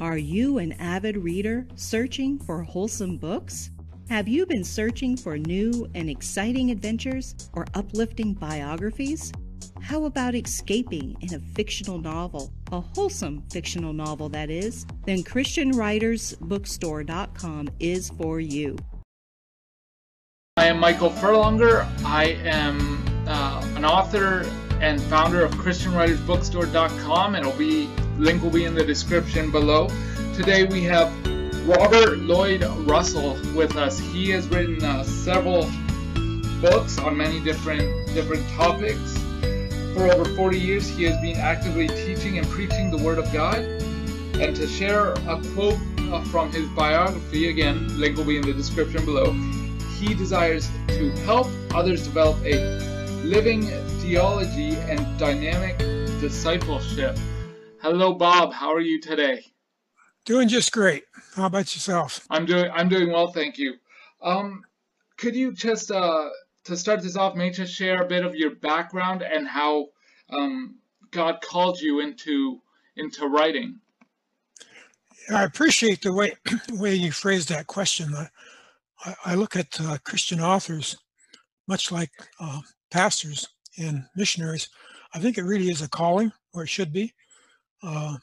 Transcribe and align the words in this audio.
Are 0.00 0.18
you 0.18 0.58
an 0.58 0.72
avid 0.72 1.16
reader 1.16 1.68
searching 1.76 2.40
for 2.40 2.64
wholesome 2.64 3.16
books? 3.16 3.70
Have 4.08 4.26
you 4.26 4.44
been 4.44 4.64
searching 4.64 5.16
for 5.16 5.38
new 5.38 5.88
and 5.94 6.10
exciting 6.10 6.72
adventures 6.72 7.36
or 7.52 7.64
uplifting 7.74 8.34
biographies? 8.34 9.30
How 9.80 10.06
about 10.06 10.34
escaping 10.34 11.16
in 11.20 11.34
a 11.34 11.38
fictional 11.38 11.98
novel, 11.98 12.52
a 12.72 12.80
wholesome 12.80 13.44
fictional 13.52 13.92
novel 13.92 14.28
that 14.30 14.50
is? 14.50 14.84
Then 15.06 15.22
ChristianWritersBookstore.com 15.22 17.68
is 17.78 18.10
for 18.10 18.40
you. 18.40 18.76
I 20.56 20.66
am 20.66 20.80
Michael 20.80 21.10
Furlonger. 21.10 21.86
I 22.04 22.30
am 22.44 23.00
uh, 23.28 23.64
an 23.76 23.84
author 23.84 24.44
and 24.80 25.00
founder 25.02 25.44
of 25.44 25.52
ChristianWritersBookstore.com, 25.52 27.36
and 27.36 27.46
I'll 27.46 27.56
be 27.56 27.88
link 28.18 28.42
will 28.42 28.50
be 28.50 28.64
in 28.64 28.74
the 28.74 28.84
description 28.84 29.50
below. 29.50 29.88
Today 30.34 30.64
we 30.64 30.82
have 30.84 31.12
Robert 31.66 32.18
Lloyd 32.18 32.64
Russell 32.88 33.38
with 33.54 33.76
us. 33.76 33.98
He 33.98 34.30
has 34.30 34.48
written 34.48 34.82
uh, 34.84 35.02
several 35.04 35.70
books 36.60 36.98
on 36.98 37.16
many 37.16 37.40
different 37.40 38.06
different 38.14 38.48
topics. 38.50 39.18
For 39.94 40.10
over 40.10 40.24
40 40.24 40.58
years, 40.58 40.88
he 40.88 41.04
has 41.04 41.20
been 41.20 41.36
actively 41.36 41.86
teaching 41.88 42.38
and 42.38 42.46
preaching 42.48 42.90
the 42.90 42.98
Word 42.98 43.18
of 43.18 43.32
God. 43.32 43.58
And 43.58 44.56
to 44.56 44.66
share 44.66 45.12
a 45.12 45.40
quote 45.54 45.78
uh, 45.98 46.22
from 46.24 46.50
his 46.50 46.68
biography, 46.70 47.48
again, 47.48 47.98
link 47.98 48.16
will 48.16 48.24
be 48.24 48.36
in 48.36 48.42
the 48.42 48.52
description 48.52 49.04
below. 49.04 49.32
He 49.98 50.14
desires 50.14 50.68
to 50.88 51.10
help 51.24 51.46
others 51.72 52.04
develop 52.04 52.44
a 52.44 52.56
living 53.22 53.68
theology 54.00 54.74
and 54.74 55.18
dynamic 55.18 55.78
discipleship. 56.20 57.16
Hello, 57.84 58.14
Bob. 58.14 58.54
How 58.54 58.72
are 58.72 58.80
you 58.80 58.98
today? 58.98 59.44
Doing 60.24 60.48
just 60.48 60.72
great. 60.72 61.04
How 61.36 61.44
about 61.44 61.74
yourself? 61.76 62.26
I'm 62.30 62.46
doing. 62.46 62.70
I'm 62.72 62.88
doing 62.88 63.12
well, 63.12 63.26
thank 63.26 63.58
you. 63.58 63.74
Um, 64.22 64.64
could 65.18 65.36
you 65.36 65.52
just 65.52 65.90
uh, 65.90 66.30
to 66.64 66.78
start 66.78 67.02
this 67.02 67.14
off, 67.14 67.34
maybe 67.34 67.54
just 67.54 67.74
share 67.74 68.00
a 68.00 68.06
bit 68.06 68.24
of 68.24 68.34
your 68.34 68.54
background 68.54 69.20
and 69.20 69.46
how 69.46 69.88
um, 70.30 70.76
God 71.10 71.42
called 71.42 71.78
you 71.78 72.00
into 72.00 72.62
into 72.96 73.26
writing? 73.26 73.78
I 75.30 75.44
appreciate 75.44 76.00
the 76.00 76.14
way 76.14 76.32
way 76.72 76.94
you 76.94 77.12
phrased 77.12 77.50
that 77.50 77.66
question. 77.66 78.14
I, 79.04 79.14
I 79.26 79.34
look 79.34 79.56
at 79.56 79.78
uh, 79.78 79.98
Christian 80.04 80.40
authors 80.40 80.96
much 81.68 81.92
like 81.92 82.12
uh, 82.40 82.60
pastors 82.90 83.46
and 83.76 84.06
missionaries. 84.16 84.70
I 85.12 85.18
think 85.18 85.36
it 85.36 85.44
really 85.44 85.68
is 85.68 85.82
a 85.82 85.88
calling, 85.88 86.32
or 86.54 86.62
it 86.62 86.70
should 86.70 86.90
be. 86.90 87.12
Uh, 87.84 88.16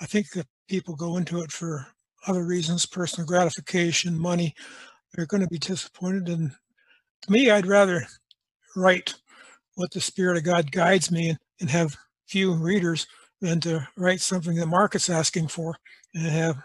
I 0.00 0.06
think 0.06 0.30
that 0.32 0.46
people 0.68 0.96
go 0.96 1.16
into 1.16 1.40
it 1.40 1.52
for 1.52 1.86
other 2.26 2.44
reasons, 2.44 2.86
personal 2.86 3.26
gratification, 3.26 4.18
money. 4.18 4.54
They're 5.14 5.26
going 5.26 5.42
to 5.42 5.48
be 5.48 5.58
disappointed. 5.58 6.28
And 6.28 6.50
to 7.22 7.32
me, 7.32 7.50
I'd 7.50 7.66
rather 7.66 8.06
write 8.76 9.14
what 9.76 9.90
the 9.92 10.00
Spirit 10.00 10.36
of 10.36 10.44
God 10.44 10.72
guides 10.72 11.10
me 11.10 11.36
and, 11.60 11.70
have 11.70 11.96
few 12.26 12.52
readers 12.52 13.06
than 13.40 13.60
to 13.60 13.86
write 13.96 14.20
something 14.20 14.54
the 14.54 14.66
market's 14.66 15.08
asking 15.08 15.48
for 15.48 15.74
and 16.14 16.26
have 16.26 16.56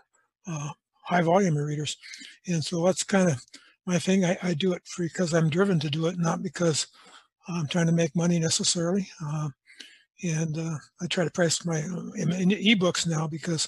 uh, 0.48 0.70
high 1.04 1.22
volume 1.22 1.58
of 1.58 1.66
readers. 1.66 1.98
And 2.48 2.64
so 2.64 2.86
that's 2.86 3.04
kind 3.04 3.30
of 3.30 3.42
my 3.86 3.98
thing. 3.98 4.26
I, 4.26 4.38
I, 4.44 4.54
do 4.54 4.73
it 4.73 4.81
because 4.98 5.34
I'm 5.34 5.50
driven 5.50 5.80
to 5.80 5.89
do 5.89 6.08
it, 6.08 6.17
not 6.17 6.44
because 6.44 6.88
I'm 7.48 7.67
trying 7.67 7.88
to 7.88 7.94
make 7.94 8.16
money 8.16 8.39
necessarily. 8.39 9.08
Uh, 9.23 9.50
and 10.22 10.58
uh, 10.58 10.78
I 11.02 11.08
try 11.08 11.23
to 11.23 11.31
price 11.31 11.66
my 11.66 11.80
uh, 11.80 12.11
ebooks 12.16 13.08
now 13.08 13.28
because 13.28 13.67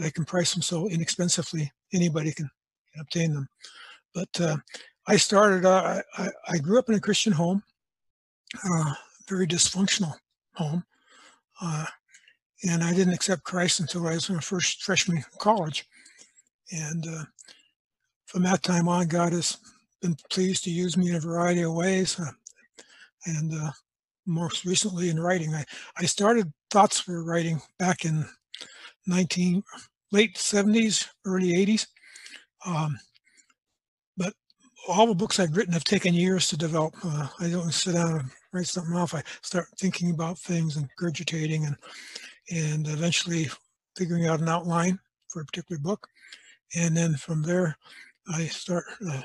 I 0.00 0.10
can 0.10 0.24
price 0.24 0.52
them 0.52 0.62
so 0.62 0.88
inexpensively. 0.88 1.70
Anybody 1.92 2.32
can, 2.32 2.50
obtain 2.98 3.32
them. 3.32 3.48
But 4.14 4.40
uh, 4.40 4.56
I 5.06 5.16
started. 5.16 5.64
Uh, 5.64 6.02
I, 6.18 6.28
I 6.48 6.58
grew 6.58 6.78
up 6.78 6.88
in 6.88 6.96
a 6.96 7.00
Christian 7.00 7.32
home, 7.32 7.62
uh, 8.68 8.94
very 9.28 9.46
dysfunctional 9.46 10.12
home, 10.54 10.84
uh, 11.62 11.86
and 12.64 12.82
I 12.82 12.92
didn't 12.92 13.14
accept 13.14 13.44
Christ 13.44 13.78
until 13.78 14.08
I 14.08 14.14
was 14.14 14.28
in 14.28 14.34
my 14.34 14.40
first 14.40 14.82
freshman 14.82 15.24
college. 15.38 15.86
And 16.72 17.06
from 18.26 18.42
that 18.42 18.64
time 18.64 18.88
on, 18.88 19.06
God 19.06 19.32
has 19.32 19.58
been 20.02 20.16
pleased 20.30 20.64
to 20.64 20.70
use 20.70 20.96
me 20.96 21.10
in 21.10 21.16
a 21.16 21.20
variety 21.20 21.62
of 21.62 21.74
ways. 21.74 22.20
and 23.26 23.52
most 24.30 24.64
recently 24.64 25.10
in 25.10 25.20
writing. 25.20 25.54
I, 25.54 25.64
I 25.98 26.06
started 26.06 26.52
thoughts 26.70 27.00
for 27.00 27.24
writing 27.24 27.60
back 27.78 28.04
in 28.04 28.24
19 29.06 29.62
late 30.12 30.36
70s, 30.36 31.08
early 31.24 31.52
80s. 31.52 31.86
Um, 32.66 32.98
but 34.16 34.32
all 34.88 35.06
the 35.06 35.14
books 35.14 35.38
I've 35.38 35.56
written 35.56 35.72
have 35.72 35.84
taken 35.84 36.14
years 36.14 36.48
to 36.48 36.56
develop. 36.56 36.94
Uh, 37.04 37.28
I 37.38 37.48
don't 37.48 37.72
sit 37.72 37.94
down 37.94 38.18
and 38.18 38.30
write 38.52 38.66
something 38.66 38.94
off. 38.94 39.14
I 39.14 39.22
start 39.42 39.66
thinking 39.78 40.10
about 40.10 40.38
things 40.38 40.76
and 40.76 40.88
gurgitating 40.96 41.66
and 41.66 41.76
and 42.50 42.88
eventually 42.88 43.48
figuring 43.96 44.26
out 44.26 44.40
an 44.40 44.48
outline 44.48 44.98
for 45.28 45.40
a 45.40 45.44
particular 45.44 45.78
book. 45.78 46.08
And 46.74 46.96
then 46.96 47.14
from 47.14 47.42
there, 47.42 47.76
I 48.32 48.46
start 48.46 48.84
uh, 49.08 49.22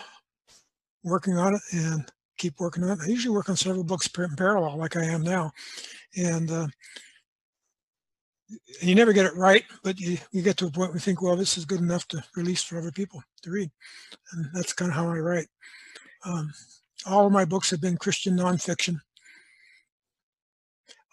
working 1.03 1.37
on 1.37 1.55
it 1.55 1.61
and 1.71 2.05
keep 2.37 2.59
working 2.59 2.83
on 2.83 2.91
it. 2.91 2.99
I 3.03 3.07
usually 3.07 3.35
work 3.35 3.49
on 3.49 3.55
several 3.55 3.83
books 3.83 4.09
in 4.17 4.35
parallel, 4.35 4.77
like 4.77 4.95
I 4.95 5.05
am 5.05 5.21
now, 5.21 5.51
and 6.15 6.51
uh, 6.51 6.67
and 8.79 8.89
you 8.89 8.95
never 8.95 9.13
get 9.13 9.25
it 9.25 9.35
right, 9.35 9.63
but 9.83 9.99
you, 9.99 10.17
you 10.31 10.41
get 10.41 10.57
to 10.57 10.67
a 10.67 10.71
point 10.71 10.89
where 10.89 10.97
you 10.97 10.99
think, 10.99 11.21
well, 11.21 11.35
this 11.35 11.57
is 11.57 11.65
good 11.65 11.79
enough 11.79 12.07
to 12.09 12.23
release 12.35 12.63
for 12.63 12.77
other 12.77 12.91
people 12.91 13.23
to 13.41 13.51
read, 13.51 13.71
and 14.33 14.47
that's 14.53 14.73
kind 14.73 14.91
of 14.91 14.95
how 14.95 15.07
I 15.07 15.17
write. 15.17 15.47
Um, 16.23 16.51
all 17.05 17.25
of 17.25 17.31
my 17.31 17.45
books 17.45 17.69
have 17.71 17.81
been 17.81 17.97
Christian 17.97 18.37
nonfiction. 18.37 18.99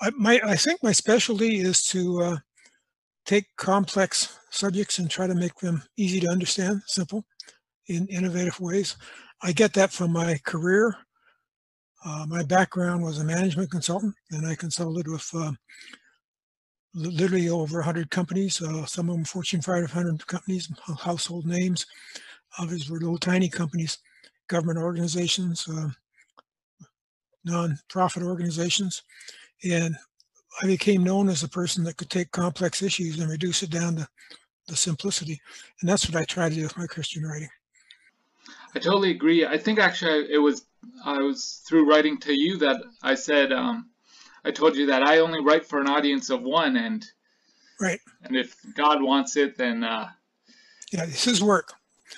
I, 0.00 0.10
my, 0.10 0.40
I 0.44 0.56
think 0.56 0.82
my 0.82 0.92
specialty 0.92 1.60
is 1.60 1.82
to 1.84 2.22
uh, 2.22 2.36
take 3.24 3.44
complex 3.56 4.38
subjects 4.50 4.98
and 4.98 5.10
try 5.10 5.26
to 5.26 5.34
make 5.34 5.54
them 5.56 5.82
easy 5.96 6.20
to 6.20 6.28
understand, 6.28 6.82
simple, 6.86 7.24
in 7.88 8.06
innovative 8.08 8.60
ways. 8.60 8.96
I 9.42 9.52
get 9.52 9.74
that 9.74 9.92
from 9.92 10.12
my 10.12 10.38
career 10.44 10.96
uh, 12.04 12.26
my 12.28 12.42
background 12.42 13.02
was 13.02 13.18
a 13.18 13.24
management 13.24 13.70
consultant, 13.70 14.14
and 14.32 14.46
I 14.46 14.54
consulted 14.54 15.06
with 15.08 15.28
uh, 15.34 15.52
literally 16.94 17.48
over 17.48 17.78
100 17.78 18.10
companies, 18.10 18.60
uh, 18.60 18.84
some 18.86 19.08
of 19.08 19.14
them 19.14 19.24
Fortune 19.24 19.62
500 19.62 20.26
companies, 20.26 20.70
household 20.98 21.46
names. 21.46 21.86
Others 22.58 22.90
were 22.90 22.98
little 22.98 23.18
tiny 23.18 23.48
companies, 23.48 23.98
government 24.48 24.78
organizations, 24.78 25.66
uh, 25.68 25.88
non-profit 27.44 28.22
organizations. 28.22 29.02
And 29.64 29.96
I 30.60 30.66
became 30.66 31.04
known 31.04 31.28
as 31.28 31.42
a 31.42 31.48
person 31.48 31.84
that 31.84 31.96
could 31.96 32.10
take 32.10 32.30
complex 32.32 32.82
issues 32.82 33.20
and 33.20 33.30
reduce 33.30 33.62
it 33.62 33.70
down 33.70 33.96
to 33.96 34.08
the 34.66 34.76
simplicity. 34.76 35.40
And 35.80 35.88
that's 35.88 36.08
what 36.08 36.20
I 36.20 36.24
try 36.24 36.48
to 36.48 36.54
do 36.54 36.62
with 36.62 36.76
my 36.76 36.86
Christian 36.86 37.24
writing. 37.24 37.48
I 38.74 38.78
totally 38.80 39.10
agree. 39.12 39.46
I 39.46 39.56
think 39.56 39.78
actually 39.78 40.32
it 40.32 40.38
was 40.38 40.66
I 41.04 41.18
was 41.18 41.62
through 41.66 41.88
writing 41.88 42.18
to 42.20 42.32
you 42.32 42.58
that 42.58 42.82
I 43.02 43.14
said 43.14 43.52
um, 43.52 43.90
I 44.44 44.50
told 44.50 44.76
you 44.76 44.86
that 44.86 45.02
I 45.02 45.18
only 45.18 45.40
write 45.40 45.66
for 45.66 45.80
an 45.80 45.88
audience 45.88 46.30
of 46.30 46.42
one, 46.42 46.76
and 46.76 47.04
right. 47.80 48.00
And 48.22 48.36
if 48.36 48.56
God 48.74 49.02
wants 49.02 49.36
it, 49.36 49.56
then 49.56 49.84
uh, 49.84 50.08
yeah, 50.92 51.04
it's 51.04 51.24
His 51.24 51.42
work. 51.42 51.72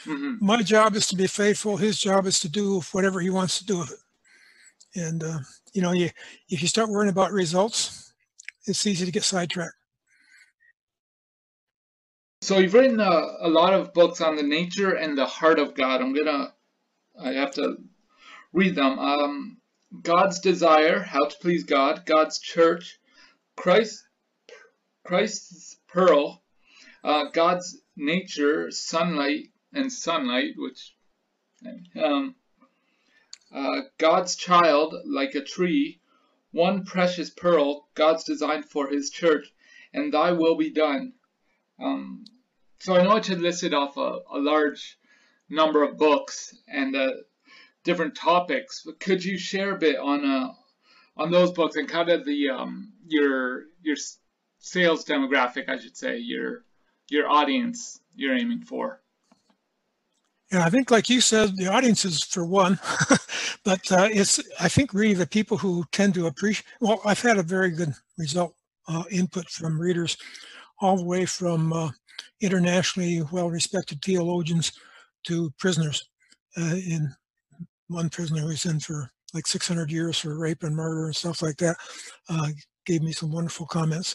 Mm-hmm. 0.07 0.45
My 0.45 0.63
job 0.63 0.97
is 0.97 1.07
to 1.09 1.17
be 1.17 1.27
faithful. 1.27 1.77
His 1.77 1.99
job 1.99 2.27
is 2.27 2.41
to 2.41 2.49
do 2.49 2.81
whatever 2.93 3.21
He 3.21 3.31
wants 3.31 3.59
to 3.59 3.67
do 3.67 3.79
with 3.79 3.93
it. 3.93 5.01
And 5.01 5.23
uh, 5.23 5.39
you 5.73 5.83
know, 5.83 5.93
you 5.93 6.11
if 6.49 6.63
you 6.63 6.69
start 6.69 6.89
worrying 6.89 7.11
about 7.11 7.33
results, 7.33 8.13
it's 8.67 8.87
easy 8.87 9.05
to 9.05 9.13
get 9.13 9.25
sidetracked. 9.25 9.75
So 12.41 12.59
you've 12.59 12.75
written 12.75 13.01
a, 13.01 13.27
a 13.41 13.49
lot 13.49 13.73
of 13.73 13.95
books 13.95 14.21
on 14.21 14.37
the 14.37 14.43
nature 14.43 14.97
and 14.97 15.17
the 15.17 15.25
heart 15.25 15.59
of 15.59 15.75
God. 15.75 16.03
I'm 16.03 16.15
gonna, 16.15 16.53
I 17.19 17.33
have 17.33 17.53
to 17.53 17.79
read 18.55 18.77
them. 18.77 18.99
Um, 18.99 19.57
God's 20.03 20.39
desire, 20.39 21.01
how 21.01 21.27
to 21.27 21.37
please 21.41 21.65
God, 21.65 22.07
God's 22.07 22.39
church, 22.39 22.99
Christ, 23.57 24.07
Christ's 25.05 25.77
pearl, 25.89 26.43
uh, 27.03 27.25
God's 27.33 27.77
nature, 27.97 28.69
sonlight 28.69 29.51
and 29.73 29.93
sunlight, 29.93 30.55
which, 30.57 30.95
um, 32.03 32.35
uh, 33.53 33.81
God's 33.99 34.37
child, 34.37 34.95
like 35.05 35.35
a 35.35 35.45
tree, 35.45 36.01
one 36.53 36.85
precious 36.85 37.31
pearl, 37.31 37.89
God's 37.95 38.25
design 38.25 38.63
for 38.63 38.89
His 38.89 39.11
church, 39.11 39.53
and 39.93 40.13
Thy 40.13 40.33
will 40.33 40.57
be 40.57 40.71
done. 40.71 41.13
Um, 41.79 42.25
so 42.79 42.95
I 42.95 43.03
know 43.03 43.17
it 43.17 43.27
had 43.27 43.41
listed 43.41 43.75
off 43.75 43.97
a, 43.97 44.21
a 44.31 44.39
large 44.39 44.99
number 45.49 45.83
of 45.83 45.99
books 45.99 46.57
and 46.69 46.95
uh, 46.95 47.11
different 47.85 48.17
topics, 48.17 48.83
but 48.85 48.99
could 48.99 49.25
you 49.25 49.39
share 49.39 49.75
a 49.75 49.79
bit 49.79 49.97
on 49.97 50.25
uh, 50.25 50.53
on 51.17 51.31
those 51.31 51.53
books 51.53 51.77
and 51.77 51.89
kind 51.89 52.11
of 52.11 52.25
the 52.25 52.51
um, 52.51 52.93
your 53.07 53.65
your 53.83 53.97
sales 54.59 55.05
demographic, 55.05 55.69
I 55.69 55.79
should 55.79 55.97
say, 55.97 56.19
your 56.19 56.65
your 57.09 57.29
audience 57.29 58.01
you're 58.17 58.37
aiming 58.37 58.63
for? 58.63 59.01
Yeah, 60.53 60.65
I 60.65 60.71
think, 60.71 60.91
like 60.91 61.09
you 61.09 61.21
said, 61.21 61.57
the 61.57 61.67
audience 61.67 62.05
is 62.05 62.23
for 62.23 62.45
one, 62.45 62.79
but 63.65 63.91
uh, 63.91 64.09
it's 64.11 64.41
I 64.61 64.69
think 64.69 64.95
really 64.95 65.15
the 65.15 65.27
people 65.27 65.57
who 65.57 65.85
tend 65.93 66.15
to 66.15 66.27
appreciate. 66.27 66.67
Well, 66.81 67.01
I've 67.05 67.21
had 67.21 67.39
a 67.39 67.43
very 67.43 67.71
good 67.71 67.93
result 68.19 68.55
uh, 68.89 69.05
input 69.11 69.49
from 69.49 69.81
readers, 69.81 70.17
all 70.81 70.97
the 70.97 71.05
way 71.05 71.25
from 71.25 71.73
uh, 71.73 71.91
internationally 72.41 73.23
well-respected 73.33 74.03
theologians 74.03 74.73
to 75.25 75.51
prisoners. 75.59 76.09
Uh, 76.57 76.77
in 76.77 77.13
one 77.89 78.09
prisoner 78.09 78.47
was 78.47 78.65
in 78.67 78.81
for 78.81 79.11
like 79.33 79.47
600 79.47 79.91
years 79.91 80.19
for 80.19 80.39
rape 80.39 80.63
and 80.63 80.77
murder 80.77 81.07
and 81.07 81.17
stuff 81.17 81.43
like 81.43 81.57
that, 81.57 81.77
uh, 82.29 82.49
gave 82.87 83.03
me 83.03 83.13
some 83.13 83.33
wonderful 83.33 83.67
comments. 83.67 84.15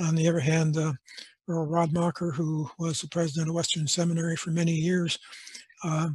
On 0.00 0.14
the 0.14 0.28
other 0.28 0.40
hand, 0.40 0.76
uh, 0.76 0.92
Earl 1.48 1.66
Radmacher, 1.66 2.32
who 2.32 2.70
was 2.78 3.00
the 3.00 3.08
president 3.08 3.48
of 3.48 3.54
Western 3.54 3.86
Seminary 3.86 4.36
for 4.36 4.50
many 4.50 4.72
years, 4.72 5.18
uh, 5.82 6.10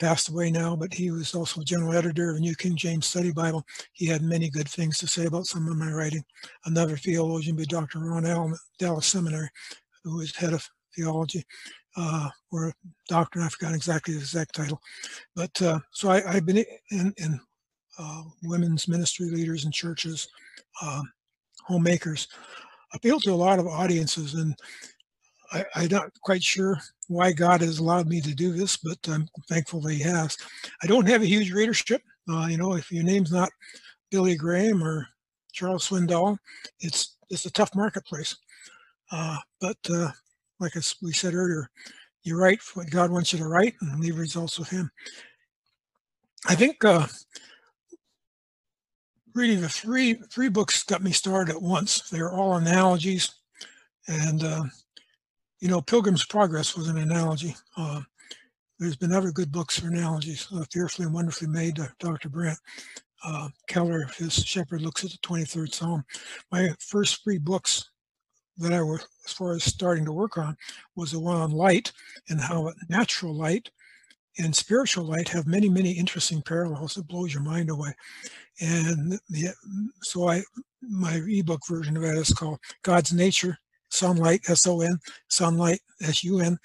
passed 0.00 0.28
away 0.28 0.50
now, 0.50 0.74
but 0.74 0.92
he 0.92 1.10
was 1.10 1.34
also 1.34 1.62
general 1.62 1.94
editor 1.94 2.30
of 2.30 2.36
the 2.36 2.40
New 2.40 2.54
King 2.54 2.76
James 2.76 3.06
Study 3.06 3.32
Bible. 3.32 3.64
He 3.92 4.06
had 4.06 4.22
many 4.22 4.50
good 4.50 4.68
things 4.68 4.98
to 4.98 5.06
say 5.06 5.26
about 5.26 5.46
some 5.46 5.68
of 5.68 5.76
my 5.76 5.92
writing. 5.92 6.24
Another 6.64 6.96
theologian 6.96 7.56
be 7.56 7.64
Dr. 7.66 8.00
Ron 8.00 8.26
Allen 8.26 8.56
Dallas 8.78 9.06
Seminary, 9.06 9.48
who 10.02 10.16
was 10.16 10.34
head 10.34 10.52
of 10.52 10.66
theology, 10.96 11.44
uh, 11.96 12.28
or 12.50 12.72
doctor, 13.08 13.40
I 13.40 13.48
forgot 13.48 13.74
exactly 13.74 14.14
the 14.14 14.20
exact 14.20 14.54
title. 14.54 14.80
But 15.34 15.60
uh, 15.62 15.78
so 15.92 16.10
I, 16.10 16.20
have 16.20 16.46
been 16.46 16.64
in, 16.90 17.12
in 17.16 17.40
uh, 17.98 18.22
women's 18.42 18.88
ministry 18.88 19.30
leaders 19.30 19.64
in 19.64 19.72
churches, 19.72 20.28
uh, 20.82 21.02
homemakers, 21.64 22.28
appeal 22.92 23.20
to 23.20 23.32
a 23.32 23.34
lot 23.34 23.58
of 23.58 23.66
audiences 23.66 24.34
and 24.34 24.54
I, 25.54 25.64
am 25.76 25.88
not 25.88 26.10
quite 26.22 26.42
sure 26.42 26.78
why 27.08 27.32
God 27.32 27.60
has 27.60 27.78
allowed 27.78 28.08
me 28.08 28.20
to 28.20 28.34
do 28.34 28.52
this, 28.52 28.76
but 28.76 28.98
I'm 29.08 29.28
thankful 29.48 29.80
that 29.82 29.92
He 29.92 30.00
has. 30.00 30.36
I 30.82 30.86
don't 30.86 31.08
have 31.08 31.22
a 31.22 31.26
huge 31.26 31.52
readership. 31.52 32.02
Uh, 32.28 32.46
you 32.46 32.56
know, 32.56 32.74
if 32.74 32.90
your 32.90 33.04
name's 33.04 33.30
not 33.30 33.50
Billy 34.10 34.36
Graham 34.36 34.82
or 34.82 35.06
Charles 35.52 35.88
Swindoll, 35.88 36.38
it's 36.80 37.16
it's 37.30 37.46
a 37.46 37.52
tough 37.52 37.74
marketplace. 37.74 38.36
Uh, 39.12 39.38
but 39.60 39.76
like 40.64 40.74
we 41.02 41.12
said 41.12 41.34
earlier, 41.34 41.70
you 42.22 42.38
write 42.38 42.60
what 42.74 42.90
God 42.90 43.10
wants 43.10 43.32
you 43.32 43.38
to 43.38 43.46
write 43.46 43.74
and 43.80 44.00
leave 44.00 44.18
results 44.18 44.58
with 44.58 44.68
Him. 44.70 44.90
I 46.46 46.54
think 46.54 46.84
uh, 46.84 47.06
really 49.34 49.56
the 49.56 49.68
three 49.68 50.14
three 50.32 50.48
books 50.48 50.82
got 50.82 51.02
me 51.02 51.12
started 51.12 51.54
at 51.54 51.62
once. 51.62 52.08
They 52.08 52.18
are 52.18 52.32
all 52.32 52.56
analogies, 52.56 53.30
and 54.08 54.42
uh, 54.42 54.64
you 55.60 55.68
know, 55.68 55.80
Pilgrim's 55.80 56.26
Progress 56.26 56.76
was 56.76 56.88
an 56.88 56.98
analogy. 56.98 57.54
Uh, 57.76 58.00
there's 58.78 58.96
been 58.96 59.12
other 59.12 59.32
good 59.32 59.52
books 59.52 59.78
for 59.78 59.88
analogies, 59.88 60.46
uh, 60.54 60.64
Fearfully 60.72 61.06
and 61.06 61.14
Wonderfully 61.14 61.48
Made, 61.48 61.78
Dr. 62.00 62.28
Brand. 62.28 62.58
Uh, 63.24 63.48
Keller, 63.68 64.06
his 64.18 64.34
shepherd 64.34 64.82
looks 64.82 65.04
at 65.04 65.10
the 65.10 65.18
23rd 65.18 65.72
Psalm. 65.72 66.04
My 66.52 66.74
first 66.80 67.22
three 67.24 67.38
books 67.38 67.88
that 68.58 68.72
I 68.72 68.82
was, 68.82 69.06
as 69.26 69.32
far 69.32 69.54
as 69.54 69.64
starting 69.64 70.04
to 70.04 70.12
work 70.12 70.38
on, 70.38 70.56
was 70.96 71.12
the 71.12 71.20
one 71.20 71.36
on 71.36 71.50
light 71.50 71.92
and 72.28 72.40
how 72.40 72.72
natural 72.88 73.34
light 73.34 73.70
and 74.38 74.54
spiritual 74.54 75.04
light 75.04 75.28
have 75.28 75.46
many, 75.46 75.68
many 75.68 75.92
interesting 75.92 76.42
parallels 76.42 76.94
that 76.94 77.06
blows 77.06 77.32
your 77.32 77.42
mind 77.42 77.70
away. 77.70 77.92
And 78.60 79.18
the, 79.28 79.48
so 80.02 80.28
I, 80.28 80.42
my 80.82 81.20
ebook 81.26 81.60
version 81.68 81.96
of 81.96 82.02
that 82.02 82.16
is 82.16 82.32
called 82.32 82.58
God's 82.82 83.12
Nature, 83.12 83.56
sonlight, 83.92 84.48
S-O-N, 84.48 84.98
sunlight, 85.28 85.80
S-U-N, 86.02 86.58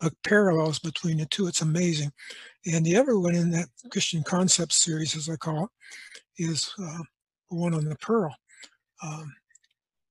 uh, 0.00 0.10
parallels 0.24 0.78
between 0.78 1.18
the 1.18 1.26
two. 1.26 1.46
It's 1.46 1.62
amazing. 1.62 2.10
And 2.72 2.84
the 2.84 2.96
other 2.96 3.18
one 3.18 3.34
in 3.34 3.50
that 3.50 3.68
Christian 3.90 4.22
Concepts 4.22 4.82
series, 4.82 5.16
as 5.16 5.28
I 5.28 5.36
call 5.36 5.64
it, 5.64 5.70
is 6.44 6.72
uh, 6.82 7.02
the 7.50 7.56
one 7.56 7.74
on 7.74 7.84
the 7.84 7.96
pearl. 7.96 8.34
Um, 9.02 9.32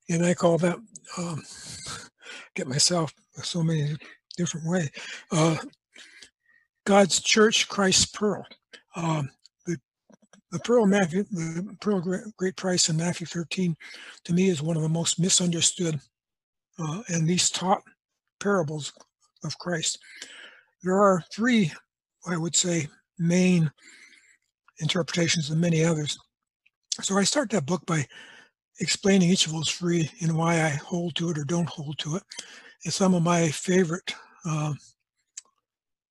and 0.09 0.25
I 0.25 0.33
call 0.33 0.57
that, 0.57 0.77
um, 1.17 1.43
get 2.55 2.67
myself 2.67 3.13
so 3.43 3.63
many 3.63 3.95
different 4.37 4.67
way. 4.67 4.89
Uh, 5.31 5.57
God's 6.85 7.21
Church, 7.21 7.69
Christ's 7.69 8.05
Pearl. 8.05 8.45
Um, 8.95 9.29
the, 9.65 9.77
the 10.51 10.59
pearl 10.59 10.85
Matthew, 10.85 11.23
the 11.31 11.75
pearl 11.81 12.01
great, 12.37 12.55
price 12.55 12.89
in 12.89 12.97
Matthew 12.97 13.27
13, 13.27 13.75
to 14.25 14.33
me 14.33 14.49
is 14.49 14.61
one 14.61 14.75
of 14.75 14.81
the 14.81 14.89
most 14.89 15.19
misunderstood 15.19 15.99
uh, 16.79 17.01
and 17.09 17.27
least 17.27 17.55
taught 17.55 17.83
parables 18.39 18.93
of 19.43 19.57
Christ. 19.59 19.99
There 20.83 20.99
are 20.99 21.23
three, 21.33 21.71
I 22.27 22.37
would 22.37 22.55
say, 22.55 22.87
main 23.17 23.69
interpretations 24.79 25.49
and 25.49 25.59
many 25.59 25.83
others. 25.83 26.17
So 27.01 27.17
I 27.17 27.23
start 27.23 27.49
that 27.51 27.65
book 27.65 27.85
by 27.85 28.05
explaining 28.79 29.29
each 29.29 29.45
of 29.45 29.51
those 29.51 29.71
three 29.71 30.09
and 30.21 30.37
why 30.37 30.63
I 30.63 30.69
hold 30.69 31.15
to 31.15 31.29
it 31.29 31.37
or 31.37 31.43
don't 31.43 31.69
hold 31.69 31.97
to 31.99 32.15
it. 32.15 32.23
And 32.85 32.93
some 32.93 33.13
of 33.13 33.23
my 33.23 33.49
favorite 33.49 34.13
uh, 34.45 34.73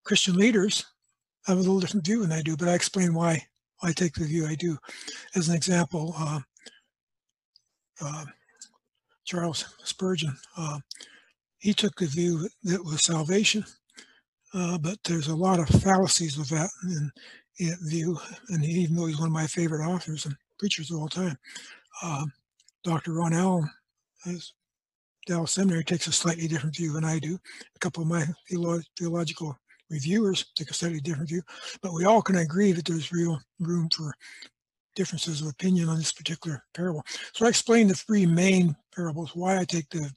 Christian 0.05 0.37
leaders 0.37 0.85
have 1.47 1.56
a 1.56 1.61
little 1.61 1.81
different 1.81 2.06
view 2.06 2.23
than 2.23 2.32
I 2.32 2.43
do, 2.43 2.56
but 2.56 2.69
I 2.69 2.75
explain 2.75 3.15
why 3.15 3.43
I 3.82 3.93
take 3.93 4.15
the 4.15 4.25
view 4.25 4.47
I 4.47 4.55
do. 4.55 4.76
As 5.35 5.49
an 5.49 5.55
example, 5.55 6.15
uh, 6.19 6.41
uh, 8.03 8.25
Charles 9.25 9.64
Spurgeon, 9.85 10.37
he 11.59 11.73
took 11.73 11.97
the 11.97 12.06
view 12.06 12.49
that 12.64 12.85
was 12.85 13.03
salvation, 13.03 13.64
uh, 14.55 14.79
but 14.79 14.99
there's 15.05 15.29
a 15.29 15.35
lot 15.35 15.59
of 15.59 15.69
fallacies 15.82 16.38
with 16.38 16.49
that 16.50 16.71
in, 16.85 17.11
in 17.59 17.76
view. 17.82 18.19
And 18.50 18.64
even 18.64 18.97
though 18.97 19.06
he's 19.06 19.19
one 19.19 19.29
of 19.29 19.32
my 19.32 19.47
favorite 19.47 19.87
authors 19.87 20.26
and 20.26 20.37
preachers 20.59 20.91
of 20.91 20.99
all 20.99 21.09
time, 21.09 21.37
Dr. 22.85 23.13
Ron 23.13 23.35
Allen, 23.35 23.71
as 24.27 24.53
Dallas 25.27 25.53
Seminary, 25.53 25.85
takes 25.85 26.07
a 26.07 26.13
slightly 26.13 26.49
different 26.49 26.77
view 26.77 26.93
than 26.93 27.05
I 27.05 27.19
do. 27.19 27.39
A 27.75 27.79
couple 27.79 28.03
of 28.03 28.09
my 28.09 28.27
theolo- 28.51 28.85
theological 28.99 29.57
reviewers 29.91 30.47
take 30.57 30.71
a 30.71 30.75
slightly 30.75 31.01
different 31.01 31.29
view, 31.29 31.43
but 31.83 31.93
we 31.93 32.05
all 32.05 32.23
can 32.23 32.37
agree 32.37 32.73
that 32.73 32.85
there's 32.85 33.13
real 33.13 33.39
room 33.59 33.89
for 33.95 34.13
differences 34.95 35.41
of 35.41 35.49
opinion 35.49 35.89
on 35.89 35.97
this 35.97 36.13
particular 36.13 36.63
parable. 36.75 37.05
So 37.33 37.47
I 37.47 37.49
explain 37.49 37.89
the 37.89 37.95
three 37.95 38.27
main 38.27 38.77
parables, 38.95 39.35
why 39.35 39.59
I 39.59 39.65
take 39.65 39.89
the, 39.91 40.11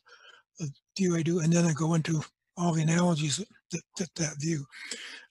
the 0.59 0.69
view 0.97 1.15
I 1.15 1.21
do, 1.21 1.39
and 1.39 1.53
then 1.53 1.65
I 1.65 1.73
go 1.73 1.93
into 1.93 2.21
all 2.57 2.73
the 2.73 2.81
analogies 2.81 3.37
that, 3.37 3.47
that 3.71 3.81
fit 3.97 4.09
that 4.15 4.39
view. 4.39 4.65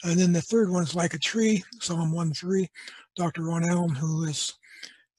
And 0.05 0.19
then 0.19 0.33
the 0.33 0.41
third 0.41 0.71
one 0.71 0.83
is 0.83 0.95
like 0.95 1.15
a 1.15 1.19
tree, 1.19 1.63
Psalm 1.81 2.13
1 2.13 2.33
3. 2.33 2.69
Dr. 3.17 3.43
Ron 3.43 3.65
Allen, 3.65 3.91
who 3.91 4.25
is 4.25 4.55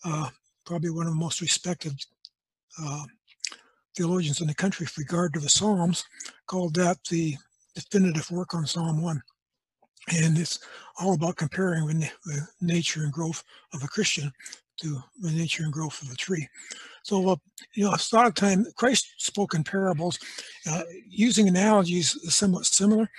uh, 0.06 0.30
probably 0.72 0.90
one 0.90 1.06
of 1.06 1.12
the 1.12 1.20
most 1.20 1.42
respected 1.42 1.92
uh, 2.82 3.04
theologians 3.98 4.40
in 4.40 4.48
the 4.48 4.56
country 4.56 4.86
with 4.86 4.98
regard 4.98 5.34
to 5.34 5.40
the 5.42 5.50
Psalms, 5.50 6.06
called 6.48 6.74
that 6.76 6.98
the 7.10 7.36
definitive 7.76 8.32
work 8.32 8.56
on 8.56 8.66
Psalm 8.66 9.02
1 9.02 9.22
and 10.14 10.38
it's 10.38 10.60
all 10.98 11.14
about 11.14 11.36
comparing 11.36 11.86
the, 12.00 12.48
nature 12.62 13.04
and 13.04 13.12
growth 13.12 13.44
of 13.74 13.84
a 13.84 13.88
Christian 13.88 14.32
to 14.82 14.98
the 15.20 15.32
nature 15.32 15.64
and 15.64 15.74
growth 15.74 16.02
of 16.02 16.10
a 16.10 16.16
tree. 16.16 16.48
So, 17.04 17.30
uh, 17.30 17.36
you 17.76 17.84
know, 17.84 17.92
a 17.92 18.16
lot 18.16 18.28
of 18.28 18.34
time 18.34 18.66
Christ 18.78 19.14
spoke 19.18 19.54
in 19.54 19.66
parables, 19.66 20.18
uh, 20.70 20.84
using 21.08 21.50
analogies 21.50 22.18
somewhat 22.34 22.66
similar, 22.66 23.10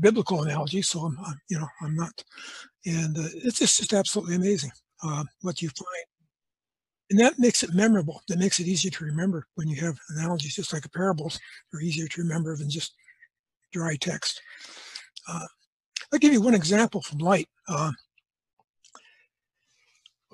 biblical 0.00 0.42
analogies. 0.44 0.88
So, 0.88 1.00
I'm, 1.00 1.18
I'm, 1.26 1.38
you 1.50 1.58
know, 1.58 1.68
I'm 1.82 1.94
not, 1.94 2.24
and 2.86 3.18
uh, 3.18 3.28
it's 3.44 3.58
just, 3.58 3.78
just 3.78 3.92
absolutely 3.92 4.36
amazing 4.36 4.70
uh, 5.04 5.24
what 5.42 5.60
you 5.60 5.68
find. 5.68 6.15
And 7.10 7.20
that 7.20 7.38
makes 7.38 7.62
it 7.62 7.72
memorable. 7.72 8.22
That 8.28 8.38
makes 8.38 8.58
it 8.58 8.66
easier 8.66 8.90
to 8.90 9.04
remember 9.04 9.46
when 9.54 9.68
you 9.68 9.76
have 9.76 9.98
analogies, 10.10 10.56
just 10.56 10.72
like 10.72 10.90
parables 10.92 11.38
are 11.72 11.80
easier 11.80 12.08
to 12.08 12.22
remember 12.22 12.56
than 12.56 12.68
just 12.68 12.94
dry 13.72 13.96
text. 13.96 14.40
Uh, 15.28 15.46
I'll 16.12 16.18
give 16.18 16.32
you 16.32 16.40
one 16.40 16.54
example 16.54 17.02
from 17.02 17.18
light. 17.18 17.48
Uh, 17.68 17.92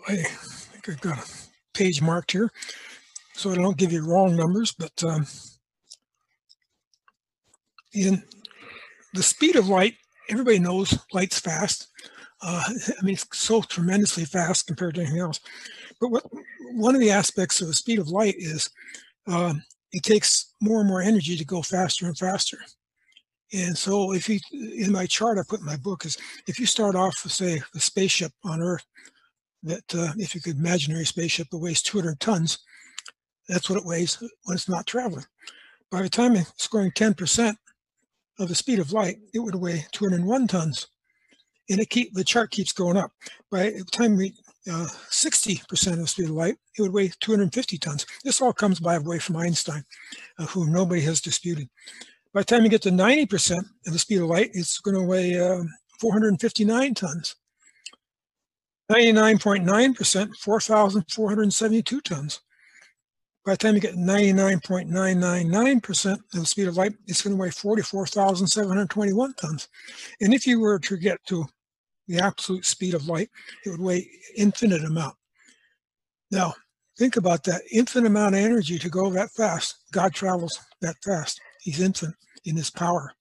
I 0.09 0.17
think 0.17 0.89
I've 0.89 1.01
got 1.01 1.19
a 1.19 1.31
page 1.75 2.03
marked 2.03 2.33
here, 2.33 2.51
so 3.35 3.51
I 3.51 3.55
don't 3.55 3.77
give 3.77 3.93
you 3.93 4.05
wrong 4.05 4.35
numbers, 4.35 4.73
but 4.73 5.05
um, 5.05 5.27
in 7.93 8.23
the 9.15 9.23
speed 9.23 9.57
of 9.57 9.69
light, 9.69 9.95
everybody 10.29 10.59
knows 10.59 10.99
light's 11.13 11.39
fast. 11.39 11.89
Uh, 12.43 12.65
I 13.01 13.05
mean, 13.05 13.15
it's 13.15 13.27
so 13.33 13.63
tremendously 13.63 14.25
fast 14.25 14.67
compared 14.67 14.97
to 14.97 15.03
anything 15.03 15.21
else. 15.21 15.41
But 16.01 16.11
what 16.11 16.25
one 16.73 16.95
of 16.95 17.01
the 17.01 17.11
aspects 17.11 17.61
of 17.61 17.69
the 17.69 17.75
speed 17.75 17.99
of 17.99 18.09
light 18.09 18.35
is 18.39 18.71
uh, 19.27 19.55
it 19.93 20.03
takes 20.03 20.55
more 20.61 20.81
and 20.81 20.89
more 20.89 21.03
energy 21.03 21.37
to 21.37 21.45
go 21.45 21.63
faster 21.63 22.07
and 22.07 22.17
faster. 22.17 22.59
And 23.53 23.77
so 23.77 24.13
if 24.13 24.29
you, 24.29 24.41
in 24.53 24.91
my 24.93 25.07
chart 25.07 25.39
I 25.39 25.43
put 25.47 25.61
in 25.61 25.67
my 25.67 25.77
book 25.77 26.07
is, 26.07 26.17
if 26.47 26.59
you 26.59 26.67
start 26.67 26.95
off 26.95 27.21
with 27.23 27.33
say 27.33 27.61
a 27.75 27.81
spaceship 27.81 28.33
on 28.45 28.63
Earth, 28.63 28.85
that 29.63 29.95
uh, 29.95 30.13
if 30.17 30.35
you 30.35 30.41
could 30.41 30.57
imaginary 30.57 31.05
spaceship 31.05 31.49
that 31.51 31.59
weighs 31.59 31.83
200 31.83 32.19
tons, 32.19 32.59
that's 33.49 33.69
what 33.69 33.79
it 33.79 33.85
weighs 33.85 34.19
when 34.45 34.55
it's 34.55 34.69
not 34.69 34.87
traveling. 34.87 35.25
By 35.91 36.03
the 36.03 36.09
time 36.09 36.35
it's 36.35 36.69
going 36.69 36.91
10% 36.93 37.55
of 38.39 38.49
the 38.49 38.55
speed 38.55 38.79
of 38.79 38.93
light, 38.93 39.19
it 39.35 39.39
would 39.39 39.55
weigh 39.55 39.85
201 39.93 40.47
tons. 40.47 40.89
And 41.71 41.81
it 41.81 41.91
keep 41.91 42.13
the 42.13 42.25
chart 42.25 42.51
keeps 42.51 42.73
going 42.73 42.97
up. 42.97 43.13
By 43.51 43.71
the 43.71 43.85
time 43.91 44.17
we 44.17 44.35
uh, 44.71 44.87
60% 45.11 45.93
of 45.93 45.99
the 45.99 46.07
speed 46.07 46.27
of 46.27 46.31
light, 46.31 46.57
it 46.79 46.83
would 46.83 46.93
weigh 46.93 47.11
250 47.21 47.79
tons. 47.79 48.07
This 48.25 48.41
all 48.41 48.53
comes 48.53 48.79
by 48.79 48.99
the 48.99 49.09
way 49.09 49.19
from 49.19 49.37
Einstein, 49.37 49.85
uh, 50.39 50.47
who 50.47 50.71
nobody 50.71 51.01
has 51.03 51.21
disputed. 51.21 51.69
By 52.33 52.41
the 52.41 52.45
time 52.45 52.63
you 52.63 52.71
get 52.71 52.83
to 52.83 52.91
90% 52.91 53.59
of 53.87 53.93
the 53.93 53.99
speed 53.99 54.21
of 54.21 54.29
light, 54.29 54.51
it's 54.55 54.79
going 54.79 54.97
to 54.97 55.03
weigh 55.03 55.39
uh, 55.39 55.65
459 56.01 56.95
tons. 56.95 57.37
99.9%, 58.91 60.37
4,472 60.37 62.01
tons. 62.03 62.41
By 63.45 63.53
the 63.53 63.57
time 63.57 63.75
you 63.75 63.81
get 63.81 63.97
99.999% 63.97 66.13
of 66.13 66.23
the 66.31 66.47
speed 66.47 66.69
of 66.69 66.77
light, 66.77 66.95
it's 67.09 67.23
going 67.23 67.37
to 67.37 67.41
weigh 67.41 67.51
44,721 67.51 69.35
tons. 69.35 69.67
And 70.21 70.33
if 70.33 70.47
you 70.47 70.61
were 70.61 70.79
to 70.79 70.97
get 70.97 71.19
to 71.27 71.45
the 72.07 72.21
absolute 72.21 72.65
speed 72.65 72.95
of 72.95 73.09
light, 73.09 73.31
it 73.65 73.71
would 73.71 73.81
weigh 73.81 74.09
infinite 74.37 74.85
amount. 74.85 75.17
Now, 76.31 76.55
think 76.97 77.17
about 77.17 77.43
that 77.45 77.63
infinite 77.73 78.07
amount 78.07 78.37
of 78.37 78.41
energy 78.41 78.79
to 78.79 78.89
go 78.89 79.11
that 79.11 79.33
fast. 79.33 79.75
God 79.93 80.15
travels 80.15 80.61
that 80.81 80.95
fast. 81.05 81.41
He's 81.61 81.81
infinite 81.81 82.15
in 82.45 82.57
his 82.57 82.71
power. 82.71 83.13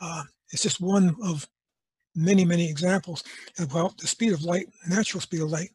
Uh, 0.00 0.22
it's 0.52 0.62
just 0.62 0.80
one 0.80 1.14
of 1.22 1.46
many, 2.14 2.46
many 2.46 2.68
examples 2.68 3.22
of 3.58 3.72
how 3.72 3.92
the 3.98 4.06
speed 4.06 4.32
of 4.32 4.42
light, 4.42 4.68
natural 4.88 5.20
speed 5.20 5.42
of 5.42 5.50
light, 5.50 5.70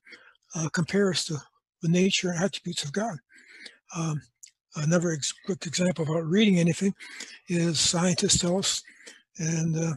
uh, 0.56 0.70
compares 0.70 1.24
to 1.25 1.38
the 1.82 1.89
nature 1.89 2.32
and 2.32 2.44
attributes 2.44 2.84
of 2.84 2.92
God. 2.92 3.18
Um, 3.96 4.22
another 4.77 5.12
ex- 5.12 5.34
quick 5.46 5.65
example 5.65 6.06
about 6.06 6.25
reading 6.25 6.60
anything 6.60 6.94
is 7.48 7.80
scientists 7.80 8.39
tell 8.39 8.58
us, 8.58 8.82
and 9.38 9.77
uh, 9.77 9.94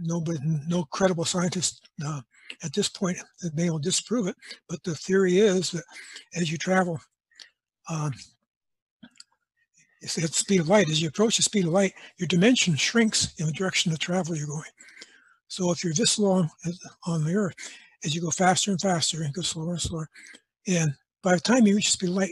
nobody, 0.00 0.38
no 0.68 0.84
credible 0.84 1.24
scientist 1.24 1.88
uh, 2.04 2.20
at 2.62 2.72
this 2.72 2.88
point 2.88 3.18
has 3.42 3.50
been 3.50 3.80
disprove 3.80 4.26
it. 4.26 4.36
But 4.68 4.82
the 4.84 4.94
theory 4.94 5.38
is 5.38 5.70
that 5.72 5.84
as 6.34 6.50
you 6.50 6.58
travel, 6.58 7.00
um, 7.88 8.12
it's 10.02 10.16
at 10.16 10.24
the 10.24 10.32
speed 10.32 10.60
of 10.60 10.68
light. 10.68 10.88
As 10.88 11.02
you 11.02 11.08
approach 11.08 11.36
the 11.36 11.42
speed 11.42 11.66
of 11.66 11.72
light, 11.72 11.92
your 12.16 12.26
dimension 12.26 12.74
shrinks 12.74 13.34
in 13.38 13.46
the 13.46 13.52
direction 13.52 13.92
of 13.92 13.98
travel 13.98 14.36
you're 14.36 14.46
going. 14.46 14.62
So 15.48 15.70
if 15.72 15.84
you're 15.84 15.92
this 15.92 16.18
long 16.18 16.48
on 17.06 17.24
the 17.24 17.34
Earth, 17.34 17.56
as 18.04 18.14
you 18.14 18.20
go 18.20 18.30
faster 18.30 18.70
and 18.70 18.80
faster 18.80 19.22
and 19.22 19.34
go 19.34 19.42
slower 19.42 19.72
and 19.72 19.80
slower, 19.80 20.08
and 20.66 20.94
by 21.22 21.34
the 21.34 21.40
time 21.40 21.66
you 21.66 21.76
reach 21.76 21.86
the 21.86 21.92
speed 21.92 22.10
of 22.10 22.16
light, 22.16 22.30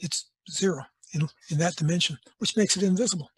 it's 0.00 0.30
zero 0.50 0.82
in, 1.14 1.28
in 1.50 1.58
that 1.58 1.76
dimension, 1.76 2.18
which 2.38 2.56
makes 2.56 2.76
it 2.76 2.82
invisible, 2.82 3.30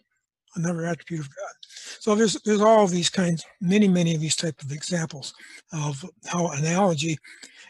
another 0.55 0.85
attribute 0.85 1.21
of 1.21 1.29
God. 1.35 1.53
So 1.99 2.15
there's 2.15 2.33
there's 2.41 2.61
all 2.61 2.87
these 2.87 3.09
kinds, 3.09 3.43
many 3.59 3.87
many 3.87 4.15
of 4.15 4.21
these 4.21 4.35
type 4.35 4.61
of 4.61 4.71
examples 4.71 5.33
of 5.73 6.03
how 6.25 6.47
analogy, 6.51 7.17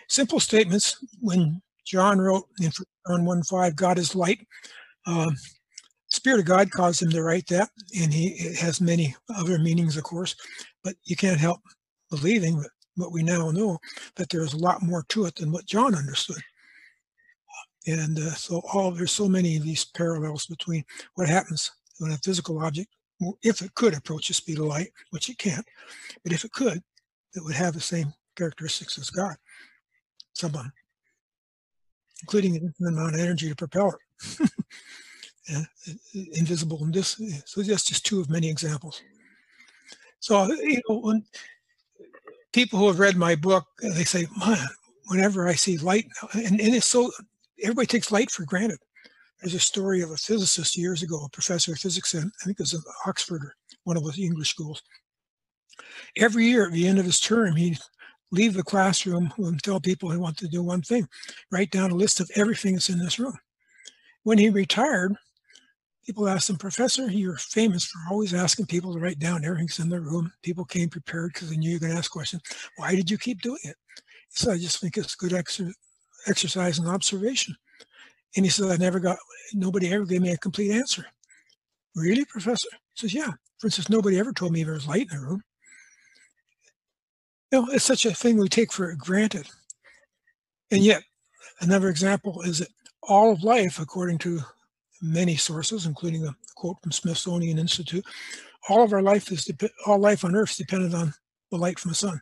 simple 0.08 0.40
statements. 0.40 0.98
When 1.20 1.62
John 1.86 2.20
wrote 2.20 2.48
in 2.60 2.72
John 3.08 3.26
one 3.26 3.44
five, 3.44 3.76
God 3.76 3.98
is 3.98 4.16
light. 4.16 4.46
Um, 5.06 5.36
Spirit 6.08 6.42
of 6.42 6.46
God 6.46 6.72
caused 6.72 7.02
him 7.02 7.10
to 7.12 7.24
write 7.24 7.48
that, 7.48 7.70
and 8.00 8.14
he 8.14 8.30
it 8.30 8.58
has 8.58 8.82
many 8.82 9.16
other 9.36 9.58
meanings, 9.60 9.98
of 9.98 10.04
course, 10.04 10.36
but 10.84 10.96
you 11.06 11.16
can't 11.16 11.40
help 11.40 11.62
believing 12.10 12.60
that 12.60 12.70
what 12.96 13.14
we 13.14 13.24
now 13.24 13.50
know 13.52 13.80
that 14.16 14.30
there's 14.30 14.54
a 14.54 14.58
lot 14.58 14.82
more 14.82 15.06
to 15.08 15.26
it 15.26 15.36
than 15.36 15.52
what 15.52 15.66
John 15.66 15.96
understood. 15.96 16.42
And 17.88 18.18
uh, 18.18 18.32
so 18.32 18.62
all 18.74 18.92
there's 18.92 19.12
so 19.12 19.28
many 19.28 19.58
of 19.58 19.64
these 19.64 19.86
parallels 19.86 20.46
between 20.46 20.86
what 21.16 21.28
happens 21.28 21.72
when 21.98 22.12
a 22.12 22.18
physical 22.18 22.60
object, 22.60 22.90
if 23.44 23.62
it 23.62 23.74
could 23.76 23.94
approach 23.94 24.28
the 24.28 24.34
speed 24.34 24.60
of 24.60 24.66
light, 24.66 24.92
which 25.10 25.30
it 25.30 25.38
can't, 25.38 25.66
but 26.24 26.34
if 26.34 26.44
it 26.44 26.52
could, 26.52 26.82
it 27.36 27.44
would 27.44 27.56
have 27.56 27.74
the 27.74 27.82
same 27.82 28.14
characteristics 28.36 28.98
as 28.98 29.10
God, 29.10 29.36
someone, 30.34 30.72
including 32.22 32.56
an 32.56 32.64
infinite 32.64 33.00
amount 33.00 33.16
of 33.16 33.22
energy 33.22 33.50
to 33.50 33.56
propel 33.56 33.96
it. 34.40 34.50
Uh, 35.52 35.64
invisible 36.34 36.84
and 36.84 36.94
this. 36.94 37.20
So 37.46 37.64
that's 37.64 37.84
just 37.84 38.06
two 38.06 38.22
of 38.22 38.30
many 38.30 38.48
examples. 38.48 39.02
So 40.20 40.46
you 40.54 40.80
know, 40.88 41.00
when 41.00 41.26
people 42.54 42.78
who 42.78 42.88
have 42.88 43.00
read 43.00 43.18
my 43.18 43.36
book, 43.36 43.66
they 43.82 44.04
say, 44.04 44.28
"Man, 44.40 44.68
whenever 45.08 45.48
I 45.48 45.54
see 45.56 45.78
light, 45.80 46.06
and, 46.34 46.62
and 46.62 46.76
it's 46.76 46.86
so 46.86 47.12
everybody 47.62 47.88
takes 47.88 48.12
light 48.12 48.32
for 48.32 48.46
granted." 48.46 48.80
There's 49.40 49.56
a 49.56 49.60
story 49.60 50.02
of 50.02 50.12
a 50.12 50.18
physicist 50.18 50.78
years 50.78 51.02
ago, 51.02 51.24
a 51.24 51.30
professor 51.30 51.74
of 51.74 51.80
physics, 51.80 52.14
in, 52.14 52.32
I 52.42 52.46
think 52.46 52.60
it 52.60 52.64
was 52.64 52.74
in 52.74 52.82
Oxford 53.08 53.44
or 53.44 53.56
one 53.84 53.98
of 53.98 54.04
the 54.04 54.24
English 54.24 54.50
schools. 54.50 54.84
Every 56.16 56.46
year 56.46 56.68
at 56.68 56.74
the 56.74 56.88
end 56.88 57.00
of 57.00 57.06
his 57.06 57.20
term, 57.20 57.56
he'd 57.56 57.80
leave 58.32 58.54
the 58.54 58.64
classroom 58.64 59.34
and 59.38 59.62
tell 59.62 59.80
people 59.80 60.12
he 60.12 60.18
wanted 60.18 60.46
to 60.46 60.48
do 60.48 60.62
one 60.62 60.84
thing, 60.84 61.08
write 61.52 61.72
down 61.72 61.92
a 61.92 61.96
list 61.96 62.20
of 62.20 62.30
everything 62.36 62.74
that's 62.74 62.90
in 62.90 63.00
this 63.00 63.18
room. 63.18 63.38
When 64.24 64.38
he 64.38 64.50
retired, 64.50 65.16
People 66.06 66.28
asked 66.28 66.50
him, 66.50 66.58
Professor, 66.58 67.10
you're 67.10 67.38
famous 67.38 67.86
for 67.86 68.00
always 68.10 68.34
asking 68.34 68.66
people 68.66 68.94
to 68.94 69.00
write 69.00 69.20
down 69.20 69.46
everything's 69.46 69.80
in 69.80 69.90
the 69.90 70.02
room. 70.02 70.34
People 70.42 70.66
came 70.66 70.90
prepared 70.90 71.34
because 71.34 71.50
they 71.50 71.58
knew 71.58 71.70
you 71.70 71.76
were 71.76 71.80
going 71.80 71.92
to 71.92 71.98
ask 71.98 72.12
questions. 72.12 72.42
Why 72.78 72.96
did 72.96 73.12
you 73.12 73.18
keep 73.18 73.42
doing 73.42 73.60
it? 73.64 73.76
So 74.30 74.52
I 74.52 74.58
just 74.58 74.80
think 74.80 74.98
it's 74.98 75.14
a 75.14 75.18
good 75.18 75.32
exer- 75.32 75.74
exercise 76.28 76.80
and 76.80 76.88
observation. 76.88 77.56
And 78.36 78.46
he 78.46 78.50
said, 78.50 78.70
I 78.70 78.78
never 78.78 79.00
got, 79.00 79.18
nobody 79.54 79.94
ever 79.94 80.06
gave 80.06 80.22
me 80.22 80.32
a 80.32 80.38
complete 80.38 80.72
answer. 80.72 81.06
Really, 81.96 82.26
Professor? 82.26 82.70
He 82.94 83.02
says, 83.02 83.14
Yeah. 83.14 83.32
For 83.60 83.68
instance, 83.68 83.90
nobody 83.90 84.18
ever 84.18 84.34
told 84.34 84.54
me 84.54 84.64
there 84.64 84.74
was 84.74 84.88
light 84.88 85.08
in 85.12 85.20
the 85.20 85.28
room. 85.28 85.44
You 87.52 87.62
know, 87.62 87.68
it's 87.72 87.86
such 87.86 88.06
a 88.06 88.14
thing 88.14 88.38
we 88.38 88.50
take 88.50 88.72
for 88.72 88.96
granted. 88.96 89.48
And 90.72 90.82
yet, 90.82 91.04
another 91.60 91.90
example 91.90 92.42
is 92.42 92.60
that 92.60 92.70
all 93.04 93.32
of 93.32 93.44
life, 93.44 93.80
according 93.80 94.18
to 94.20 94.42
many 95.02 95.36
sources, 95.36 95.86
including 95.86 96.26
a 96.26 96.36
quote 96.56 96.78
from 96.82 96.92
Smithsonian 96.92 97.58
Institute. 97.58 98.06
All 98.70 98.84
of 98.84 98.94
our 98.94 99.02
life 99.02 99.32
is 99.32 99.50
all 99.86 99.98
life 99.98 100.24
on 100.24 100.36
Earth 100.36 100.52
is 100.52 100.58
dependent 100.58 100.94
on 100.94 101.14
the 101.50 101.58
light 101.58 101.80
from 101.80 101.90
the 101.90 101.96
sun. 101.96 102.22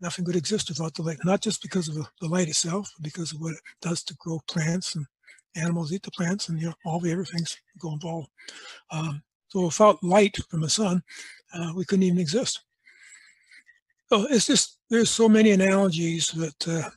Nothing, 0.00 0.24
could 0.26 0.36
exist 0.36 0.68
without 0.68 0.94
the 0.94 1.02
light, 1.02 1.18
not 1.24 1.40
just 1.40 1.62
because 1.62 1.88
of 1.88 1.94
the, 2.20 2.28
light 2.28 2.48
itself, 2.48 2.90
but 2.96 3.04
because 3.04 3.32
of 3.32 3.40
what 3.40 3.54
it 3.54 3.60
does 3.80 4.02
to 4.04 4.14
grow 4.18 4.40
plants 4.46 4.94
and 4.94 5.06
animals 5.56 5.92
eat 5.92 6.02
the 6.02 6.10
plants, 6.10 6.48
and 6.48 6.60
you 6.60 6.66
know 6.66 6.74
all 6.84 7.00
the 7.00 7.12
other 7.12 7.24
things 7.24 7.56
go 7.78 7.92
involved. 7.92 8.28
Um, 8.90 9.22
so 9.48 9.64
without 9.64 10.02
light 10.02 10.36
from 10.50 10.60
the 10.60 10.68
sun, 10.68 11.02
uh, 11.54 11.72
we 11.74 11.84
couldn't 11.84 12.02
even 12.02 12.18
exist. 12.18 12.62
So 14.08 14.26
it's 14.30 14.46
just 14.46 14.78
there's 14.90 15.10
so 15.10 15.28
many 15.28 15.52
analogies 15.52 16.28
that 16.32 16.68
uh, 16.68 16.90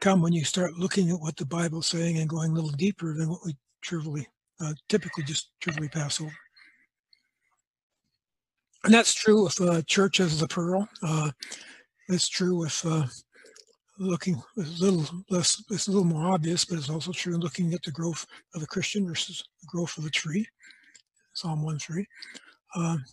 come 0.00 0.22
when 0.22 0.32
you 0.32 0.44
start 0.44 0.74
looking 0.74 1.10
at 1.10 1.20
what 1.20 1.36
the 1.36 1.46
Bible's 1.46 1.86
saying 1.86 2.18
and 2.18 2.28
going 2.28 2.52
a 2.52 2.54
little 2.54 2.70
deeper 2.70 3.14
than 3.14 3.28
what 3.28 3.40
we 3.44 3.56
trivially, 3.82 4.26
uh, 4.60 4.74
typically 4.88 5.24
just 5.24 5.50
trivially 5.60 5.88
pass 5.88 6.20
over. 6.20 6.32
And 8.84 8.94
that's 8.94 9.12
true 9.12 9.44
with 9.44 9.60
uh, 9.60 9.82
church 9.82 10.20
as 10.20 10.40
the 10.40 10.48
pearl. 10.48 10.88
Uh, 11.02 11.30
it's 12.10 12.28
true 12.28 12.56
with 12.56 12.80
uh, 12.84 13.06
looking 13.98 14.42
a 14.58 14.62
little 14.62 15.06
less, 15.30 15.62
it's 15.70 15.88
a 15.88 15.90
little 15.90 16.06
more 16.06 16.32
obvious, 16.32 16.64
but 16.64 16.78
it's 16.78 16.90
also 16.90 17.12
true 17.12 17.36
looking 17.36 17.72
at 17.74 17.82
the 17.82 17.90
growth 17.90 18.26
of 18.54 18.62
a 18.62 18.66
Christian 18.66 19.06
versus 19.06 19.44
the 19.60 19.66
growth 19.66 19.96
of 19.98 20.06
a 20.06 20.10
tree. 20.10 20.46
Psalm 21.34 21.62
1 21.62 21.78
3. 21.78 22.06
Um, 22.76 23.04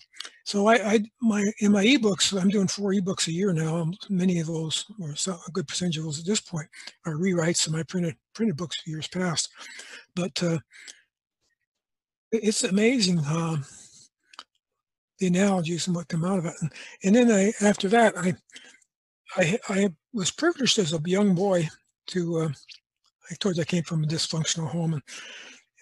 so 0.44 0.68
I, 0.68 0.75
I, 0.75 1.00
my 1.22 1.51
in 1.60 1.72
my 1.72 1.84
ebooks, 1.84 2.39
I'm 2.39 2.50
doing 2.50 2.68
four 2.68 2.94
ebooks 2.94 3.27
a 3.27 3.32
year 3.32 3.54
now. 3.54 3.77
Um, 3.77 3.94
many 4.10 4.39
of 4.39 4.48
those, 4.48 4.86
or 5.00 5.10
a 5.12 5.51
good 5.51 5.68
percentage 5.68 5.98
of 5.98 6.04
those 6.04 6.20
at 6.20 6.25
this 6.25 6.42
point, 6.42 6.68
are 7.06 7.16
rewrites 7.16 7.66
of 7.68 7.74
my 7.74 7.84
printed 7.84 8.16
printed 8.34 8.56
books 8.56 8.82
years 8.86 9.08
past. 9.08 9.50
But 10.16 10.42
uh, 10.44 10.60
it's 12.32 12.63
amazing 12.63 13.20
uh, 13.20 13.58
the 15.20 15.27
analogies 15.27 15.88
and 15.88 15.96
what 15.96 16.08
come 16.08 16.25
out 16.25 16.39
of 16.39 16.46
it. 16.46 16.54
And, 16.62 16.72
and 17.04 17.16
then 17.16 17.32
I, 17.32 17.66
after 17.66 17.88
that, 17.89 18.18
I, 18.18 18.36
I, 19.36 19.60
I 19.69 19.93
was 20.13 20.31
privileged 20.31 20.79
as 20.79 20.93
a 20.93 21.01
young 21.05 21.36
boy 21.36 21.69
to. 22.07 22.38
Uh, 22.38 22.50
I 23.29 23.36
told 23.36 23.57
you 23.57 23.62
I 23.62 23.65
came 23.65 23.84
from 23.84 24.03
a 24.03 24.07
dysfunctional 24.07 24.69
home, 24.69 24.93
and 24.93 25.03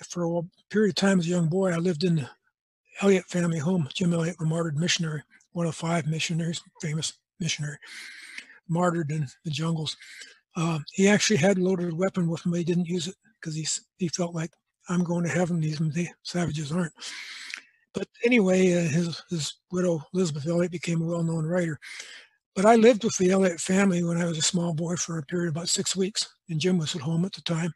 for 0.10 0.40
a 0.40 0.42
period 0.70 0.90
of 0.90 0.96
time 0.96 1.20
as 1.20 1.28
a 1.28 1.30
young 1.30 1.48
boy, 1.48 1.72
I 1.72 1.78
lived 1.78 2.04
in 2.04 2.16
the 2.16 2.30
Elliot 3.02 3.26
family 3.26 3.60
home. 3.60 3.88
Jim 3.94 4.14
Elliot, 4.14 4.38
the 4.40 4.46
martyred 4.46 4.78
missionary, 4.78 5.22
one 5.52 5.68
of 5.68 5.76
five 5.76 6.08
missionaries, 6.08 6.62
famous 6.82 7.14
missionary, 7.40 7.78
martyred 8.68 9.12
in 9.12 9.28
the 9.44 9.52
jungles. 9.52 9.96
Uh, 10.56 10.80
he 10.94 11.08
actually 11.08 11.38
had 11.38 11.58
loaded 11.58 11.92
a 11.92 11.96
weapon 11.96 12.28
with 12.28 12.46
him, 12.46 12.52
but 12.52 12.60
he 12.60 12.64
didn't 12.64 12.88
use 12.88 13.08
it 13.08 13.16
because 13.40 13.56
he, 13.56 13.68
he 13.98 14.08
felt 14.08 14.34
like, 14.34 14.52
I'm 14.88 15.04
going 15.04 15.24
to 15.24 15.30
heaven, 15.30 15.60
these 15.60 15.80
the 15.80 16.08
savages 16.24 16.72
aren't. 16.72 16.94
But 17.94 18.08
anyway, 18.26 18.74
uh, 18.74 18.90
his, 18.90 19.24
his 19.30 19.56
widow, 19.72 20.04
Elisabeth 20.14 20.48
Elliot, 20.48 20.72
became 20.72 21.02
a 21.02 21.06
well 21.06 21.24
known 21.24 21.46
writer. 21.46 21.80
But 22.56 22.66
I 22.66 22.76
lived 22.76 23.04
with 23.04 23.18
the 23.18 23.32
Elliot 23.32 23.60
family 23.60 24.04
when 24.04 24.18
I 24.18 24.26
was 24.26 24.38
a 24.38 24.42
small 24.42 24.74
boy 24.74 24.96
for 24.96 25.18
a 25.18 25.24
period 25.24 25.50
of 25.50 25.56
about 25.56 25.70
six 25.70 25.96
weeks, 25.96 26.28
and 26.50 26.60
Jim 26.60 26.78
was 26.78 26.96
at 26.96 27.02
home 27.02 27.26
at 27.26 27.34
the 27.34 27.42
time. 27.42 27.74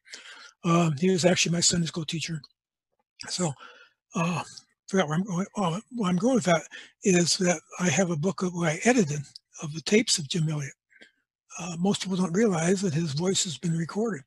Um, 0.63 0.95
he 0.98 1.09
was 1.09 1.25
actually 1.25 1.53
my 1.53 1.59
Sunday 1.59 1.88
school 1.88 2.05
teacher. 2.05 2.41
So, 3.27 3.51
uh, 4.15 4.43
forgot 4.88 5.07
where 5.07 5.17
I'm 5.17 5.24
going. 5.24 5.45
Oh, 5.57 5.79
where 5.95 6.09
I'm 6.09 6.17
going 6.17 6.36
with 6.36 6.45
that 6.45 6.63
is 7.03 7.38
that 7.39 7.62
I 7.79 7.89
have 7.89 8.12
a 8.12 8.17
book 8.17 8.43
of 8.43 8.55
I 8.57 8.79
edited 8.86 9.21
of 9.63 9.74
the 9.74 9.81
tapes 9.81 10.17
of 10.17 10.29
Jim 10.29 10.50
Elliot. 10.50 10.74
Uh, 11.59 11.75
most 11.79 12.01
people 12.01 12.17
don't 12.17 12.33
realize 12.33 12.81
that 12.81 12.93
his 12.93 13.13
voice 13.13 13.43
has 13.43 13.57
been 13.57 13.77
recorded. 13.77 14.21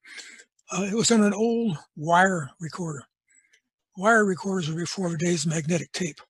Uh, 0.70 0.82
it 0.82 0.94
was 0.94 1.10
on 1.10 1.22
an 1.22 1.34
old 1.34 1.78
wire 1.96 2.50
recorder. 2.60 3.04
Wire 3.96 4.24
recorders 4.24 4.68
were 4.70 4.80
before 4.80 5.10
the 5.10 5.16
days 5.18 5.44
of 5.44 5.52
magnetic 5.52 5.92
tape. 5.92 6.20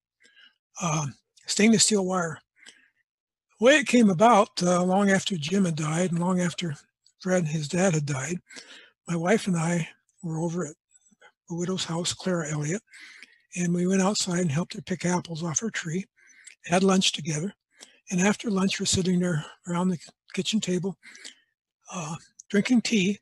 Uh, 0.80 1.06
stainless 1.46 1.84
steel 1.84 2.04
wire. 2.06 2.38
The 3.62 3.66
way 3.66 3.76
it 3.76 3.86
came 3.86 4.10
about, 4.10 4.60
uh, 4.60 4.82
long 4.82 5.12
after 5.12 5.36
Jim 5.36 5.66
had 5.66 5.76
died 5.76 6.10
and 6.10 6.18
long 6.18 6.40
after 6.40 6.74
Fred, 7.20 7.44
and 7.44 7.46
his 7.46 7.68
dad, 7.68 7.94
had 7.94 8.06
died, 8.06 8.38
my 9.06 9.14
wife 9.14 9.46
and 9.46 9.56
I 9.56 9.88
were 10.20 10.40
over 10.40 10.66
at 10.66 10.74
a 11.48 11.54
widow's 11.54 11.84
house, 11.84 12.12
Clara 12.12 12.50
Elliot, 12.50 12.82
and 13.54 13.72
we 13.72 13.86
went 13.86 14.02
outside 14.02 14.40
and 14.40 14.50
helped 14.50 14.74
her 14.74 14.82
pick 14.82 15.04
apples 15.04 15.44
off 15.44 15.60
her 15.60 15.70
tree, 15.70 16.04
had 16.64 16.82
lunch 16.82 17.12
together. 17.12 17.54
And 18.10 18.20
after 18.20 18.50
lunch, 18.50 18.80
we're 18.80 18.86
sitting 18.86 19.20
there 19.20 19.46
around 19.68 19.90
the 19.90 19.98
kitchen 20.34 20.58
table, 20.58 20.98
uh, 21.92 22.16
drinking 22.50 22.80
tea. 22.80 23.20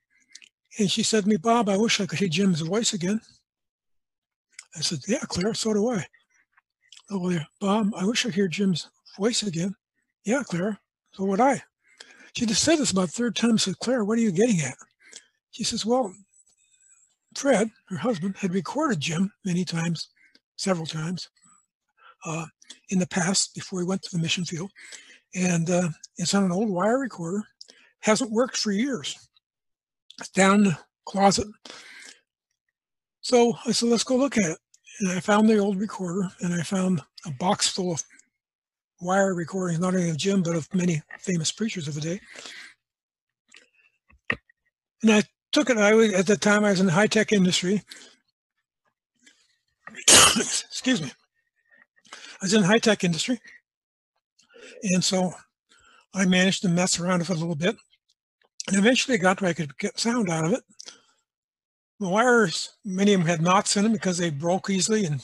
And 0.78 0.90
she 0.90 1.02
said 1.02 1.24
to 1.24 1.28
me, 1.28 1.36
Bob, 1.36 1.68
I 1.68 1.76
wish 1.76 2.00
I 2.00 2.06
could 2.06 2.18
hear 2.18 2.28
Jim's 2.28 2.62
voice 2.62 2.94
again. 2.94 3.20
I 4.74 4.80
said, 4.80 5.00
Yeah, 5.06 5.18
Clara, 5.18 5.54
so 5.54 5.74
do 5.74 5.90
I. 5.90 6.06
Oh, 7.10 7.18
well, 7.18 7.46
Bob, 7.60 7.92
I 7.94 8.06
wish 8.06 8.24
I 8.24 8.30
could 8.30 8.36
hear 8.36 8.48
Jim's 8.48 8.88
voice 9.18 9.42
again. 9.42 9.76
Yeah, 10.24 10.42
Claire, 10.44 10.78
so 11.12 11.24
would 11.24 11.40
I. 11.40 11.62
She 12.34 12.46
just 12.46 12.62
said 12.62 12.78
this 12.78 12.90
about 12.90 13.10
third 13.10 13.34
time. 13.34 13.58
Said, 13.58 13.78
Claire, 13.80 14.04
what 14.04 14.18
are 14.18 14.22
you 14.22 14.32
getting 14.32 14.60
at? 14.60 14.76
She 15.50 15.64
says, 15.64 15.84
Well, 15.84 16.14
Fred, 17.34 17.70
her 17.88 17.96
husband, 17.96 18.36
had 18.36 18.54
recorded 18.54 19.00
Jim 19.00 19.32
many 19.44 19.64
times, 19.64 20.10
several 20.56 20.86
times, 20.86 21.28
uh, 22.24 22.46
in 22.90 22.98
the 22.98 23.06
past 23.06 23.54
before 23.54 23.80
he 23.80 23.86
went 23.86 24.02
to 24.02 24.16
the 24.16 24.22
mission 24.22 24.44
field. 24.44 24.70
And 25.34 25.70
uh, 25.70 25.88
it's 26.16 26.34
on 26.34 26.44
an 26.44 26.52
old 26.52 26.68
wire 26.68 26.98
recorder. 26.98 27.42
Hasn't 28.00 28.32
worked 28.32 28.56
for 28.56 28.72
years. 28.72 29.28
It's 30.18 30.30
down 30.30 30.64
the 30.64 30.78
closet. 31.04 31.46
So 33.20 33.54
I 33.66 33.72
said, 33.72 33.88
let's 33.88 34.04
go 34.04 34.16
look 34.16 34.36
at 34.38 34.50
it. 34.50 34.58
And 35.00 35.10
I 35.12 35.20
found 35.20 35.48
the 35.48 35.58
old 35.58 35.78
recorder 35.78 36.28
and 36.40 36.52
I 36.52 36.62
found 36.62 37.00
a 37.26 37.30
box 37.32 37.68
full 37.68 37.92
of 37.92 38.02
wire 39.00 39.34
recordings, 39.34 39.80
not 39.80 39.94
only 39.94 40.10
of 40.10 40.16
Jim, 40.16 40.42
but 40.42 40.56
of 40.56 40.72
many 40.74 41.02
famous 41.18 41.50
preachers 41.52 41.88
of 41.88 41.94
the 41.94 42.00
day. 42.00 42.20
And 45.02 45.12
I 45.12 45.22
took 45.52 45.70
it. 45.70 45.78
I 45.78 45.94
was, 45.94 46.12
at 46.12 46.26
the 46.26 46.36
time 46.36 46.64
I 46.64 46.70
was 46.70 46.80
in 46.80 46.86
the 46.86 46.92
high 46.92 47.06
tech 47.06 47.32
industry. 47.32 47.82
Excuse 50.36 51.02
me. 51.02 51.10
I 52.12 52.42
was 52.42 52.54
in 52.54 52.60
the 52.60 52.66
high 52.66 52.78
tech 52.78 53.04
industry. 53.04 53.40
And 54.82 55.02
so 55.02 55.32
I 56.14 56.26
managed 56.26 56.62
to 56.62 56.68
mess 56.68 57.00
around 57.00 57.20
with 57.20 57.30
it 57.30 57.36
a 57.36 57.40
little 57.40 57.54
bit. 57.54 57.76
And 58.68 58.76
eventually 58.76 59.16
I 59.16 59.20
got 59.20 59.40
where 59.40 59.50
I 59.50 59.54
could 59.54 59.76
get 59.78 59.98
sound 59.98 60.28
out 60.28 60.44
of 60.44 60.52
it. 60.52 60.62
The 61.98 62.08
wires, 62.08 62.76
many 62.84 63.12
of 63.12 63.20
them 63.20 63.28
had 63.28 63.42
knots 63.42 63.76
in 63.76 63.82
them 63.82 63.92
because 63.92 64.18
they 64.18 64.30
broke 64.30 64.70
easily. 64.70 65.04
And 65.04 65.22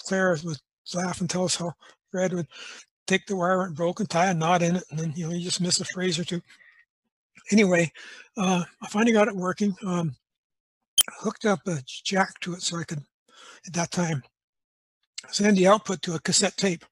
Claire 0.00 0.36
would 0.44 0.58
laugh 0.94 1.20
and 1.20 1.28
tell 1.28 1.44
us 1.44 1.56
how 1.56 1.72
Fred 2.10 2.32
would 2.32 2.46
take 3.08 3.26
the 3.26 3.34
wire 3.34 3.62
and 3.62 3.74
broke 3.74 3.98
and 3.98 4.08
tie 4.08 4.26
a 4.26 4.34
knot 4.34 4.62
in 4.62 4.76
it. 4.76 4.84
And 4.90 4.98
then, 4.98 5.12
you 5.16 5.26
know, 5.26 5.34
you 5.34 5.42
just 5.42 5.60
miss 5.60 5.80
a 5.80 5.84
phrase 5.86 6.18
or 6.18 6.24
two. 6.24 6.40
Anyway, 7.50 7.90
uh, 8.36 8.62
I 8.82 8.88
finally 8.88 9.12
got 9.12 9.28
it 9.28 9.34
working. 9.34 9.74
Um, 9.84 10.14
hooked 11.18 11.46
up 11.46 11.60
a 11.66 11.82
jack 11.86 12.38
to 12.40 12.52
it 12.52 12.62
so 12.62 12.78
I 12.78 12.84
could, 12.84 13.02
at 13.66 13.72
that 13.72 13.90
time, 13.90 14.22
send 15.30 15.56
the 15.56 15.66
output 15.66 16.02
to 16.02 16.14
a 16.14 16.20
cassette 16.20 16.56
tape. 16.56 16.84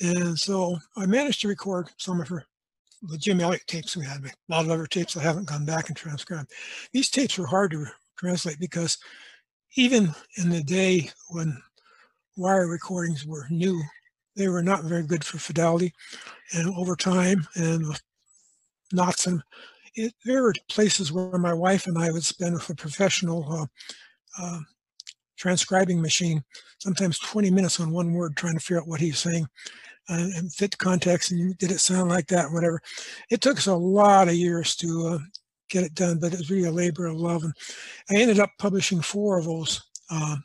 And 0.00 0.38
so 0.38 0.78
I 0.96 1.06
managed 1.06 1.40
to 1.42 1.48
record 1.48 1.90
some 1.98 2.20
of 2.20 2.28
her 2.28 2.46
the 3.02 3.18
Jim 3.18 3.40
Elliot 3.40 3.62
tapes 3.66 3.96
we 3.96 4.04
had, 4.04 4.24
a 4.24 4.30
lot 4.48 4.64
of 4.64 4.70
other 4.70 4.86
tapes 4.86 5.16
I 5.16 5.22
haven't 5.22 5.48
gone 5.48 5.64
back 5.64 5.88
and 5.88 5.96
transcribed. 5.96 6.50
These 6.92 7.10
tapes 7.10 7.38
were 7.38 7.46
hard 7.46 7.70
to 7.72 7.86
translate 8.16 8.58
because 8.58 8.98
even 9.76 10.14
in 10.38 10.48
the 10.48 10.62
day 10.62 11.10
when 11.28 11.60
wire 12.36 12.68
recordings 12.68 13.26
were 13.26 13.46
new, 13.50 13.80
they 14.36 14.48
were 14.48 14.62
not 14.62 14.84
very 14.84 15.02
good 15.02 15.24
for 15.24 15.38
fidelity. 15.38 15.92
And 16.52 16.74
over 16.76 16.94
time 16.94 17.46
and 17.56 17.98
knots 18.92 19.26
and 19.26 19.42
it, 19.94 20.12
there 20.24 20.42
were 20.42 20.54
places 20.68 21.10
where 21.10 21.38
my 21.38 21.54
wife 21.54 21.86
and 21.86 21.98
I 21.98 22.10
would 22.10 22.24
spend 22.24 22.54
with 22.54 22.68
a 22.68 22.74
professional 22.74 23.50
uh, 23.50 23.66
uh, 24.38 24.60
transcribing 25.38 26.00
machine, 26.00 26.44
sometimes 26.78 27.18
20 27.18 27.50
minutes 27.50 27.80
on 27.80 27.90
one 27.90 28.12
word 28.12 28.36
trying 28.36 28.54
to 28.54 28.60
figure 28.60 28.80
out 28.80 28.88
what 28.88 29.00
he's 29.00 29.18
saying 29.18 29.46
uh, 30.08 30.28
and 30.36 30.52
fit 30.52 30.76
context 30.78 31.30
and 31.30 31.56
did 31.58 31.70
it 31.70 31.80
sound 31.80 32.10
like 32.10 32.26
that, 32.28 32.52
whatever. 32.52 32.80
It 33.30 33.40
took 33.40 33.58
us 33.58 33.66
a 33.66 33.74
lot 33.74 34.28
of 34.28 34.34
years 34.34 34.76
to 34.76 35.08
uh, 35.08 35.18
get 35.68 35.84
it 35.84 35.94
done, 35.94 36.18
but 36.18 36.32
it 36.32 36.38
was 36.38 36.50
really 36.50 36.68
a 36.68 36.72
labor 36.72 37.06
of 37.06 37.16
love. 37.16 37.44
And 37.44 37.54
I 38.10 38.16
ended 38.16 38.38
up 38.38 38.50
publishing 38.58 39.00
four 39.00 39.38
of 39.38 39.46
those 39.46 39.82
uh, 40.10 40.36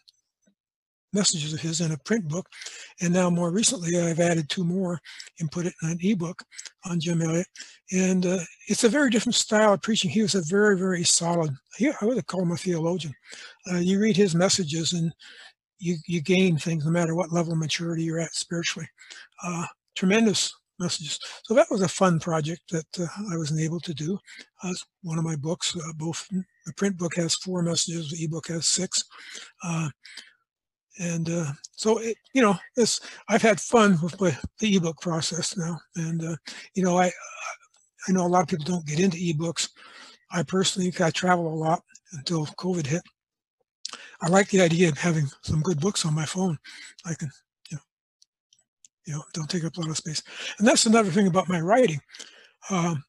messages 1.14 1.54
of 1.54 1.60
his 1.60 1.82
in 1.82 1.92
a 1.92 1.98
print 1.98 2.28
book. 2.28 2.48
And 3.02 3.14
now 3.14 3.30
more 3.30 3.52
recently, 3.52 4.00
I've 4.00 4.20
added 4.20 4.50
two 4.50 4.64
more 4.64 5.00
and 5.40 5.52
put 5.52 5.66
it 5.66 5.74
in 5.82 5.92
an 5.92 6.00
ebook 6.02 6.44
on 6.86 7.00
Jim 7.00 7.22
Elliot. 7.22 7.48
And 7.92 8.26
uh, 8.26 8.40
it's 8.68 8.84
a 8.84 8.90
very 8.90 9.10
different 9.10 9.36
style 9.36 9.74
of 9.74 9.82
preaching. 9.82 10.10
He 10.10 10.22
was 10.22 10.36
a 10.36 10.42
very, 10.42 10.78
very 10.78 11.04
solid, 11.04 11.52
he, 11.78 11.92
I 12.02 12.06
would 12.06 12.26
call 12.28 12.44
him 12.44 12.52
a 12.52 12.58
theologian. 12.58 13.14
Uh, 13.72 13.78
you 13.78 14.00
read 14.00 14.18
his 14.18 14.36
messages 14.36 14.94
and 14.94 15.14
you, 15.80 15.98
you 16.08 16.22
gain 16.22 16.58
things 16.58 16.86
no 16.86 16.92
matter 16.92 17.16
what 17.16 17.34
level 17.34 17.54
of 17.54 17.60
maturity 17.60 18.04
you're 18.04 18.20
at 18.20 18.34
spiritually. 18.34 18.88
Uh, 19.44 19.66
tremendous 19.96 20.54
messages. 20.80 21.20
So 21.44 21.54
that 21.54 21.68
was 21.70 21.82
a 21.82 21.88
fun 21.88 22.20
project 22.20 22.62
that 22.72 23.00
uh, 23.00 23.08
I 23.32 23.38
was 23.38 23.58
able 23.58 23.80
to 23.82 23.94
do. 23.94 24.18
Uh, 24.64 24.74
one 25.04 25.18
of 25.18 25.24
my 25.24 25.36
books, 25.36 25.76
uh, 25.76 25.94
both 25.96 26.28
the 26.30 26.74
print 26.74 26.98
book 26.98 27.16
has 27.16 27.36
four 27.36 27.62
messages, 27.62 28.10
the 28.10 28.24
ebook 28.24 28.48
has 28.48 28.68
six. 28.68 29.04
And 31.00 31.30
uh, 31.30 31.52
so 31.72 32.00
it, 32.00 32.18
you 32.34 32.42
know 32.42 32.56
this 32.76 33.00
i've 33.30 33.42
had 33.42 33.60
fun 33.60 33.98
with 34.04 34.20
my, 34.20 34.38
the 34.60 34.76
ebook 34.76 35.00
process 35.02 35.58
now. 35.58 35.80
And 35.96 36.24
uh, 36.24 36.36
you 36.76 36.84
know 36.84 36.98
i 36.98 37.12
i 38.08 38.12
know 38.12 38.26
a 38.26 38.28
lot 38.28 38.42
of 38.44 38.48
people 38.48 38.66
don't 38.66 38.86
get 38.86 39.00
into 39.00 39.18
ebooks. 39.18 39.70
I 40.32 40.44
personally 40.44 40.94
i 41.00 41.10
travel 41.10 41.48
a 41.48 41.56
lot 41.56 41.82
until 42.14 42.46
covid 42.46 42.88
hit. 42.88 43.04
I 44.22 44.28
like 44.28 44.50
the 44.50 44.62
idea 44.62 44.90
of 44.90 44.98
having 44.98 45.28
some 45.44 45.62
good 45.62 45.80
books 45.80 46.06
on 46.06 46.14
my 46.14 46.26
phone. 46.26 46.58
I 47.06 47.14
can 47.14 47.32
you 47.70 47.78
know 47.78 47.84
you 49.08 49.14
know 49.14 49.24
don't 49.34 49.50
take 49.50 49.64
up 49.64 49.78
a 49.78 49.82
lot 49.82 49.90
of 49.90 49.98
space. 49.98 50.22
And 50.60 50.68
that's 50.68 50.86
another 50.86 51.10
thing 51.12 51.28
about 51.28 51.50
my 51.50 51.62
writing. 51.62 52.02
Um, 52.70 53.04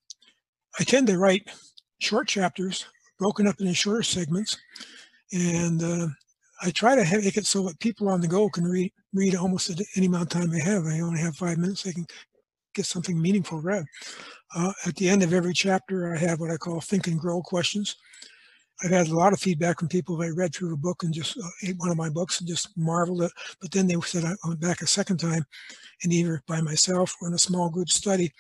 i 0.79 0.85
tend 0.85 1.09
to 1.09 1.19
write 1.19 1.51
short 1.99 2.27
chapters 2.29 2.87
broken 3.23 3.47
up 3.47 3.61
into 3.61 3.73
shorter 3.73 4.03
segments. 4.03 4.59
And 5.33 5.83
uh, 5.83 6.09
I 6.63 6.71
try 6.71 6.95
to 6.95 7.19
make 7.21 7.37
it 7.37 7.47
so 7.47 7.67
that 7.67 7.81
people 7.81 8.09
on 8.09 8.21
the 8.21 8.29
go 8.29 8.49
can 8.49 8.65
read 8.65 8.93
read 9.13 9.35
almost 9.35 9.69
at 9.71 9.81
any 9.97 10.07
amount 10.07 10.23
of 10.23 10.29
time 10.41 10.51
they 10.51 10.61
have. 10.61 10.85
They 10.85 11.03
only 11.03 11.21
have 11.21 11.37
five 11.37 11.59
minutes; 11.59 11.83
they 11.83 11.93
can 11.93 12.07
get 12.75 12.87
something 12.87 13.21
meaningful 13.21 13.61
read. 13.61 13.85
Uh, 14.55 14.73
at 14.87 14.97
the 14.97 15.09
end 15.09 15.23
of 15.23 15.33
every 15.33 15.53
chapter, 15.53 16.15
I 16.15 16.19
have 16.19 16.41
what 16.41 16.51
I 16.51 16.57
call 16.57 16.81
think 16.81 17.07
and 17.07 17.19
grow 17.19 17.43
questions. 17.43 17.97
I've 18.83 18.91
had 18.91 19.09
a 19.09 19.17
lot 19.17 19.33
of 19.33 19.41
feedback 19.41 19.79
from 19.79 19.89
people 19.89 20.17
that 20.17 20.35
read 20.35 20.55
through 20.55 20.73
a 20.73 20.77
book 20.77 21.03
and 21.03 21.13
just 21.13 21.39
uh, 21.39 21.49
ate 21.63 21.77
one 21.79 21.91
of 21.91 21.97
my 21.97 22.09
books 22.09 22.41
and 22.41 22.49
just 22.49 22.77
marveled 22.77 23.23
at. 23.23 23.31
But 23.61 23.71
then 23.71 23.87
they 23.87 24.01
said 24.01 24.25
I 24.25 24.35
went 24.47 24.61
back 24.61 24.83
a 24.83 24.87
second 24.87 25.19
time, 25.19 25.45
and 26.03 26.13
either 26.13 26.43
by 26.47 26.61
myself 26.61 27.15
or 27.21 27.29
in 27.29 27.35
a 27.35 27.39
small 27.39 27.71
group 27.71 27.91
study, 27.91 28.33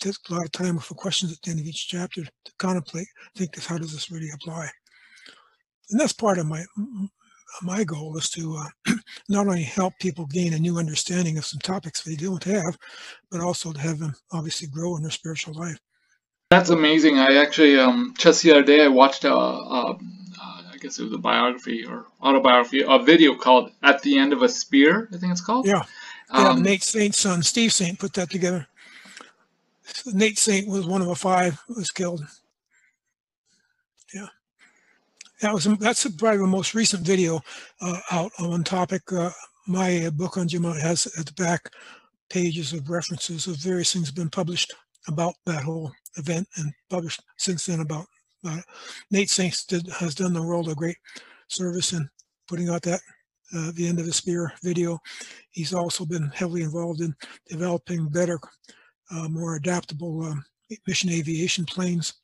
took 0.00 0.16
a 0.28 0.34
lot 0.34 0.44
of 0.44 0.52
time 0.52 0.76
the 0.76 0.94
questions 0.94 1.32
at 1.32 1.40
the 1.42 1.50
end 1.50 1.60
of 1.60 1.66
each 1.66 1.88
chapter 1.88 2.24
to 2.24 2.52
contemplate, 2.58 3.06
think, 3.36 3.62
how 3.64 3.76
does 3.76 3.92
this 3.92 4.10
really 4.10 4.30
apply? 4.30 4.68
And 5.90 6.00
that's 6.00 6.12
part 6.12 6.38
of 6.38 6.46
my 6.46 6.64
my 7.62 7.84
goal 7.84 8.16
is 8.16 8.28
to 8.30 8.56
uh, 8.56 8.94
not 9.28 9.46
only 9.46 9.62
help 9.62 9.94
people 9.98 10.26
gain 10.26 10.54
a 10.54 10.58
new 10.58 10.78
understanding 10.78 11.38
of 11.38 11.44
some 11.44 11.60
topics 11.60 12.02
they 12.02 12.16
don't 12.16 12.44
have, 12.44 12.78
but 13.30 13.40
also 13.40 13.72
to 13.72 13.80
have 13.80 13.98
them 13.98 14.14
obviously 14.32 14.68
grow 14.68 14.96
in 14.96 15.02
their 15.02 15.10
spiritual 15.10 15.54
life. 15.54 15.78
That's 16.50 16.70
amazing. 16.70 17.18
I 17.18 17.36
actually 17.36 17.78
um, 17.78 18.14
just 18.18 18.42
the 18.42 18.52
other 18.52 18.62
day 18.62 18.84
I 18.84 18.88
watched 18.88 19.24
a, 19.24 19.32
a, 19.32 19.92
a 19.92 19.98
I 20.40 20.76
guess 20.80 20.98
it 20.98 21.04
was 21.04 21.12
a 21.12 21.18
biography 21.18 21.84
or 21.84 22.06
autobiography, 22.22 22.82
a 22.86 22.98
video 22.98 23.34
called 23.34 23.70
"At 23.82 24.02
the 24.02 24.18
End 24.18 24.32
of 24.32 24.42
a 24.42 24.48
Spear." 24.48 25.08
I 25.12 25.16
think 25.16 25.32
it's 25.32 25.40
called. 25.40 25.66
Yeah, 25.66 25.82
yeah. 26.32 26.48
Um, 26.48 26.62
Nate 26.62 26.82
Saint's 26.82 27.18
son, 27.18 27.42
Steve 27.42 27.72
Saint, 27.72 27.98
put 27.98 28.14
that 28.14 28.30
together. 28.30 28.66
Nate 30.06 30.38
Saint 30.38 30.68
was 30.68 30.86
one 30.86 31.00
of 31.00 31.08
the 31.08 31.14
five 31.14 31.60
who 31.68 31.74
was 31.74 31.90
killed. 31.90 32.24
Yeah 34.14 34.26
that 35.40 35.54
was 35.54 35.64
that's 35.78 36.08
probably 36.16 36.38
the 36.38 36.46
most 36.46 36.74
recent 36.74 37.06
video 37.06 37.40
uh, 37.80 38.00
out 38.10 38.32
on 38.38 38.64
topic. 38.64 39.02
Uh, 39.12 39.30
my 39.66 40.10
book 40.14 40.36
on 40.36 40.48
Jim 40.48 40.64
has 40.64 41.06
at 41.18 41.26
the 41.26 41.32
back 41.32 41.70
pages 42.28 42.72
of 42.72 42.88
references 42.88 43.46
of 43.46 43.56
various 43.56 43.92
things 43.92 44.06
have 44.06 44.14
been 44.14 44.30
published 44.30 44.72
about 45.08 45.34
that 45.46 45.62
whole 45.62 45.90
event 46.16 46.46
and 46.56 46.72
published 46.88 47.22
since 47.38 47.66
then 47.66 47.80
about 47.80 48.06
uh, 48.46 48.60
Nate 49.10 49.30
Saints 49.30 49.64
did, 49.64 49.86
has 49.88 50.14
done 50.14 50.32
the 50.32 50.42
world 50.42 50.68
a 50.68 50.74
great 50.74 50.96
service 51.48 51.92
in 51.92 52.08
putting 52.48 52.68
out 52.68 52.82
that 52.82 53.00
uh, 53.54 53.72
the 53.74 53.86
end 53.86 53.98
of 53.98 54.06
the 54.06 54.12
spear 54.12 54.52
video. 54.62 54.98
He's 55.50 55.74
also 55.74 56.04
been 56.04 56.30
heavily 56.34 56.62
involved 56.62 57.00
in 57.00 57.14
developing 57.48 58.08
better, 58.08 58.38
uh, 59.10 59.28
more 59.28 59.56
adaptable 59.56 60.24
um, 60.24 60.44
mission 60.86 61.10
aviation 61.10 61.64
planes. 61.64 62.14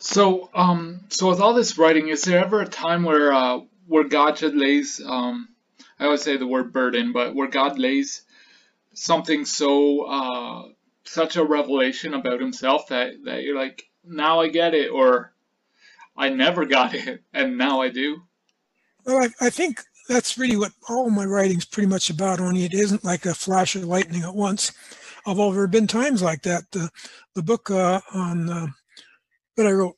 So, 0.00 0.48
um, 0.54 1.00
so 1.08 1.28
with 1.28 1.40
all 1.40 1.54
this 1.54 1.76
writing, 1.76 2.08
is 2.08 2.22
there 2.22 2.44
ever 2.44 2.60
a 2.60 2.68
time 2.68 3.02
where 3.02 3.32
uh, 3.32 3.60
where 3.86 4.04
God 4.04 4.40
lays, 4.42 5.00
um, 5.04 5.48
I 5.98 6.04
always 6.04 6.22
say 6.22 6.36
the 6.36 6.46
word 6.46 6.72
burden, 6.72 7.12
but 7.12 7.34
where 7.34 7.48
God 7.48 7.78
lays 7.78 8.22
something 8.94 9.44
so 9.44 10.02
uh, 10.02 10.62
such 11.04 11.36
a 11.36 11.44
revelation 11.44 12.14
about 12.14 12.40
Himself 12.40 12.88
that 12.88 13.12
that 13.24 13.42
you're 13.42 13.58
like, 13.58 13.84
now 14.04 14.40
I 14.40 14.48
get 14.48 14.74
it, 14.74 14.90
or 14.90 15.32
I 16.16 16.28
never 16.28 16.64
got 16.64 16.94
it, 16.94 17.22
and 17.32 17.58
now 17.58 17.82
I 17.82 17.88
do. 17.88 18.22
Well, 19.04 19.24
I, 19.24 19.46
I 19.46 19.50
think 19.50 19.82
that's 20.08 20.38
really 20.38 20.56
what 20.56 20.72
all 20.88 21.10
my 21.10 21.24
writing's 21.24 21.64
pretty 21.64 21.88
much 21.88 22.08
about. 22.08 22.40
Only 22.40 22.64
it 22.64 22.74
isn't 22.74 23.04
like 23.04 23.26
a 23.26 23.34
flash 23.34 23.74
of 23.74 23.84
lightning 23.84 24.22
at 24.22 24.34
once. 24.34 24.72
Although 25.26 25.52
there 25.52 25.62
have 25.62 25.70
been 25.70 25.86
times 25.86 26.22
like 26.22 26.42
that. 26.42 26.70
The 26.70 26.90
the 27.34 27.42
book 27.42 27.70
uh, 27.70 28.00
on 28.12 28.48
uh, 28.48 28.66
that 29.58 29.66
I 29.66 29.72
wrote 29.72 29.96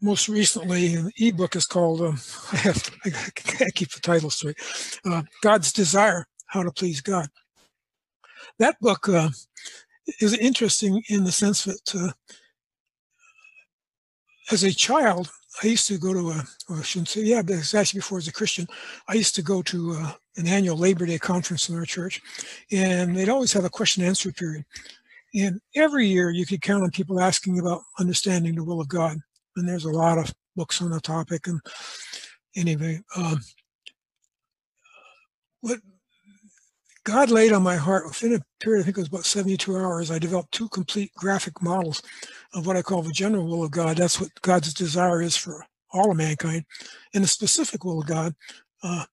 most 0.00 0.28
recently, 0.28 0.94
an 0.94 1.10
ebook 1.18 1.56
is 1.56 1.66
called. 1.66 2.00
Um, 2.00 2.18
I 2.52 2.56
have 2.56 2.90
I 3.04 3.10
can't 3.34 3.74
keep 3.74 3.90
the 3.92 4.00
title 4.00 4.30
straight. 4.30 4.56
Uh, 5.04 5.22
God's 5.42 5.72
Desire: 5.72 6.26
How 6.46 6.62
to 6.62 6.70
Please 6.70 7.00
God. 7.02 7.28
That 8.58 8.76
book 8.80 9.08
uh, 9.08 9.30
is 10.20 10.32
interesting 10.34 11.02
in 11.08 11.24
the 11.24 11.32
sense 11.32 11.64
that, 11.64 11.94
uh, 11.94 12.12
as 14.50 14.62
a 14.62 14.72
child, 14.72 15.30
I 15.62 15.66
used 15.66 15.88
to 15.88 15.98
go 15.98 16.14
to 16.14 16.30
a, 16.30 16.44
I 16.70 16.82
shouldn't 16.82 17.08
say, 17.08 17.22
yeah, 17.22 17.42
but 17.42 17.56
it's 17.56 17.74
actually 17.74 17.98
before 17.98 18.18
as 18.18 18.28
a 18.28 18.32
Christian, 18.32 18.66
I 19.08 19.14
used 19.14 19.34
to 19.34 19.42
go 19.42 19.60
to 19.62 19.92
uh, 19.98 20.12
an 20.36 20.46
annual 20.46 20.76
Labor 20.76 21.04
Day 21.06 21.18
conference 21.18 21.68
in 21.68 21.76
our 21.76 21.84
church, 21.84 22.22
and 22.70 23.16
they'd 23.16 23.28
always 23.28 23.52
have 23.52 23.64
a 23.64 23.70
question 23.70 24.02
and 24.02 24.08
answer 24.08 24.32
period. 24.32 24.64
And 25.34 25.60
every 25.76 26.06
year 26.06 26.30
you 26.30 26.46
could 26.46 26.62
count 26.62 26.82
on 26.82 26.90
people 26.90 27.20
asking 27.20 27.58
about 27.58 27.82
understanding 27.98 28.54
the 28.54 28.64
will 28.64 28.80
of 28.80 28.88
God. 28.88 29.18
And 29.56 29.68
there's 29.68 29.84
a 29.84 29.90
lot 29.90 30.18
of 30.18 30.32
books 30.56 30.82
on 30.82 30.90
the 30.90 31.00
topic. 31.00 31.46
And 31.46 31.60
anyway, 32.56 33.00
um, 33.16 33.40
what 35.60 35.80
God 37.04 37.30
laid 37.30 37.52
on 37.52 37.62
my 37.62 37.76
heart 37.76 38.06
within 38.06 38.34
a 38.34 38.40
period, 38.62 38.82
I 38.82 38.84
think 38.84 38.98
it 38.98 39.00
was 39.00 39.08
about 39.08 39.24
72 39.24 39.76
hours, 39.76 40.10
I 40.10 40.18
developed 40.18 40.52
two 40.52 40.68
complete 40.68 41.12
graphic 41.14 41.62
models 41.62 42.02
of 42.52 42.66
what 42.66 42.76
I 42.76 42.82
call 42.82 43.02
the 43.02 43.12
general 43.12 43.46
will 43.46 43.64
of 43.64 43.70
God. 43.70 43.96
That's 43.96 44.20
what 44.20 44.30
God's 44.42 44.74
desire 44.74 45.22
is 45.22 45.36
for 45.36 45.64
all 45.92 46.10
of 46.10 46.16
mankind. 46.16 46.64
And 47.14 47.24
the 47.24 47.28
specific 47.28 47.84
will 47.84 48.00
of 48.00 48.06
God, 48.06 48.34
uh, 48.82 49.04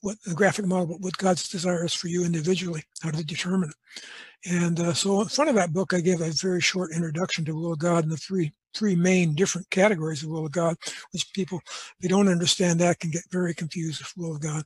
what 0.00 0.16
the 0.24 0.34
graphic 0.34 0.66
model, 0.66 0.96
what 1.00 1.16
God's 1.18 1.48
desire 1.48 1.84
is 1.84 1.94
for 1.94 2.08
you 2.08 2.24
individually, 2.24 2.82
how 3.02 3.10
to 3.10 3.24
determine 3.24 3.70
it. 3.70 4.50
And 4.50 4.78
uh, 4.78 4.94
so 4.94 5.20
in 5.22 5.28
front 5.28 5.50
of 5.50 5.56
that 5.56 5.72
book, 5.72 5.92
I 5.92 6.00
gave 6.00 6.20
a 6.20 6.30
very 6.30 6.60
short 6.60 6.92
introduction 6.92 7.44
to 7.46 7.54
will 7.54 7.72
of 7.72 7.78
God 7.78 8.04
and 8.04 8.12
the 8.12 8.16
three 8.16 8.52
three 8.78 8.94
main 8.94 9.34
different 9.34 9.68
categories 9.70 10.22
of 10.22 10.30
will 10.30 10.46
of 10.46 10.52
God, 10.52 10.76
which 11.10 11.32
people, 11.32 11.60
if 11.66 11.94
they 12.00 12.08
don't 12.08 12.28
understand 12.28 12.78
that, 12.80 13.00
can 13.00 13.10
get 13.10 13.22
very 13.30 13.52
confused 13.52 14.00
with 14.00 14.12
will 14.16 14.36
of 14.36 14.40
God. 14.40 14.62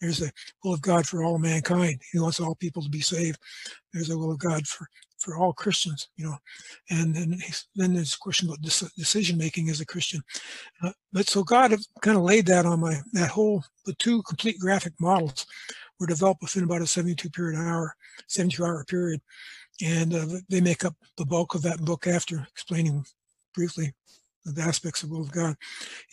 There's 0.00 0.20
a 0.20 0.30
will 0.64 0.74
of 0.74 0.82
God 0.82 1.06
for 1.06 1.22
all 1.22 1.38
mankind. 1.38 2.00
He 2.10 2.18
wants 2.18 2.40
all 2.40 2.56
people 2.56 2.82
to 2.82 2.90
be 2.90 3.00
saved. 3.00 3.38
There's 3.92 4.10
a 4.10 4.18
will 4.18 4.32
of 4.32 4.38
God 4.38 4.66
for, 4.66 4.88
for 5.18 5.36
all 5.36 5.52
Christians, 5.52 6.08
you 6.16 6.24
know. 6.24 6.36
And 6.90 7.14
then, 7.14 7.38
then 7.76 7.94
there's 7.94 8.14
a 8.14 8.18
question 8.18 8.48
about 8.48 8.62
decision 8.62 9.38
making 9.38 9.68
as 9.70 9.80
a 9.80 9.86
Christian. 9.86 10.22
Uh, 10.82 10.92
but 11.12 11.28
so 11.28 11.44
God 11.44 11.74
kind 12.00 12.16
of 12.16 12.24
laid 12.24 12.46
that 12.46 12.66
on 12.66 12.80
my, 12.80 13.00
that 13.12 13.30
whole, 13.30 13.62
the 13.86 13.94
two 13.94 14.22
complete 14.22 14.58
graphic 14.58 14.94
models 15.00 15.46
were 16.00 16.06
developed 16.06 16.42
within 16.42 16.64
about 16.64 16.82
a 16.82 16.86
72 16.86 17.30
period 17.30 17.58
hour, 17.58 17.94
72 18.26 18.64
hour 18.64 18.84
period. 18.84 19.20
And 19.82 20.14
uh, 20.14 20.26
they 20.48 20.60
make 20.60 20.84
up 20.84 20.94
the 21.16 21.24
bulk 21.24 21.54
of 21.54 21.62
that 21.62 21.84
book 21.84 22.06
after 22.06 22.46
explaining 22.50 23.04
briefly 23.54 23.94
the 24.44 24.62
aspects 24.62 25.02
of 25.02 25.08
the 25.08 25.14
will 25.14 25.22
of 25.22 25.32
God. 25.32 25.54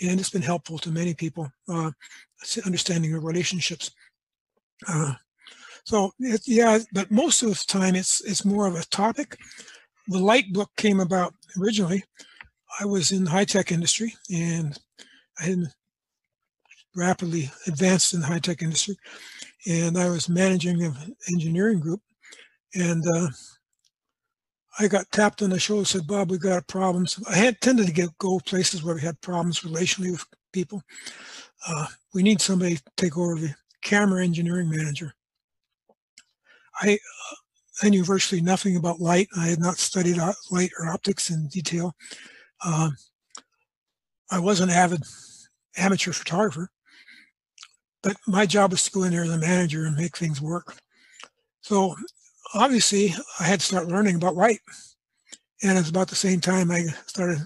And 0.01 0.19
it's 0.19 0.29
been 0.29 0.41
helpful 0.41 0.77
to 0.79 0.91
many 0.91 1.13
people, 1.13 1.51
uh, 1.67 1.91
understanding 2.65 3.11
the 3.11 3.19
relationships. 3.19 3.91
Uh, 4.87 5.13
so 5.83 6.11
it, 6.19 6.41
yeah, 6.45 6.79
but 6.93 7.11
most 7.11 7.41
of 7.41 7.49
the 7.49 7.65
time 7.67 7.95
it's 7.95 8.21
it's 8.21 8.45
more 8.45 8.67
of 8.67 8.75
a 8.75 8.85
topic. 8.85 9.37
The 10.07 10.19
light 10.19 10.53
book 10.53 10.69
came 10.77 10.99
about 10.99 11.33
originally. 11.59 12.03
I 12.79 12.85
was 12.85 13.11
in 13.11 13.23
the 13.23 13.31
high 13.31 13.45
tech 13.45 13.71
industry 13.71 14.13
and 14.31 14.77
I 15.39 15.45
had 15.45 15.59
rapidly 16.95 17.51
advanced 17.67 18.13
in 18.13 18.21
the 18.21 18.27
high 18.27 18.39
tech 18.39 18.61
industry, 18.61 18.97
and 19.67 19.97
I 19.97 20.09
was 20.09 20.29
managing 20.29 20.83
an 20.83 21.15
engineering 21.31 21.79
group, 21.79 22.01
and 22.75 23.05
uh, 23.07 23.27
I 24.79 24.87
got 24.87 25.11
tapped 25.11 25.41
on 25.41 25.49
the 25.49 25.59
shoulder, 25.59 25.83
said, 25.83 26.07
Bob, 26.07 26.31
we've 26.31 26.39
got 26.39 26.65
problems. 26.67 27.21
I 27.29 27.35
had 27.35 27.59
tended 27.59 27.87
to 27.87 27.93
get 27.93 28.17
go 28.17 28.39
places 28.39 28.81
where 28.81 28.95
we 28.95 29.01
had 29.01 29.19
problems 29.19 29.59
relationally 29.59 30.11
with 30.11 30.25
people. 30.53 30.81
Uh, 31.67 31.87
we 32.13 32.23
need 32.23 32.39
somebody 32.39 32.75
to 32.77 32.83
take 32.95 33.17
over 33.17 33.35
the 33.35 33.53
camera 33.81 34.23
engineering 34.23 34.69
manager. 34.69 35.13
I 36.81 36.93
uh, 36.93 37.35
I 37.81 37.89
knew 37.89 38.03
virtually 38.03 38.41
nothing 38.41 38.75
about 38.75 38.99
light. 38.99 39.27
I 39.37 39.47
had 39.47 39.59
not 39.59 39.77
studied 39.77 40.17
light 40.51 40.71
or 40.77 40.89
optics 40.89 41.29
in 41.29 41.47
detail. 41.47 41.95
Um, 42.65 42.95
I 44.31 44.39
was 44.39 44.59
an 44.59 44.69
avid 44.69 45.03
amateur 45.77 46.11
photographer, 46.11 46.69
but 48.03 48.17
my 48.27 48.45
job 48.45 48.71
was 48.71 48.83
to 48.83 48.91
go 48.91 49.03
in 49.03 49.11
there 49.11 49.23
as 49.23 49.29
a 49.29 49.37
manager 49.37 49.85
and 49.85 49.95
make 49.95 50.17
things 50.17 50.41
work. 50.41 50.75
So 51.61 51.95
obviously 52.53 53.13
I 53.39 53.43
had 53.43 53.59
to 53.59 53.65
start 53.65 53.87
learning 53.87 54.15
about 54.15 54.35
light. 54.35 54.59
And 55.61 55.77
it's 55.77 55.89
about 55.89 56.07
the 56.07 56.15
same 56.15 56.39
time 56.39 56.71
I 56.71 56.85
started 57.05 57.39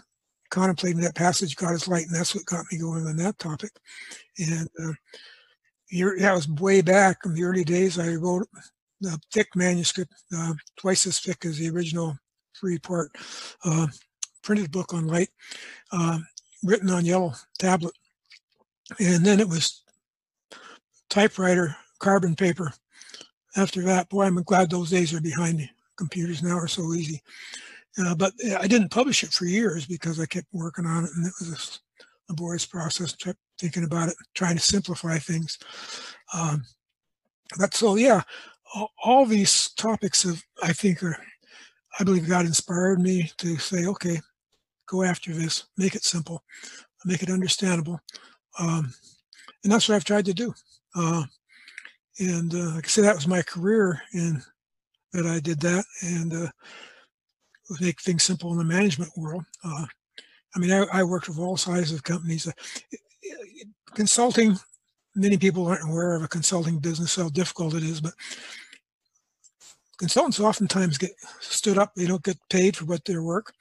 contemplating 0.51 1.01
that 1.01 1.15
passage, 1.15 1.55
God 1.55 1.73
is 1.73 1.87
light, 1.87 2.05
and 2.05 2.15
that's 2.15 2.35
what 2.35 2.45
got 2.45 2.65
me 2.71 2.77
going 2.77 3.07
on 3.07 3.17
that 3.17 3.39
topic. 3.39 3.71
And 4.37 4.69
uh, 4.79 4.93
that 6.19 6.33
was 6.33 6.47
way 6.47 6.81
back 6.81 7.17
in 7.25 7.33
the 7.33 7.43
early 7.43 7.63
days. 7.63 7.97
I 7.97 8.13
wrote 8.13 8.47
a 9.03 9.17
thick 9.33 9.47
manuscript, 9.55 10.13
uh, 10.35 10.53
twice 10.77 11.07
as 11.07 11.19
thick 11.19 11.43
as 11.43 11.57
the 11.57 11.69
original 11.69 12.15
three-part 12.59 13.11
uh, 13.65 13.87
printed 14.43 14.71
book 14.71 14.93
on 14.93 15.07
light, 15.07 15.29
uh, 15.91 16.19
written 16.63 16.91
on 16.91 17.05
yellow 17.05 17.33
tablet. 17.57 17.95
And 18.99 19.25
then 19.25 19.39
it 19.39 19.49
was 19.49 19.81
typewriter, 21.09 21.75
carbon 21.97 22.35
paper, 22.35 22.73
after 23.55 23.81
that, 23.83 24.09
boy, 24.09 24.23
I'm 24.23 24.41
glad 24.43 24.69
those 24.69 24.89
days 24.89 25.13
are 25.13 25.21
behind 25.21 25.57
me. 25.57 25.69
Computers 25.97 26.41
now 26.41 26.57
are 26.57 26.67
so 26.67 26.93
easy. 26.93 27.21
Uh, 27.97 28.15
but 28.15 28.33
I 28.59 28.67
didn't 28.67 28.89
publish 28.89 29.23
it 29.23 29.31
for 29.31 29.45
years 29.45 29.85
because 29.85 30.19
I 30.19 30.25
kept 30.25 30.47
working 30.51 30.85
on 30.85 31.03
it, 31.03 31.11
and 31.15 31.27
it 31.27 31.33
was 31.39 31.79
a 31.99 32.31
laborious 32.31 32.65
process. 32.65 33.15
Kept 33.15 33.37
thinking 33.59 33.83
about 33.83 34.09
it, 34.09 34.15
trying 34.33 34.55
to 34.55 34.61
simplify 34.61 35.17
things. 35.17 35.59
Um, 36.33 36.63
but 37.59 37.75
so, 37.75 37.95
yeah, 37.95 38.23
all, 38.73 38.91
all 39.03 39.25
these 39.25 39.69
topics 39.73 40.25
of 40.25 40.43
I 40.63 40.73
think 40.73 41.03
are, 41.03 41.17
I 41.99 42.03
believe 42.03 42.27
God 42.27 42.45
inspired 42.47 42.99
me 42.99 43.31
to 43.37 43.57
say, 43.57 43.85
okay, 43.85 44.19
go 44.87 45.03
after 45.03 45.31
this, 45.31 45.65
make 45.77 45.93
it 45.93 46.03
simple, 46.03 46.43
make 47.05 47.21
it 47.21 47.29
understandable, 47.29 47.99
um, 48.59 48.91
and 49.63 49.71
that's 49.71 49.87
what 49.87 49.95
I've 49.95 50.03
tried 50.03 50.25
to 50.25 50.33
do. 50.33 50.53
Uh, 50.95 51.23
and 52.19 52.53
uh, 52.53 52.75
like 52.75 52.85
I 52.85 52.87
said, 52.87 53.05
that 53.05 53.15
was 53.15 53.27
my 53.27 53.41
career, 53.41 54.01
and 54.13 54.41
that 55.13 55.25
I 55.25 55.39
did 55.39 55.59
that, 55.61 55.85
and 56.01 56.33
uh, 56.33 56.47
make 57.79 58.01
things 58.01 58.23
simple 58.23 58.51
in 58.51 58.57
the 58.57 58.63
management 58.63 59.11
world. 59.17 59.43
Uh, 59.63 59.85
I 60.55 60.59
mean, 60.59 60.71
I, 60.71 60.85
I, 60.91 61.03
worked 61.03 61.27
with 61.27 61.39
all 61.39 61.57
sizes 61.57 61.93
of 61.93 62.03
companies. 62.03 62.47
Uh, 62.47 62.51
consulting, 63.95 64.57
many 65.15 65.37
people 65.37 65.65
aren't 65.65 65.89
aware 65.89 66.13
of 66.15 66.23
a 66.23 66.27
consulting 66.27 66.79
business, 66.79 67.15
how 67.15 67.29
difficult 67.29 67.73
it 67.73 67.83
is, 67.83 68.01
but 68.01 68.13
consultants 69.97 70.39
oftentimes 70.39 70.97
get 70.97 71.11
stood 71.39 71.77
up. 71.77 71.93
They 71.95 72.05
don't 72.05 72.23
get 72.23 72.37
paid 72.49 72.77
for 72.77 72.85
what 72.85 73.05
their 73.05 73.23
work 73.23 73.53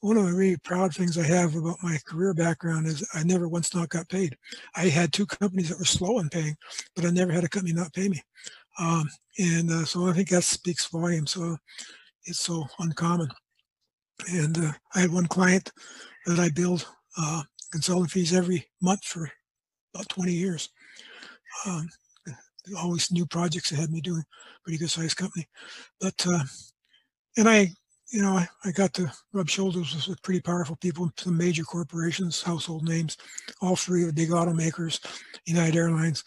one 0.00 0.16
of 0.16 0.26
the 0.26 0.32
really 0.32 0.56
proud 0.64 0.94
things 0.94 1.18
I 1.18 1.24
have 1.24 1.54
about 1.54 1.76
my 1.82 1.98
career 2.06 2.32
background 2.32 2.86
is 2.86 3.06
I 3.14 3.22
never 3.22 3.48
once 3.48 3.74
not 3.74 3.90
got 3.90 4.08
paid. 4.08 4.36
I 4.74 4.88
had 4.88 5.12
two 5.12 5.26
companies 5.26 5.68
that 5.68 5.78
were 5.78 5.84
slow 5.84 6.18
in 6.20 6.28
paying, 6.30 6.56
but 6.96 7.04
I 7.04 7.10
never 7.10 7.32
had 7.32 7.44
a 7.44 7.48
company 7.48 7.74
not 7.74 7.92
pay 7.92 8.08
me. 8.08 8.20
Um, 8.78 9.08
and 9.38 9.70
uh, 9.70 9.84
so 9.84 10.08
I 10.08 10.12
think 10.12 10.30
that 10.30 10.44
speaks 10.44 10.86
volumes. 10.86 11.32
So 11.32 11.56
it's 12.24 12.40
so 12.40 12.66
uncommon. 12.78 13.28
And 14.32 14.56
uh, 14.56 14.72
I 14.94 15.00
had 15.00 15.12
one 15.12 15.26
client 15.26 15.70
that 16.26 16.38
I 16.38 16.48
billed 16.48 16.86
uh, 17.18 17.42
consulting 17.70 18.08
fees 18.08 18.32
every 18.32 18.66
month 18.80 19.04
for 19.04 19.30
about 19.94 20.08
20 20.08 20.32
years. 20.32 20.70
Um, 21.66 21.88
always 22.78 23.10
new 23.10 23.26
projects 23.26 23.70
that 23.70 23.80
had 23.80 23.90
me 23.90 24.00
doing 24.00 24.22
pretty 24.64 24.78
good 24.78 24.90
sized 24.90 25.16
company. 25.16 25.46
But, 26.00 26.26
uh, 26.26 26.44
and 27.36 27.48
I 27.48 27.72
you 28.10 28.20
know, 28.22 28.32
I, 28.32 28.48
I 28.64 28.72
got 28.72 28.92
to 28.94 29.10
rub 29.32 29.48
shoulders 29.48 30.08
with 30.08 30.22
pretty 30.22 30.40
powerful 30.40 30.76
people, 30.76 31.10
some 31.16 31.36
major 31.36 31.62
corporations, 31.62 32.42
household 32.42 32.88
names, 32.88 33.16
all 33.62 33.76
three 33.76 34.02
of 34.02 34.08
the 34.08 34.12
big 34.12 34.30
automakers, 34.30 35.00
United 35.46 35.76
Airlines, 35.76 36.24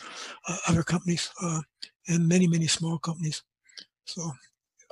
uh, 0.48 0.58
other 0.68 0.84
companies, 0.84 1.30
uh, 1.42 1.60
and 2.08 2.28
many, 2.28 2.48
many 2.48 2.68
small 2.68 2.98
companies. 3.00 3.44
So 4.06 4.32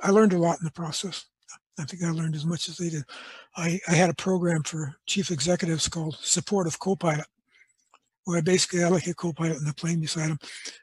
I 0.02 0.10
learned 0.10 0.34
a 0.34 0.38
lot 0.38 0.58
in 0.60 0.64
the 0.64 0.72
process. 0.72 1.26
I 1.78 1.84
think 1.84 2.02
I 2.02 2.10
learned 2.10 2.34
as 2.34 2.44
much 2.44 2.68
as 2.68 2.76
they 2.76 2.90
did. 2.90 3.04
I, 3.56 3.80
I 3.88 3.94
had 3.94 4.10
a 4.10 4.14
program 4.14 4.62
for 4.62 4.94
chief 5.06 5.30
executives 5.30 5.88
called 5.88 6.14
Support 6.16 6.26
Supportive 6.70 6.78
Copilot, 6.78 7.26
where 8.24 8.38
I 8.38 8.42
basically 8.42 8.84
I 8.84 8.88
like 8.88 9.06
a 9.06 9.14
co-pilot 9.14 9.56
in 9.56 9.64
the 9.64 9.74
plane 9.74 10.00
beside 10.00 10.30
them. 10.30 10.38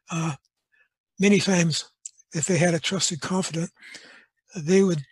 Uh, 0.09 0.33
many 1.19 1.39
times, 1.39 1.91
if 2.33 2.45
they 2.45 2.57
had 2.57 2.73
a 2.73 2.79
trusted 2.79 3.21
confidant, 3.21 3.69
they 4.55 4.81
would 4.81 5.03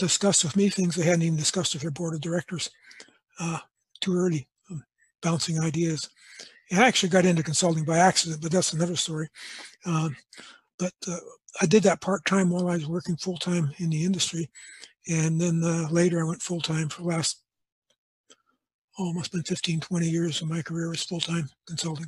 discuss 0.00 0.42
with 0.42 0.56
me 0.56 0.68
things 0.68 0.96
they 0.96 1.04
hadn't 1.04 1.22
even 1.22 1.38
discussed 1.38 1.74
with 1.74 1.82
their 1.82 1.90
board 1.90 2.14
of 2.14 2.20
directors 2.20 2.70
uh, 3.38 3.58
too 4.00 4.16
early, 4.16 4.48
um, 4.70 4.84
bouncing 5.22 5.60
ideas. 5.60 6.08
And 6.70 6.80
I 6.80 6.88
actually 6.88 7.08
got 7.08 7.26
into 7.26 7.42
consulting 7.42 7.84
by 7.84 7.98
accident, 7.98 8.42
but 8.42 8.52
that's 8.52 8.72
another 8.72 8.96
story. 8.96 9.28
Um, 9.86 10.16
but 10.78 10.92
uh, 11.08 11.16
I 11.60 11.66
did 11.66 11.82
that 11.84 12.00
part 12.00 12.24
time 12.24 12.50
while 12.50 12.68
I 12.68 12.74
was 12.74 12.86
working 12.86 13.16
full 13.16 13.36
time 13.36 13.72
in 13.78 13.90
the 13.90 14.04
industry. 14.04 14.50
And 15.08 15.40
then 15.40 15.62
uh, 15.64 15.88
later 15.90 16.20
I 16.20 16.28
went 16.28 16.42
full 16.42 16.60
time 16.60 16.88
for 16.88 17.02
the 17.02 17.08
last, 17.08 17.42
oh, 18.98 19.04
almost 19.04 19.32
been 19.32 19.42
15, 19.42 19.80
20 19.80 20.08
years 20.08 20.42
of 20.42 20.48
my 20.48 20.62
career 20.62 20.88
was 20.88 21.02
full 21.02 21.20
time 21.20 21.48
consulting. 21.66 22.06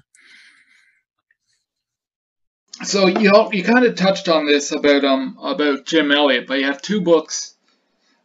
So 2.85 3.07
you 3.07 3.31
you 3.52 3.62
kind 3.62 3.85
of 3.85 3.96
touched 3.96 4.28
on 4.28 4.46
this 4.46 4.72
about 4.72 5.05
um 5.05 5.38
about 5.40 5.85
Jim 5.85 6.11
Elliot, 6.11 6.46
but 6.46 6.59
you 6.59 6.64
have 6.64 6.83
two 6.83 7.00
books 7.00 7.51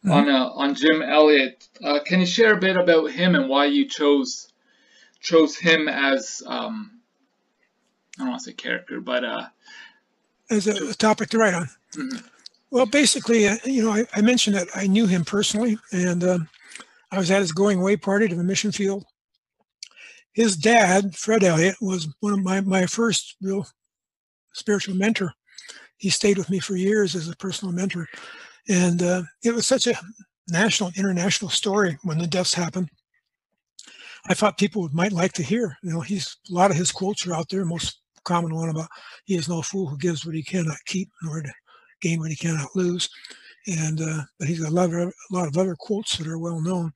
mm-hmm. 0.06 0.12
on 0.12 0.30
uh, 0.30 0.50
on 0.50 0.76
Jim 0.76 1.02
Elliot. 1.02 1.68
Uh, 1.84 2.00
can 2.06 2.20
you 2.20 2.26
share 2.26 2.54
a 2.54 2.60
bit 2.60 2.78
about 2.78 3.12
him 3.12 3.36
and 3.36 3.50
why 3.50 3.66
you 3.66 3.88
chose 3.88 4.52
chose 5.20 5.58
him 5.58 5.88
as 5.88 6.44
um 6.46 7.00
I 8.18 8.24
don't 8.24 8.30
want 8.30 8.42
to 8.42 8.46
say 8.46 8.54
character, 8.54 9.02
but 9.02 9.24
uh 9.24 9.48
as 10.50 10.68
a, 10.68 10.90
a 10.90 10.94
topic 10.94 11.30
to 11.30 11.38
write 11.38 11.54
on? 11.54 11.70
Mm-hmm. 11.96 12.26
Well, 12.70 12.86
basically, 12.86 13.48
uh, 13.48 13.58
you 13.64 13.84
know, 13.84 13.92
I, 13.92 14.06
I, 14.14 14.22
mentioned 14.22 14.56
that 14.58 14.68
I 14.76 14.88
knew 14.88 15.08
him 15.08 15.24
personally, 15.24 15.78
and 15.94 16.22
um, 16.24 16.50
I 17.12 17.18
was 17.18 17.32
at 17.32 17.40
his 17.40 17.54
going 17.54 17.80
away 17.80 17.96
party 17.96 18.28
to 18.28 18.36
the 18.36 18.44
mission 18.44 18.74
field. 18.74 19.06
His 20.34 20.58
dad, 20.58 21.16
Fred 21.16 21.44
Elliot, 21.44 21.78
was 21.80 22.14
one 22.20 22.34
of 22.34 22.44
my, 22.44 22.60
my 22.62 22.86
first 22.86 23.38
real 23.42 23.68
spiritual 24.54 24.96
mentor. 24.96 25.34
He 25.98 26.10
stayed 26.10 26.38
with 26.38 26.50
me 26.50 26.60
for 26.60 26.76
years 26.76 27.16
as 27.16 27.30
a 27.30 27.36
personal 27.38 27.74
mentor. 27.74 28.08
And 28.70 29.02
uh, 29.02 29.24
it 29.44 29.54
was 29.54 29.66
such 29.66 29.88
a 29.88 29.96
national, 30.50 30.92
international 30.96 31.50
story 31.50 31.98
when 32.04 32.18
the 32.18 32.28
deaths 32.28 32.54
happened. 32.54 32.90
I 34.30 34.34
thought 34.34 34.58
people 34.58 34.90
might 34.92 35.14
like 35.14 35.34
to 35.34 35.44
hear. 35.44 35.78
You 35.84 35.94
know, 35.94 36.02
he's 36.02 36.38
a 36.50 36.54
lot 36.54 36.72
of 36.72 36.78
his 36.78 36.92
quotes 36.92 37.26
are 37.26 37.34
out 37.34 37.50
there. 37.50 37.64
Most 37.64 38.02
common 38.24 38.54
one 38.54 38.70
about 38.70 38.90
he 39.26 39.36
is 39.36 39.48
no 39.48 39.62
fool 39.62 39.88
who 39.88 39.98
gives 39.98 40.26
what 40.26 40.36
he 40.36 40.44
cannot 40.44 40.78
keep 40.86 41.10
in 41.24 41.30
order 41.30 41.44
to 41.44 41.54
gain 42.02 42.20
what 42.20 42.30
he 42.30 42.36
cannot 42.36 42.76
lose. 42.76 43.10
And 43.68 44.02
uh, 44.02 44.22
but 44.40 44.48
he's 44.48 44.62
a 44.62 44.70
lot, 44.70 44.94
of, 44.94 44.94
a 44.94 45.12
lot 45.32 45.48
of 45.48 45.58
other 45.58 45.76
quotes 45.78 46.18
that 46.18 46.28
are 46.28 46.38
well 46.38 46.62
known. 46.62 46.92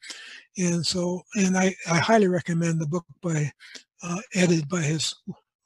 And 0.57 0.85
so, 0.85 1.21
and 1.35 1.57
I, 1.57 1.75
I 1.89 1.97
highly 1.97 2.27
recommend 2.27 2.79
the 2.79 2.87
book 2.87 3.05
by 3.21 3.51
uh, 4.03 4.19
edited 4.33 4.67
by 4.67 4.81
his 4.81 5.13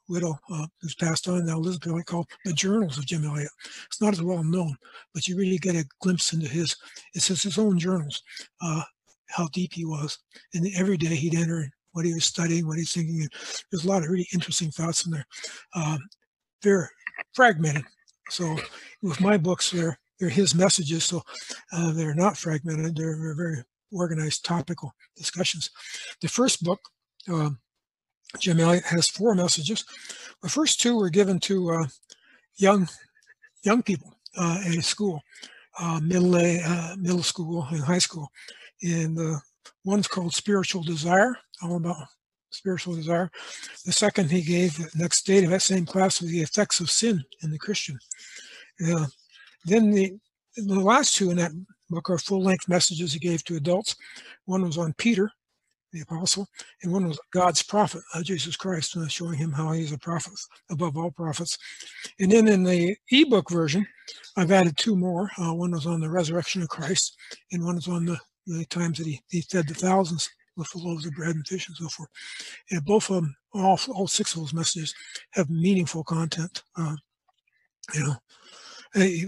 widow 0.08 0.38
uh, 0.52 0.66
who's 0.80 0.94
passed 0.94 1.28
on 1.28 1.46
now, 1.46 1.56
Elisabeth 1.56 1.88
Elliot, 1.88 2.06
called 2.06 2.28
The 2.44 2.52
Journals 2.52 2.98
of 2.98 3.06
Jim 3.06 3.24
Elliot. 3.24 3.50
It's 3.86 4.00
not 4.00 4.12
as 4.12 4.22
well 4.22 4.42
known, 4.42 4.76
but 5.14 5.28
you 5.28 5.36
really 5.36 5.58
get 5.58 5.74
a 5.74 5.86
glimpse 6.00 6.32
into 6.32 6.48
his, 6.48 6.76
it's 7.14 7.28
his 7.28 7.58
own 7.58 7.78
journals, 7.78 8.22
uh, 8.60 8.82
how 9.28 9.48
deep 9.48 9.72
he 9.72 9.84
was. 9.84 10.18
And 10.54 10.66
every 10.76 10.96
day 10.96 11.14
he'd 11.14 11.34
enter 11.34 11.70
what 11.92 12.04
he 12.04 12.14
was 12.14 12.24
studying, 12.24 12.66
what 12.66 12.78
he's 12.78 12.92
thinking. 12.92 13.26
There's 13.70 13.84
a 13.84 13.88
lot 13.88 14.02
of 14.02 14.10
really 14.10 14.28
interesting 14.32 14.70
thoughts 14.70 15.06
in 15.06 15.12
there. 15.12 15.26
Um, 15.74 15.98
they're 16.62 16.90
fragmented. 17.32 17.84
So 18.28 18.56
with 19.02 19.20
my 19.20 19.36
books, 19.36 19.70
they're, 19.70 19.98
they're 20.18 20.28
his 20.28 20.54
messages. 20.54 21.04
So 21.04 21.22
uh, 21.72 21.92
they're 21.92 22.14
not 22.14 22.36
fragmented. 22.36 22.96
They're, 22.96 23.16
they're, 23.16 23.34
very 23.34 23.62
organized 23.92 24.44
topical 24.44 24.92
discussions. 25.16 25.70
The 26.20 26.28
first 26.28 26.62
book, 26.62 26.80
um, 27.28 27.58
Jim 28.38 28.60
Elliot 28.60 28.84
has 28.84 29.08
four 29.08 29.34
messages. 29.34 29.84
The 30.42 30.48
first 30.48 30.80
two 30.80 30.96
were 30.96 31.10
given 31.10 31.40
to 31.40 31.70
uh, 31.70 31.86
young 32.56 32.88
young 33.62 33.82
people 33.82 34.14
uh, 34.36 34.62
at 34.66 34.84
school, 34.84 35.20
uh, 35.78 36.00
middle 36.02 36.34
uh, 36.34 36.96
middle 36.98 37.22
school 37.22 37.66
and 37.70 37.80
high 37.80 37.98
school. 37.98 38.28
And 38.82 39.18
one's 39.84 40.08
called 40.08 40.34
Spiritual 40.34 40.82
Desire, 40.82 41.36
all 41.62 41.76
about 41.76 41.96
spiritual 42.50 42.94
desire. 42.94 43.30
The 43.84 43.92
second 43.92 44.30
he 44.30 44.42
gave 44.42 44.76
the 44.76 44.90
next 44.96 45.26
day 45.26 45.40
to 45.40 45.48
that 45.48 45.62
same 45.62 45.86
class 45.86 46.20
was 46.20 46.30
the 46.30 46.40
effects 46.40 46.80
of 46.80 46.90
sin 46.90 47.22
in 47.42 47.50
the 47.50 47.58
Christian. 47.58 47.98
Uh, 48.86 49.06
then 49.64 49.90
the 49.90 50.18
the 50.56 50.80
last 50.80 51.14
two 51.14 51.30
in 51.30 51.36
that 51.36 51.52
book 51.90 52.08
are 52.08 52.18
full 52.18 52.42
length 52.42 52.68
messages 52.68 53.12
he 53.12 53.18
gave 53.18 53.44
to 53.44 53.56
adults. 53.56 53.94
One 54.46 54.62
was 54.62 54.78
on 54.78 54.94
Peter, 54.94 55.30
the 55.96 56.02
apostle, 56.02 56.46
and 56.82 56.92
one 56.92 57.08
was 57.08 57.18
God's 57.32 57.62
prophet, 57.62 58.02
uh, 58.14 58.22
Jesus 58.22 58.56
Christ, 58.56 58.96
uh, 58.96 59.08
showing 59.08 59.38
him 59.38 59.52
how 59.52 59.72
he's 59.72 59.92
a 59.92 59.98
prophet 59.98 60.34
above 60.70 60.96
all 60.96 61.10
prophets. 61.10 61.58
And 62.20 62.30
then 62.30 62.48
in 62.48 62.62
the 62.62 62.96
ebook 63.10 63.50
version, 63.50 63.86
I've 64.36 64.52
added 64.52 64.76
two 64.76 64.96
more. 64.96 65.30
Uh, 65.38 65.54
one 65.54 65.72
was 65.72 65.86
on 65.86 66.00
the 66.00 66.10
resurrection 66.10 66.62
of 66.62 66.68
Christ, 66.68 67.16
and 67.52 67.64
one 67.64 67.78
is 67.78 67.88
on 67.88 68.04
the, 68.04 68.18
the 68.46 68.64
times 68.66 68.98
that 68.98 69.06
he, 69.06 69.20
he 69.30 69.40
fed 69.40 69.68
the 69.68 69.74
thousands 69.74 70.28
with 70.56 70.70
the 70.70 70.78
loaves 70.78 71.06
of 71.06 71.14
bread 71.14 71.34
and 71.34 71.46
fish 71.46 71.68
and 71.68 71.76
so 71.76 71.88
forth. 71.88 72.08
And 72.70 72.84
both 72.84 73.10
of 73.10 73.16
them, 73.16 73.36
all, 73.54 73.78
all 73.88 74.06
six 74.06 74.34
of 74.34 74.40
those 74.40 74.54
messages 74.54 74.94
have 75.32 75.50
meaningful 75.50 76.04
content. 76.04 76.62
Uh, 76.76 76.96
you 77.94 78.02
know, 78.04 78.16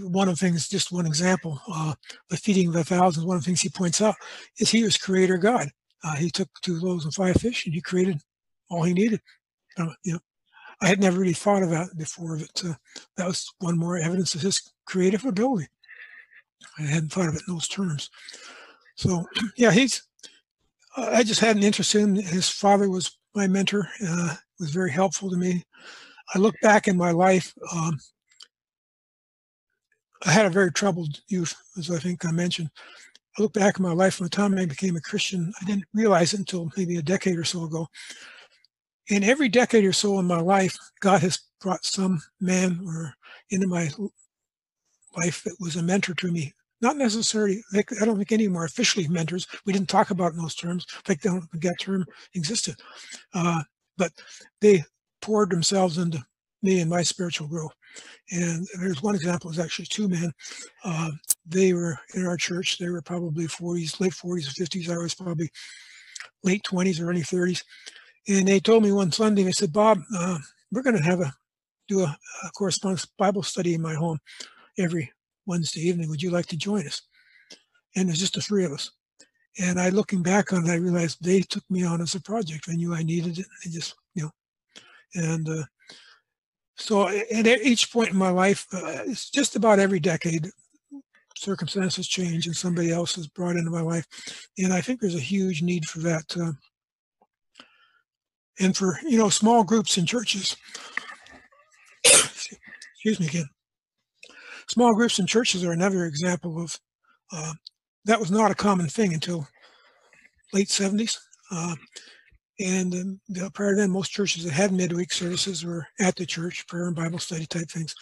one 0.09 0.27
of 0.27 0.39
the 0.39 0.45
things, 0.45 0.67
just 0.67 0.91
one 0.91 1.05
example, 1.05 1.61
uh, 1.71 1.93
the 2.29 2.37
feeding 2.37 2.67
of 2.69 2.73
the 2.73 2.83
thousands, 2.83 3.25
one 3.25 3.37
of 3.37 3.43
the 3.43 3.45
things 3.45 3.61
he 3.61 3.69
points 3.69 4.01
out 4.01 4.15
is 4.57 4.69
he 4.69 4.83
was 4.83 4.97
creator 4.97 5.37
God. 5.37 5.69
Uh, 6.03 6.15
he 6.15 6.29
took 6.29 6.49
two 6.61 6.79
loaves 6.79 7.05
and 7.05 7.13
five 7.13 7.35
fish, 7.35 7.65
and 7.65 7.75
he 7.75 7.81
created 7.81 8.19
all 8.69 8.83
he 8.83 8.93
needed. 8.93 9.21
Uh, 9.77 9.89
you 10.03 10.13
know, 10.13 10.19
I 10.81 10.87
had 10.87 11.01
never 11.01 11.19
really 11.19 11.33
thought 11.33 11.63
of 11.63 11.69
that 11.71 11.97
before, 11.97 12.37
but 12.37 12.63
uh, 12.65 12.73
that 13.17 13.27
was 13.27 13.51
one 13.59 13.77
more 13.77 13.97
evidence 13.97 14.35
of 14.35 14.41
his 14.41 14.71
creative 14.85 15.25
ability. 15.25 15.67
I 16.77 16.83
hadn't 16.83 17.11
thought 17.11 17.27
of 17.27 17.35
it 17.35 17.43
in 17.47 17.53
those 17.53 17.67
terms. 17.67 18.09
So, 18.95 19.25
yeah, 19.57 19.71
he's. 19.71 20.03
I 20.97 21.23
just 21.23 21.39
had 21.39 21.55
an 21.55 21.63
interest 21.63 21.95
in 21.95 22.15
him. 22.15 22.23
His 22.23 22.49
father 22.49 22.89
was 22.89 23.17
my 23.35 23.47
mentor. 23.47 23.87
Uh, 24.05 24.35
was 24.59 24.71
very 24.71 24.91
helpful 24.91 25.29
to 25.29 25.37
me. 25.37 25.63
I 26.33 26.39
look 26.39 26.55
back 26.61 26.87
in 26.87 26.97
my 26.97 27.11
life. 27.11 27.53
Um, 27.71 27.99
I 30.25 30.31
had 30.31 30.45
a 30.45 30.49
very 30.49 30.71
troubled 30.71 31.21
youth, 31.27 31.55
as 31.77 31.89
I 31.89 31.99
think 31.99 32.25
I 32.25 32.31
mentioned. 32.31 32.69
I 33.39 33.43
look 33.43 33.53
back 33.53 33.79
in 33.79 33.83
my 33.83 33.93
life 33.93 34.15
from 34.15 34.25
the 34.25 34.29
time 34.29 34.57
I 34.57 34.65
became 34.65 34.97
a 34.97 35.01
Christian, 35.01 35.53
I 35.61 35.65
didn't 35.65 35.85
realize 35.93 36.33
it 36.33 36.39
until 36.39 36.69
maybe 36.75 36.97
a 36.97 37.01
decade 37.01 37.37
or 37.37 37.45
so 37.45 37.63
ago. 37.63 37.87
In 39.07 39.23
every 39.23 39.47
decade 39.47 39.85
or 39.85 39.93
so 39.93 40.19
in 40.19 40.25
my 40.25 40.41
life, 40.41 40.77
God 40.99 41.21
has 41.21 41.39
brought 41.61 41.85
some 41.85 42.21
man 42.41 42.81
or 42.85 43.13
into 43.49 43.67
my 43.67 43.89
life 45.15 45.41
that 45.43 45.55
was 45.59 45.77
a 45.77 45.83
mentor 45.83 46.13
to 46.15 46.31
me. 46.31 46.53
Not 46.81 46.97
necessarily, 46.97 47.63
like, 47.73 47.89
I 48.01 48.05
don't 48.05 48.17
think 48.17 48.31
any 48.31 48.47
more 48.47 48.65
officially 48.65 49.07
mentors. 49.07 49.47
We 49.65 49.73
didn't 49.73 49.89
talk 49.89 50.11
about 50.11 50.33
in 50.33 50.39
those 50.39 50.55
terms. 50.55 50.85
Like 51.07 51.21
don't 51.21 51.45
that 51.61 51.79
term 51.79 52.05
existed. 52.35 52.75
Uh, 53.33 53.63
but 53.97 54.11
they 54.61 54.83
poured 55.21 55.49
themselves 55.49 55.97
into 55.97 56.23
me 56.61 56.81
and 56.81 56.89
my 56.89 57.03
spiritual 57.03 57.47
growth. 57.47 57.73
And 58.31 58.67
there's 58.79 59.01
one 59.01 59.15
example, 59.15 59.49
is 59.49 59.59
actually 59.59 59.85
two 59.85 60.07
men. 60.07 60.31
Uh, 60.83 61.11
they 61.45 61.73
were 61.73 61.97
in 62.13 62.25
our 62.25 62.37
church. 62.37 62.77
They 62.77 62.89
were 62.89 63.01
probably 63.01 63.47
40s, 63.47 63.99
late 63.99 64.13
40s 64.13 64.47
or 64.47 64.63
50s. 64.63 64.89
I 64.89 64.97
was 64.97 65.15
probably 65.15 65.49
late 66.43 66.63
20s 66.63 67.01
or 67.01 67.09
early 67.09 67.21
30s. 67.21 67.63
And 68.27 68.47
they 68.47 68.59
told 68.59 68.83
me 68.83 68.91
one 68.91 69.11
Sunday, 69.11 69.43
they 69.43 69.51
said, 69.51 69.73
Bob, 69.73 69.99
uh, 70.15 70.37
we're 70.71 70.83
going 70.83 70.97
to 70.97 71.03
have 71.03 71.21
a 71.21 71.33
do 71.87 72.01
a, 72.01 72.17
a 72.43 72.49
correspondence 72.51 73.05
Bible 73.17 73.41
study 73.41 73.73
in 73.73 73.81
my 73.81 73.95
home 73.95 74.19
every 74.77 75.11
Wednesday 75.47 75.81
evening. 75.81 76.07
Would 76.09 76.21
you 76.21 76.29
like 76.29 76.45
to 76.47 76.57
join 76.57 76.85
us? 76.85 77.01
And 77.95 78.09
it's 78.09 78.19
just 78.19 78.35
the 78.35 78.41
three 78.41 78.63
of 78.63 78.71
us. 78.71 78.91
And 79.59 79.79
I, 79.79 79.89
looking 79.89 80.21
back 80.21 80.53
on 80.53 80.65
it, 80.65 80.71
I 80.71 80.75
realized 80.75 81.17
they 81.21 81.41
took 81.41 81.63
me 81.69 81.83
on 81.83 82.01
as 82.01 82.13
a 82.13 82.21
project. 82.21 82.67
I 82.69 82.75
knew 82.75 82.93
I 82.93 83.01
needed 83.01 83.39
it. 83.39 83.47
I 83.65 83.69
just, 83.69 83.95
you 84.13 84.23
know, 84.23 84.31
and 85.15 85.49
uh, 85.49 85.63
so 86.79 87.07
at 87.09 87.45
each 87.45 87.91
point 87.91 88.09
in 88.09 88.17
my 88.17 88.29
life, 88.29 88.65
uh, 88.73 89.03
it's 89.05 89.29
just 89.29 89.55
about 89.55 89.79
every 89.79 89.99
decade, 89.99 90.49
circumstances 91.35 92.07
change 92.07 92.47
and 92.47 92.55
somebody 92.55 92.91
else 92.91 93.17
is 93.17 93.27
brought 93.27 93.57
into 93.57 93.69
my 93.69 93.81
life. 93.81 94.05
And 94.57 94.73
I 94.73 94.81
think 94.81 94.99
there's 94.99 95.15
a 95.15 95.19
huge 95.19 95.61
need 95.61 95.85
for 95.85 95.99
that. 95.99 96.35
Uh, 96.39 96.53
and 98.59 98.75
for, 98.75 98.99
you 99.03 99.17
know, 99.17 99.29
small 99.29 99.63
groups 99.63 99.97
in 99.97 100.05
churches. 100.05 100.55
Excuse 102.03 103.19
me 103.19 103.27
again. 103.27 103.49
Small 104.67 104.95
groups 104.95 105.19
in 105.19 105.25
churches 105.25 105.63
are 105.63 105.71
another 105.71 106.05
example 106.05 106.61
of 106.61 106.79
uh, 107.31 107.53
that 108.05 108.19
was 108.19 108.31
not 108.31 108.51
a 108.51 108.55
common 108.55 108.87
thing 108.87 109.13
until 109.13 109.47
late 110.53 110.67
70s. 110.67 111.17
Uh, 111.51 111.75
and 112.59 112.93
um, 112.93 113.51
prior 113.53 113.71
to 113.71 113.75
then, 113.77 113.91
most 113.91 114.11
churches 114.11 114.43
that 114.43 114.51
had 114.51 114.71
midweek 114.71 115.13
services 115.13 115.65
were 115.65 115.87
at 115.99 116.15
the 116.15 116.25
church, 116.25 116.67
prayer 116.67 116.87
and 116.87 116.95
Bible 116.95 117.19
study 117.19 117.45
type 117.45 117.69
things. 117.69 117.95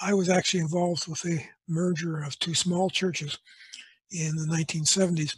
I 0.00 0.14
was 0.14 0.30
actually 0.30 0.60
involved 0.60 1.06
with 1.06 1.24
a 1.26 1.44
merger 1.68 2.22
of 2.22 2.38
two 2.38 2.54
small 2.54 2.88
churches 2.88 3.38
in 4.10 4.34
the 4.36 4.46
1970s. 4.46 5.36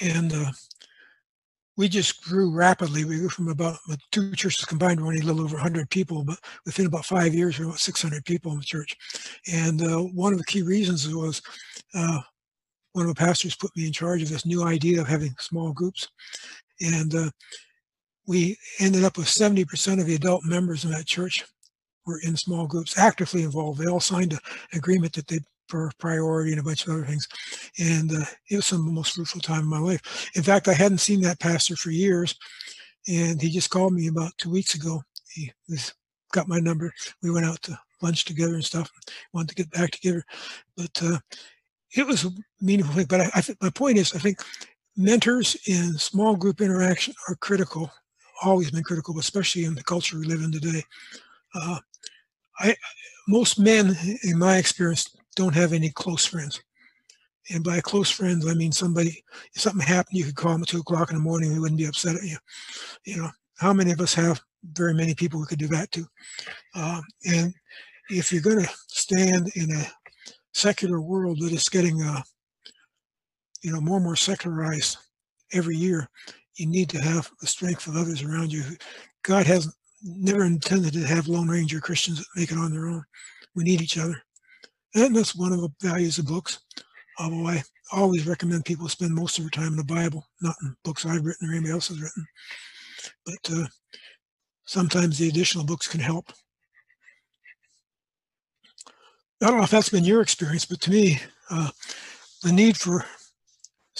And 0.00 0.32
uh, 0.32 0.50
we 1.76 1.88
just 1.88 2.24
grew 2.24 2.50
rapidly. 2.50 3.04
We 3.04 3.18
grew 3.18 3.28
from 3.28 3.48
about 3.48 3.78
two 4.12 4.34
churches 4.34 4.64
combined, 4.64 5.00
only 5.00 5.18
a 5.18 5.22
little 5.22 5.42
over 5.42 5.56
100 5.56 5.90
people, 5.90 6.24
but 6.24 6.38
within 6.64 6.86
about 6.86 7.04
five 7.04 7.34
years, 7.34 7.58
we 7.58 7.66
were 7.66 7.70
about 7.70 7.80
600 7.80 8.24
people 8.24 8.52
in 8.52 8.58
the 8.58 8.64
church. 8.64 8.96
And 9.52 9.82
uh, 9.82 9.98
one 9.98 10.32
of 10.32 10.38
the 10.38 10.44
key 10.44 10.62
reasons 10.62 11.06
was 11.12 11.42
uh, 11.94 12.20
one 12.92 13.06
of 13.06 13.14
the 13.14 13.18
pastors 13.18 13.54
put 13.54 13.76
me 13.76 13.86
in 13.86 13.92
charge 13.92 14.22
of 14.22 14.30
this 14.30 14.46
new 14.46 14.64
idea 14.64 15.00
of 15.00 15.08
having 15.08 15.34
small 15.38 15.72
groups. 15.72 16.08
And 16.80 17.14
uh, 17.14 17.30
we 18.26 18.56
ended 18.78 19.04
up 19.04 19.16
with 19.16 19.26
70% 19.26 20.00
of 20.00 20.06
the 20.06 20.14
adult 20.14 20.44
members 20.44 20.84
in 20.84 20.90
that 20.92 21.06
church 21.06 21.44
were 22.06 22.20
in 22.24 22.36
small 22.36 22.66
groups, 22.66 22.98
actively 22.98 23.42
involved. 23.42 23.78
They 23.78 23.86
all 23.86 24.00
signed 24.00 24.32
an 24.32 24.38
agreement 24.72 25.12
that 25.14 25.26
they'd 25.26 25.44
for 25.70 25.90
priority 25.98 26.50
and 26.50 26.60
a 26.60 26.64
bunch 26.64 26.86
of 26.86 26.92
other 26.92 27.04
things. 27.04 27.26
And 27.78 28.12
uh, 28.12 28.24
it 28.50 28.56
was 28.56 28.66
some 28.66 28.80
of 28.80 28.86
the 28.86 28.92
most 28.92 29.14
fruitful 29.14 29.40
time 29.40 29.60
of 29.60 29.66
my 29.66 29.78
life. 29.78 30.28
In 30.34 30.42
fact, 30.42 30.68
I 30.68 30.74
hadn't 30.74 30.98
seen 30.98 31.20
that 31.22 31.38
pastor 31.38 31.76
for 31.76 31.90
years, 31.90 32.34
and 33.08 33.40
he 33.40 33.48
just 33.48 33.70
called 33.70 33.94
me 33.94 34.08
about 34.08 34.36
two 34.36 34.50
weeks 34.50 34.74
ago. 34.74 35.02
He 35.32 35.52
got 36.32 36.48
my 36.48 36.58
number. 36.58 36.92
We 37.22 37.30
went 37.30 37.46
out 37.46 37.62
to 37.62 37.78
lunch 38.02 38.24
together 38.24 38.54
and 38.54 38.64
stuff. 38.64 38.90
Wanted 39.32 39.50
to 39.50 39.54
get 39.54 39.70
back 39.70 39.92
together, 39.92 40.24
but 40.76 41.02
uh, 41.02 41.18
it 41.96 42.06
was 42.06 42.24
a 42.24 42.30
meaningful 42.60 42.94
thing. 42.94 43.06
But 43.08 43.20
I, 43.20 43.30
I 43.34 43.42
my 43.62 43.70
point 43.70 43.96
is, 43.96 44.12
I 44.14 44.18
think 44.18 44.38
mentors 44.96 45.56
in 45.66 45.94
small 45.98 46.36
group 46.36 46.60
interaction 46.60 47.14
are 47.28 47.36
critical. 47.36 47.90
Always 48.42 48.70
been 48.70 48.84
critical, 48.84 49.18
especially 49.18 49.64
in 49.64 49.74
the 49.74 49.82
culture 49.82 50.18
we 50.18 50.26
live 50.26 50.42
in 50.42 50.52
today. 50.52 50.82
Uh, 51.54 51.78
I 52.58 52.74
most 53.28 53.58
men, 53.58 53.96
in 54.24 54.38
my 54.38 54.56
experience, 54.56 55.16
don't 55.36 55.54
have 55.54 55.72
any 55.72 55.90
close 55.90 56.26
friends. 56.26 56.60
And 57.52 57.64
by 57.64 57.80
close 57.80 58.10
friends, 58.10 58.46
I 58.46 58.54
mean 58.54 58.72
somebody, 58.72 59.22
if 59.54 59.62
something 59.62 59.86
happened, 59.86 60.18
you 60.18 60.24
could 60.24 60.36
call 60.36 60.52
them 60.52 60.62
at 60.62 60.68
two 60.68 60.80
o'clock 60.80 61.10
in 61.10 61.16
the 61.16 61.22
morning, 61.22 61.52
they 61.52 61.58
wouldn't 61.58 61.78
be 61.78 61.86
upset 61.86 62.16
at 62.16 62.22
you. 62.22 62.36
You 63.04 63.18
know, 63.18 63.30
how 63.58 63.72
many 63.72 63.92
of 63.92 64.00
us 64.00 64.14
have 64.14 64.40
very 64.72 64.94
many 64.94 65.14
people 65.14 65.40
we 65.40 65.46
could 65.46 65.58
do 65.58 65.68
that 65.68 65.90
to? 65.92 66.06
Um, 66.74 67.02
and 67.24 67.54
if 68.10 68.32
you're 68.32 68.42
going 68.42 68.64
to 68.64 68.70
stand 68.88 69.50
in 69.54 69.70
a 69.72 69.86
secular 70.52 71.00
world 71.00 71.40
that 71.40 71.52
is 71.52 71.68
getting, 71.68 72.02
uh, 72.02 72.22
you 73.62 73.72
know, 73.72 73.80
more 73.80 73.96
and 73.96 74.04
more 74.04 74.16
secularized 74.16 74.96
every 75.52 75.76
year, 75.76 76.08
you 76.56 76.66
need 76.66 76.88
to 76.90 77.00
have 77.00 77.30
the 77.40 77.46
strength 77.46 77.86
of 77.86 77.96
others 77.96 78.22
around 78.22 78.52
you. 78.52 78.62
God 79.22 79.46
has 79.46 79.74
never 80.02 80.44
intended 80.44 80.92
to 80.94 81.06
have 81.06 81.28
Lone 81.28 81.48
Ranger 81.48 81.80
Christians 81.80 82.18
that 82.18 82.40
make 82.40 82.52
it 82.52 82.58
on 82.58 82.72
their 82.72 82.86
own. 82.86 83.04
We 83.54 83.64
need 83.64 83.80
each 83.80 83.98
other. 83.98 84.16
And 84.94 85.14
that's 85.14 85.36
one 85.36 85.52
of 85.52 85.60
the 85.60 85.70
values 85.80 86.18
of 86.18 86.26
books. 86.26 86.60
Although 87.18 87.48
I 87.48 87.62
always 87.92 88.26
recommend 88.26 88.64
people 88.64 88.88
spend 88.88 89.14
most 89.14 89.38
of 89.38 89.44
their 89.44 89.50
time 89.50 89.72
in 89.72 89.76
the 89.76 89.84
Bible, 89.84 90.26
not 90.40 90.56
in 90.62 90.74
books 90.84 91.04
I've 91.04 91.24
written 91.24 91.48
or 91.48 91.52
anybody 91.52 91.72
else 91.72 91.88
has 91.88 92.00
written. 92.00 92.26
But 93.26 93.50
uh, 93.52 93.66
sometimes 94.64 95.18
the 95.18 95.28
additional 95.28 95.64
books 95.64 95.86
can 95.86 96.00
help. 96.00 96.32
I 99.42 99.46
don't 99.46 99.56
know 99.56 99.64
if 99.64 99.70
that's 99.70 99.88
been 99.88 100.04
your 100.04 100.20
experience, 100.20 100.66
but 100.66 100.80
to 100.82 100.90
me, 100.90 101.18
uh, 101.50 101.70
the 102.42 102.52
need 102.52 102.76
for 102.76 103.04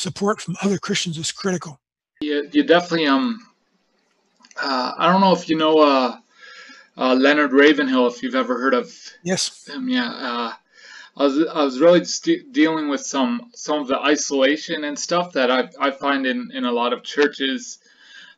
support 0.00 0.40
from 0.40 0.56
other 0.62 0.78
Christians 0.78 1.18
is 1.18 1.30
critical. 1.32 1.78
Yeah, 2.20 2.42
you 2.52 2.64
definitely 2.64 3.06
um. 3.06 3.46
Uh, 4.60 4.92
I 4.98 5.10
don't 5.10 5.20
know 5.20 5.32
if 5.32 5.48
you 5.48 5.56
know 5.56 5.78
uh, 5.78 6.18
uh, 6.96 7.14
Leonard 7.14 7.52
Ravenhill, 7.52 8.06
if 8.08 8.22
you've 8.22 8.34
ever 8.34 8.58
heard 8.58 8.74
of 8.74 8.92
yes 9.22 9.66
him. 9.68 9.88
Yeah, 9.88 10.10
uh, 10.10 10.52
I 11.16 11.22
was 11.22 11.46
I 11.46 11.64
was 11.64 11.80
really 11.80 12.00
de- 12.00 12.42
dealing 12.50 12.88
with 12.88 13.00
some 13.00 13.50
some 13.54 13.80
of 13.80 13.88
the 13.88 13.98
isolation 13.98 14.84
and 14.84 14.98
stuff 14.98 15.32
that 15.32 15.50
I 15.50 15.68
I 15.78 15.90
find 15.90 16.26
in 16.26 16.50
in 16.52 16.64
a 16.64 16.72
lot 16.72 16.92
of 16.92 17.02
churches 17.02 17.78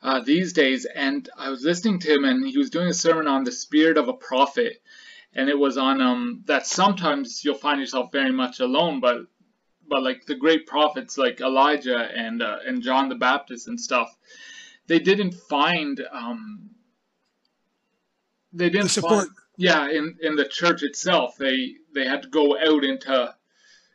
uh, 0.02 0.20
these 0.20 0.52
days. 0.52 0.84
And 0.84 1.28
I 1.36 1.48
was 1.50 1.62
listening 1.64 1.98
to 2.00 2.14
him, 2.14 2.24
and 2.24 2.46
he 2.46 2.58
was 2.58 2.70
doing 2.70 2.88
a 2.88 2.94
sermon 2.94 3.26
on 3.26 3.44
the 3.44 3.52
spirit 3.52 3.96
of 3.98 4.08
a 4.08 4.12
prophet, 4.14 4.82
and 5.34 5.48
it 5.48 5.58
was 5.58 5.76
on 5.76 6.00
um 6.00 6.42
that 6.46 6.66
sometimes 6.66 7.44
you'll 7.44 7.54
find 7.54 7.80
yourself 7.80 8.12
very 8.12 8.32
much 8.32 8.60
alone, 8.60 9.00
but 9.00 9.26
but 9.88 10.02
like 10.02 10.26
the 10.26 10.34
great 10.34 10.66
prophets 10.66 11.18
like 11.18 11.40
Elijah 11.40 12.08
and 12.14 12.42
uh, 12.42 12.58
and 12.66 12.82
John 12.82 13.08
the 13.08 13.14
Baptist 13.14 13.68
and 13.68 13.80
stuff, 13.80 14.16
they 14.86 14.98
didn't 14.98 15.34
find 15.34 16.00
um 16.12 16.70
they 18.52 18.68
didn't 18.70 18.84
the 18.84 18.88
support. 18.90 19.26
Find, 19.26 19.36
yeah, 19.56 19.88
in 19.90 20.16
in 20.22 20.36
the 20.36 20.46
church 20.46 20.82
itself, 20.82 21.36
they 21.36 21.76
they 21.94 22.06
had 22.06 22.22
to 22.22 22.28
go 22.28 22.58
out 22.58 22.84
into 22.84 23.34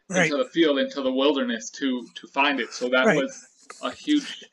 right. 0.10 0.26
into 0.26 0.38
the 0.38 0.50
field, 0.50 0.80
into 0.80 1.02
the 1.02 1.12
wilderness 1.12 1.70
to 1.72 2.08
to 2.16 2.28
find 2.28 2.60
it. 2.60 2.74
So 2.74 2.90
that 2.90 3.06
right. 3.06 3.18
was 3.18 3.48
a 3.82 3.92
huge. 3.92 4.46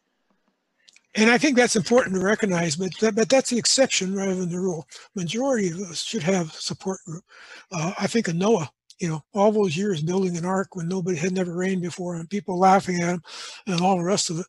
And 1.16 1.30
I 1.30 1.38
think 1.38 1.56
that's 1.56 1.76
important 1.76 2.16
to 2.16 2.20
recognize, 2.20 2.74
but 2.74 2.90
that, 3.00 3.14
but 3.14 3.28
that's 3.28 3.48
the 3.48 3.58
exception 3.58 4.16
rather 4.16 4.34
than 4.34 4.50
the 4.50 4.58
rule. 4.58 4.84
Majority 5.14 5.68
of 5.70 5.78
us 5.78 6.02
should 6.02 6.24
have 6.24 6.52
support 6.52 6.98
group. 7.06 7.22
Uh, 7.70 7.92
I 7.96 8.08
think 8.08 8.26
of 8.26 8.34
Noah. 8.34 8.68
You 9.00 9.08
know, 9.08 9.22
all 9.34 9.50
those 9.52 9.76
years 9.76 10.02
building 10.02 10.36
an 10.36 10.44
ark 10.44 10.76
when 10.76 10.88
nobody 10.88 11.16
had 11.16 11.32
never 11.32 11.54
rained 11.54 11.82
before, 11.82 12.14
and 12.14 12.30
people 12.30 12.58
laughing 12.58 13.00
at 13.00 13.08
him, 13.08 13.22
and 13.66 13.80
all 13.80 13.98
the 13.98 14.04
rest 14.04 14.30
of 14.30 14.38
it. 14.38 14.46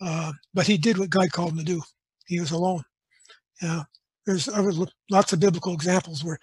Uh, 0.00 0.32
but 0.52 0.66
he 0.66 0.76
did 0.76 0.98
what 0.98 1.10
God 1.10 1.32
called 1.32 1.52
him 1.52 1.58
to 1.58 1.64
do. 1.64 1.82
He 2.26 2.38
was 2.40 2.50
alone. 2.50 2.82
Yeah, 3.62 3.84
there's 4.26 4.48
lots 5.10 5.32
of 5.32 5.40
biblical 5.40 5.72
examples 5.72 6.22
where 6.22 6.38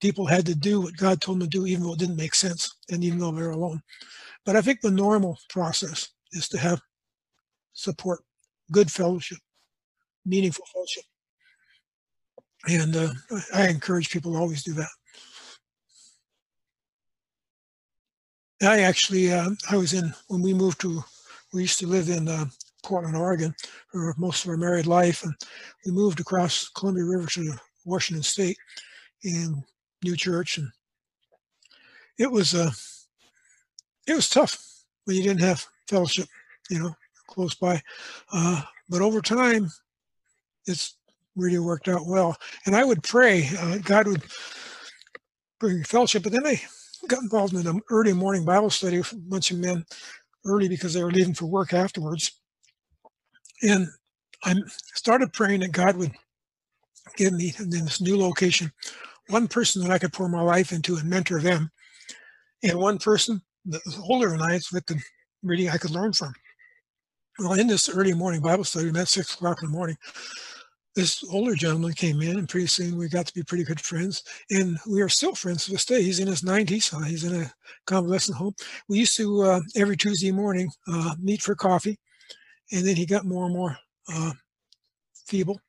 people 0.00 0.26
had 0.26 0.44
to 0.46 0.54
do 0.54 0.80
what 0.82 0.96
God 0.96 1.20
told 1.20 1.40
them 1.40 1.48
to 1.48 1.58
do, 1.58 1.66
even 1.66 1.84
though 1.84 1.94
it 1.94 1.98
didn't 1.98 2.16
make 2.16 2.34
sense, 2.34 2.76
and 2.90 3.02
even 3.02 3.18
though 3.18 3.30
they're 3.32 3.50
alone. 3.50 3.80
But 4.44 4.56
I 4.56 4.60
think 4.60 4.80
the 4.80 4.90
normal 4.90 5.38
process 5.48 6.08
is 6.32 6.48
to 6.50 6.58
have 6.58 6.80
support, 7.72 8.20
good 8.70 8.90
fellowship, 8.90 9.38
meaningful 10.26 10.66
fellowship, 10.74 11.04
and 12.68 12.96
uh, 12.96 13.40
I 13.54 13.68
encourage 13.68 14.10
people 14.10 14.32
to 14.32 14.38
always 14.38 14.62
do 14.62 14.74
that. 14.74 14.88
I 18.62 18.80
actually, 18.80 19.32
uh, 19.32 19.50
I 19.70 19.76
was 19.76 19.92
in 19.92 20.12
when 20.28 20.42
we 20.42 20.52
moved 20.52 20.80
to, 20.80 21.02
we 21.52 21.62
used 21.62 21.78
to 21.80 21.86
live 21.86 22.08
in 22.08 22.28
uh, 22.28 22.46
Portland, 22.82 23.16
Oregon 23.16 23.54
for 23.90 24.14
most 24.18 24.44
of 24.44 24.50
our 24.50 24.56
married 24.56 24.86
life. 24.86 25.22
And 25.22 25.34
we 25.84 25.92
moved 25.92 26.20
across 26.20 26.68
Columbia 26.68 27.04
River 27.04 27.28
to 27.30 27.52
Washington 27.84 28.22
State 28.22 28.58
in 29.22 29.62
New 30.02 30.16
Church. 30.16 30.58
And 30.58 30.68
it 32.18 32.30
was, 32.30 32.54
uh, 32.54 32.70
it 34.06 34.14
was 34.14 34.28
tough 34.28 34.60
when 35.04 35.16
you 35.16 35.22
didn't 35.22 35.40
have 35.40 35.64
fellowship, 35.88 36.28
you 36.68 36.80
know, 36.80 36.94
close 37.28 37.54
by. 37.54 37.80
Uh, 38.32 38.62
but 38.88 39.02
over 39.02 39.20
time, 39.20 39.70
it's 40.66 40.96
really 41.36 41.58
worked 41.58 41.88
out 41.88 42.06
well. 42.06 42.36
And 42.66 42.74
I 42.74 42.84
would 42.84 43.02
pray 43.02 43.48
uh, 43.58 43.78
God 43.78 44.08
would 44.08 44.22
bring 45.60 45.84
fellowship. 45.84 46.24
But 46.24 46.32
then 46.32 46.46
I 46.46 46.60
got 47.06 47.22
involved 47.22 47.54
in 47.54 47.66
an 47.66 47.80
early 47.90 48.12
morning 48.12 48.44
Bible 48.44 48.70
study 48.70 48.98
with 48.98 49.12
a 49.12 49.16
bunch 49.16 49.50
of 49.50 49.58
men 49.58 49.84
early 50.46 50.68
because 50.68 50.94
they 50.94 51.02
were 51.02 51.12
leaving 51.12 51.34
for 51.34 51.46
work 51.46 51.72
afterwards. 51.72 52.40
And 53.62 53.88
I 54.44 54.54
started 54.94 55.32
praying 55.32 55.60
that 55.60 55.72
God 55.72 55.96
would 55.96 56.12
give 57.16 57.32
me 57.32 57.54
in 57.58 57.70
this 57.70 58.00
new 58.00 58.18
location 58.18 58.72
one 59.28 59.48
person 59.48 59.82
that 59.82 59.90
I 59.90 59.98
could 59.98 60.12
pour 60.12 60.28
my 60.28 60.40
life 60.40 60.72
into 60.72 60.96
and 60.96 61.08
mentor 61.08 61.40
them, 61.40 61.70
and 62.62 62.78
one 62.78 62.98
person 62.98 63.42
that 63.66 63.82
was 63.84 63.98
older 63.98 64.30
than 64.30 64.42
I 64.42 64.58
that 64.72 64.86
could 64.86 65.00
really 65.42 65.68
I 65.68 65.78
could 65.78 65.90
learn 65.90 66.12
from. 66.12 66.32
Well, 67.38 67.52
in 67.52 67.66
this 67.66 67.88
early 67.88 68.14
morning 68.14 68.40
Bible 68.40 68.64
study, 68.64 68.88
at 68.88 69.08
six 69.08 69.34
o'clock 69.34 69.62
in 69.62 69.70
the 69.70 69.76
morning, 69.76 69.96
this 70.98 71.24
older 71.32 71.54
gentleman 71.54 71.92
came 71.92 72.20
in, 72.20 72.38
and 72.38 72.48
pretty 72.48 72.66
soon 72.66 72.96
we 72.96 73.08
got 73.08 73.26
to 73.26 73.34
be 73.34 73.42
pretty 73.42 73.64
good 73.64 73.80
friends, 73.80 74.24
and 74.50 74.78
we 74.86 75.00
are 75.00 75.08
still 75.08 75.34
friends 75.34 75.64
to 75.64 75.70
this 75.70 75.84
day. 75.84 76.02
He's 76.02 76.18
in 76.18 76.28
his 76.28 76.42
90s. 76.42 76.92
Uh, 76.92 77.04
he's 77.04 77.24
in 77.24 77.42
a 77.42 77.52
convalescent 77.86 78.36
home. 78.36 78.54
We 78.88 78.98
used 78.98 79.16
to 79.16 79.42
uh, 79.42 79.60
every 79.76 79.96
Tuesday 79.96 80.32
morning 80.32 80.70
uh, 80.86 81.14
meet 81.20 81.40
for 81.40 81.54
coffee 81.54 81.98
and 82.72 82.86
then 82.86 82.96
he 82.96 83.06
got 83.06 83.24
more 83.24 83.46
and 83.46 83.54
more 83.54 83.76
uh, 84.12 84.32
feeble. 85.26 85.60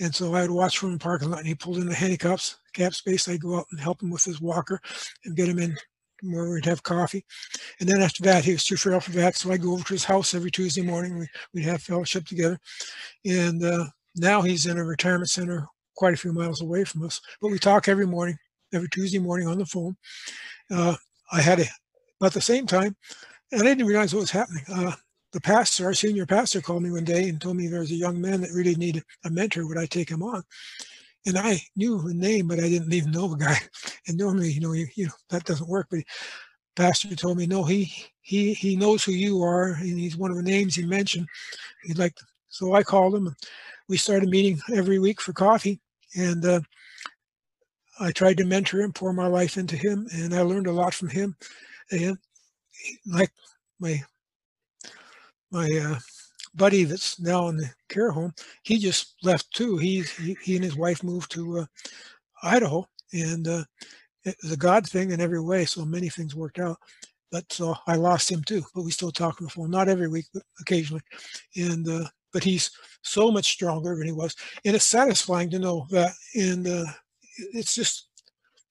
And 0.00 0.14
so 0.14 0.34
I 0.34 0.42
would 0.42 0.50
watch 0.50 0.78
from 0.78 0.92
the 0.92 0.98
parking 0.98 1.30
lot 1.30 1.38
and 1.38 1.48
he 1.48 1.54
pulled 1.54 1.78
in 1.78 1.88
the 1.88 1.94
handicaps, 1.94 2.58
cap 2.74 2.94
space. 2.94 3.28
I'd 3.28 3.40
go 3.40 3.56
out 3.58 3.66
and 3.70 3.80
help 3.80 4.02
him 4.02 4.10
with 4.10 4.24
his 4.24 4.40
walker 4.40 4.80
and 5.24 5.36
get 5.36 5.48
him 5.48 5.58
in 5.58 5.76
where 6.22 6.50
we'd 6.50 6.64
have 6.64 6.82
coffee. 6.82 7.24
And 7.80 7.88
then 7.88 8.00
after 8.00 8.22
that, 8.24 8.44
he 8.44 8.52
was 8.52 8.64
too 8.64 8.76
frail 8.76 9.00
for 9.00 9.10
that. 9.12 9.36
So 9.36 9.50
I'd 9.50 9.62
go 9.62 9.72
over 9.72 9.84
to 9.84 9.94
his 9.94 10.04
house 10.04 10.34
every 10.34 10.50
Tuesday 10.50 10.82
morning. 10.82 11.18
We, 11.18 11.28
would 11.54 11.64
have 11.64 11.82
fellowship 11.82 12.26
together. 12.26 12.58
And 13.24 13.62
uh, 13.64 13.86
now 14.16 14.42
he's 14.42 14.66
in 14.66 14.78
a 14.78 14.84
retirement 14.84 15.30
center 15.30 15.66
quite 15.96 16.14
a 16.14 16.16
few 16.16 16.32
miles 16.32 16.60
away 16.60 16.84
from 16.84 17.04
us. 17.04 17.20
But 17.40 17.50
we 17.50 17.58
talk 17.58 17.88
every 17.88 18.06
morning, 18.06 18.36
every 18.72 18.88
Tuesday 18.88 19.18
morning 19.18 19.48
on 19.48 19.58
the 19.58 19.66
phone. 19.66 19.96
Uh, 20.70 20.96
I 21.32 21.40
had 21.40 21.60
a, 21.60 21.64
about 22.20 22.32
the 22.32 22.40
same 22.40 22.66
time, 22.66 22.96
and 23.52 23.62
I 23.62 23.64
didn't 23.64 23.86
realize 23.86 24.14
what 24.14 24.20
was 24.20 24.30
happening. 24.30 24.64
Uh, 24.72 24.92
the 25.32 25.40
pastor, 25.40 25.86
our 25.86 25.94
senior 25.94 26.26
pastor, 26.26 26.60
called 26.60 26.82
me 26.82 26.90
one 26.90 27.04
day 27.04 27.28
and 27.28 27.40
told 27.40 27.56
me 27.56 27.66
there 27.66 27.80
was 27.80 27.90
a 27.90 27.96
young 27.96 28.20
man 28.20 28.40
that 28.40 28.52
really 28.52 28.74
needed 28.74 29.02
a 29.24 29.30
mentor. 29.30 29.66
Would 29.66 29.78
I 29.78 29.86
take 29.86 30.08
him 30.08 30.22
on? 30.22 30.42
And 31.26 31.36
I 31.36 31.60
knew 31.74 32.00
the 32.00 32.14
name, 32.14 32.46
but 32.46 32.60
I 32.60 32.68
didn't 32.68 32.92
even 32.92 33.10
know 33.10 33.28
the 33.28 33.36
guy. 33.36 33.58
And 34.08 34.16
normally, 34.16 34.52
you 34.52 34.60
know, 34.60 34.72
you, 34.72 34.86
you 34.94 35.06
know 35.06 35.12
that 35.30 35.44
doesn't 35.44 35.68
work. 35.68 35.88
But 35.90 36.04
pastor 36.76 37.16
told 37.16 37.38
me, 37.38 37.46
no, 37.46 37.64
he 37.64 37.92
he 38.20 38.54
he 38.54 38.76
knows 38.76 39.02
who 39.02 39.12
you 39.12 39.42
are, 39.42 39.72
and 39.72 39.98
he's 39.98 40.16
one 40.16 40.30
of 40.30 40.36
the 40.36 40.44
names 40.44 40.76
he 40.76 40.86
mentioned. 40.86 41.26
He'd 41.82 41.98
like, 41.98 42.14
to. 42.14 42.24
so 42.48 42.74
I 42.74 42.84
called 42.84 43.16
him. 43.16 43.34
We 43.88 43.96
started 43.96 44.28
meeting 44.28 44.60
every 44.74 44.98
week 44.98 45.20
for 45.20 45.32
coffee, 45.32 45.80
and 46.16 46.44
uh, 46.44 46.60
I 48.00 48.10
tried 48.12 48.38
to 48.38 48.44
mentor 48.44 48.80
him, 48.80 48.92
pour 48.92 49.12
my 49.12 49.26
life 49.26 49.56
into 49.58 49.76
him, 49.76 50.06
and 50.12 50.34
I 50.34 50.40
learned 50.42 50.66
a 50.66 50.72
lot 50.72 50.94
from 50.94 51.08
him. 51.08 51.36
And 51.90 52.18
like 53.06 53.32
my 53.80 54.02
my 55.50 55.70
uh, 55.84 55.98
buddy 56.54 56.84
that's 56.84 57.20
now 57.20 57.48
in 57.48 57.56
the 57.56 57.70
care 57.88 58.10
home, 58.10 58.34
he 58.62 58.78
just 58.78 59.16
left 59.22 59.52
too. 59.54 59.78
He 59.78 60.02
he, 60.20 60.36
he 60.42 60.56
and 60.56 60.64
his 60.64 60.76
wife 60.76 61.02
moved 61.02 61.30
to 61.32 61.60
uh, 61.60 61.66
Idaho, 62.42 62.86
and 63.12 63.48
uh, 63.48 63.64
it 64.24 64.36
was 64.42 64.52
a 64.52 64.56
God 64.56 64.88
thing 64.88 65.12
in 65.12 65.20
every 65.20 65.40
way. 65.40 65.64
So 65.66 65.84
many 65.84 66.08
things 66.10 66.36
worked 66.36 66.58
out. 66.60 66.78
But 67.32 67.52
so 67.52 67.76
I 67.86 67.96
lost 67.96 68.30
him 68.30 68.44
too. 68.44 68.62
But 68.74 68.82
we 68.84 68.92
still 68.92 69.12
talk 69.12 69.40
on 69.40 69.46
the 69.46 69.50
phone, 69.50 69.70
not 69.70 69.88
every 69.88 70.08
week, 70.08 70.26
but 70.34 70.44
occasionally. 70.60 71.02
And 71.56 71.88
uh, 71.88 72.06
but 72.36 72.44
he's 72.44 72.70
so 73.00 73.30
much 73.30 73.50
stronger 73.50 73.96
than 73.96 74.06
he 74.06 74.12
was, 74.12 74.36
and 74.66 74.76
it's 74.76 74.84
satisfying 74.84 75.48
to 75.48 75.58
know 75.58 75.86
that. 75.88 76.12
And 76.34 76.68
uh, 76.68 76.84
it's 77.54 77.74
just, 77.74 78.08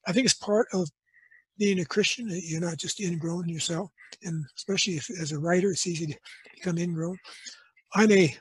I 0.07 0.11
think 0.11 0.25
it's 0.25 0.35
part 0.35 0.67
of 0.71 0.87
being 1.57 1.79
a 1.79 1.85
Christian. 1.85 2.27
You're 2.29 2.61
not 2.61 2.77
just 2.77 2.99
ingrown 2.99 3.49
yourself, 3.49 3.89
and 4.21 4.45
especially 4.55 4.97
if, 4.97 5.09
as 5.19 5.31
a 5.31 5.39
writer, 5.39 5.71
it's 5.71 5.87
easy 5.87 6.05
to 6.05 6.15
become 6.53 6.77
ingrown. 6.77 7.17
I'm 7.95 8.11
a, 8.11 8.37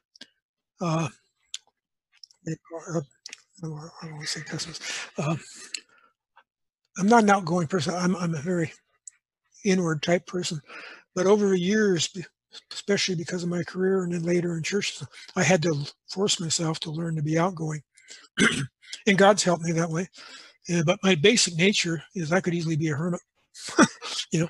uh, 0.83 1.09
I 2.47 2.55
don't 3.63 3.73
want 3.73 4.21
to 4.21 4.27
say 4.27 4.43
pessimist. 4.43 4.83
Uh, 5.17 5.37
I'm 6.99 7.09
not 7.09 7.23
an 7.23 7.31
outgoing 7.31 7.69
person. 7.69 7.95
I'm 7.95 8.15
I'm 8.17 8.35
a 8.35 8.43
very 8.43 8.71
inward 9.65 10.03
type 10.03 10.27
person, 10.27 10.61
but 11.15 11.27
over 11.27 11.49
the 11.49 11.59
years, 11.59 12.15
especially 12.73 13.15
because 13.15 13.43
of 13.43 13.49
my 13.49 13.63
career 13.63 14.05
and 14.05 14.13
then 14.13 14.23
later 14.23 14.57
in 14.57 14.63
church, 14.63 15.01
I 15.37 15.43
had 15.43 15.63
to 15.63 15.87
force 16.09 16.41
myself 16.41 16.81
to 16.81 16.91
learn 16.91 17.17
to 17.17 17.23
be 17.23 17.39
outgoing, 17.39 17.83
and 19.07 19.19
God's 19.19 19.43
helped 19.43 19.65
me 19.65 19.73
that 19.73 19.91
way. 19.91 20.09
Yeah, 20.69 20.83
but 20.85 20.99
my 21.03 21.15
basic 21.15 21.57
nature 21.57 22.03
is 22.15 22.33
I 22.33 22.41
could 22.41 22.55
easily 22.55 22.77
be 22.77 22.89
a 22.89 22.95
hermit. 22.95 23.21
you 24.31 24.41
know. 24.41 24.49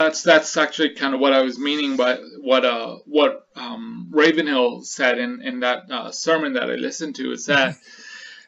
That's 0.00 0.22
that's 0.22 0.56
actually 0.56 0.94
kind 0.94 1.14
of 1.14 1.20
what 1.20 1.32
I 1.32 1.42
was 1.42 1.58
meaning 1.58 1.96
by 1.96 2.16
what 2.40 2.64
uh 2.64 2.96
what 3.06 3.46
um, 3.54 4.08
Ravenhill 4.10 4.82
said 4.82 5.18
in 5.18 5.40
in 5.42 5.60
that 5.60 5.90
uh, 5.90 6.10
sermon 6.10 6.54
that 6.54 6.70
I 6.70 6.74
listened 6.74 7.14
to 7.16 7.30
is 7.30 7.46
that 7.46 7.76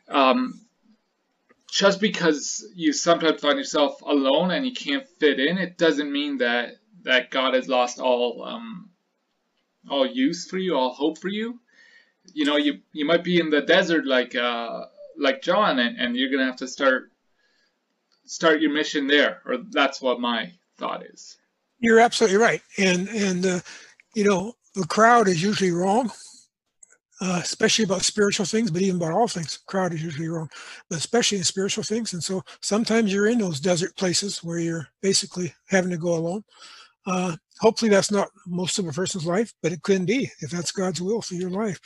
um, 0.09 0.61
just 1.71 2.01
because 2.01 2.67
you 2.75 2.93
sometimes 2.93 3.41
find 3.41 3.59
yourself 3.59 4.01
alone 4.03 4.51
and 4.51 4.67
you 4.67 4.73
can't 4.73 5.07
fit 5.21 5.39
in, 5.39 5.59
it 5.59 5.79
doesn't 5.79 6.11
mean 6.11 6.39
that 6.39 6.77
that 7.07 7.31
God 7.31 7.55
has 7.55 7.69
lost 7.69 8.01
all 8.01 8.45
um, 8.45 8.91
all 9.89 10.07
use 10.07 10.47
for 10.47 10.59
you, 10.59 10.77
all 10.77 10.93
hope 10.93 11.19
for 11.19 11.29
you. 11.29 11.59
You 12.35 12.45
know, 12.45 12.57
you 12.57 12.81
you 12.93 13.07
might 13.07 13.25
be 13.25 13.41
in 13.41 13.49
the 13.49 13.63
desert 13.63 14.07
like 14.07 14.35
uh, 14.35 14.87
like 15.17 15.41
John, 15.41 15.79
and, 15.79 15.97
and 15.99 16.17
you're 16.17 16.31
gonna 16.31 16.45
have 16.45 16.57
to 16.57 16.69
start 16.69 17.11
start 18.27 18.61
your 18.61 18.73
mission 18.73 19.07
there, 19.07 19.41
or 19.47 19.59
that's 19.71 20.03
what 20.03 20.21
my 20.21 20.53
thought 20.79 21.05
is. 21.07 21.39
You're 21.79 22.01
absolutely 22.01 22.39
right, 22.39 22.61
and 22.77 23.09
and 23.09 23.47
uh, 23.47 23.61
you 24.15 24.25
know 24.25 24.55
the 24.75 24.87
crowd 24.87 25.29
is 25.29 25.41
usually 25.41 25.71
wrong, 25.71 26.11
uh, 27.21 27.39
especially 27.41 27.85
about 27.85 28.03
spiritual 28.03 28.47
things, 28.47 28.69
but 28.69 28.83
even 28.83 28.97
about 28.97 29.13
all 29.13 29.29
things, 29.29 29.59
crowd 29.67 29.95
is 29.95 30.03
usually 30.03 30.29
wrong, 30.29 30.51
but 30.91 30.99
especially 30.99 31.39
in 31.39 31.45
spiritual 31.45 31.85
things. 31.85 32.15
And 32.15 32.23
so 32.23 32.43
sometimes 32.61 33.13
you're 33.13 33.29
in 33.29 33.39
those 33.39 33.61
desert 33.61 33.97
places 33.97 34.43
where 34.43 34.59
you're 34.59 34.89
basically 35.03 35.55
having 35.69 35.91
to 35.91 35.97
go 35.97 36.15
alone. 36.15 36.43
Uh, 37.07 37.37
hopefully 37.61 37.91
that's 37.91 38.11
not 38.11 38.29
most 38.47 38.79
of 38.79 38.87
a 38.87 38.93
person's 38.93 39.27
life, 39.27 39.53
but 39.63 39.73
it 39.73 39.83
can 39.83 40.05
be 40.05 40.31
if 40.41 40.51
that's 40.51 40.73
God's 40.73 41.01
will 41.01 41.23
for 41.23 41.35
your 41.35 41.51
life. 41.51 41.79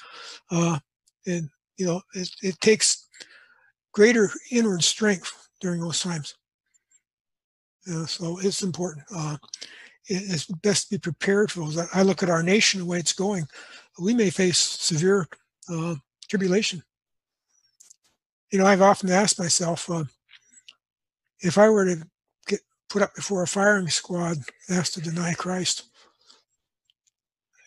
Uh, 0.50 0.78
and 1.26 1.48
you 1.76 1.86
know, 1.86 2.00
it, 2.14 2.30
it 2.42 2.60
takes 2.60 3.08
greater 3.92 4.30
inward 4.50 4.82
strength 4.82 5.48
during 5.60 5.80
those 5.80 6.00
times. 6.00 6.34
Uh, 7.90 8.06
so 8.06 8.38
it's 8.38 8.62
important. 8.62 9.04
Uh, 9.14 9.36
it's 10.06 10.46
best 10.46 10.88
to 10.88 10.94
be 10.96 10.98
prepared 10.98 11.52
for 11.52 11.60
those. 11.60 11.78
I 11.94 12.02
look 12.02 12.22
at 12.22 12.30
our 12.30 12.42
nation, 12.42 12.80
the 12.80 12.86
way 12.86 12.98
it's 12.98 13.12
going. 13.12 13.46
We 14.00 14.14
may 14.14 14.30
face 14.30 14.58
severe 14.58 15.26
uh, 15.72 15.94
tribulation. 16.28 16.82
You 18.50 18.58
know, 18.58 18.66
I've 18.66 18.82
often 18.82 19.10
asked 19.10 19.38
myself 19.38 19.88
uh, 19.88 20.04
if 21.40 21.58
I 21.58 21.68
were 21.68 21.84
to 21.84 22.02
put 22.90 23.02
up 23.02 23.14
before 23.14 23.42
a 23.42 23.46
firing 23.46 23.88
squad 23.88 24.36
asked 24.68 24.94
to 24.94 25.00
deny 25.00 25.32
Christ. 25.32 25.84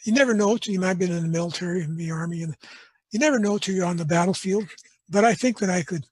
You 0.05 0.11
never 0.11 0.33
know 0.33 0.57
you 0.65 0.79
might 0.79 0.89
have 0.89 0.99
been 0.99 1.13
in 1.13 1.23
the 1.23 1.29
military 1.29 1.81
and 1.81 1.97
the 1.97 2.11
army, 2.11 2.43
and 2.43 2.55
you 3.11 3.19
never 3.19 3.39
know 3.39 3.57
till 3.57 3.73
you're 3.73 3.85
on 3.85 3.97
the 3.97 4.05
battlefield. 4.05 4.65
But 5.09 5.23
I 5.23 5.33
think 5.33 5.59
that 5.59 5.69
I 5.69 5.81
could 5.81 6.03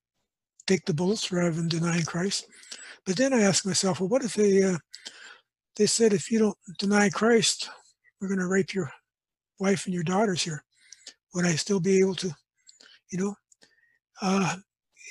take 0.66 0.86
the 0.86 0.94
bullets 0.94 1.32
rather 1.32 1.52
than 1.52 1.68
denying 1.68 2.04
Christ. 2.04 2.48
But 3.06 3.18
then 3.18 3.34
I 3.34 3.42
ask 3.42 3.66
myself, 3.66 4.00
well, 4.00 4.10
what 4.10 4.24
if 4.24 4.36
they 4.36 4.64
uh, 4.64 4.78
they 5.76 5.88
said 5.88 6.14
if 6.14 6.32
you 6.32 6.40
don't 6.40 6.58
deny 6.80 7.10
Christ, 7.10 7.70
we're 8.20 8.28
going 8.28 8.40
to 8.40 8.48
rape 8.48 8.74
your 8.74 8.92
wife 9.60 9.86
and 9.86 9.94
your 9.94 10.04
daughters 10.04 10.42
here? 10.42 10.64
Would 11.34 11.46
I 11.46 11.56
still 11.56 11.80
be 11.80 12.00
able 12.00 12.16
to, 12.16 12.34
you 13.12 13.20
know? 13.20 13.36
Uh, 14.22 14.56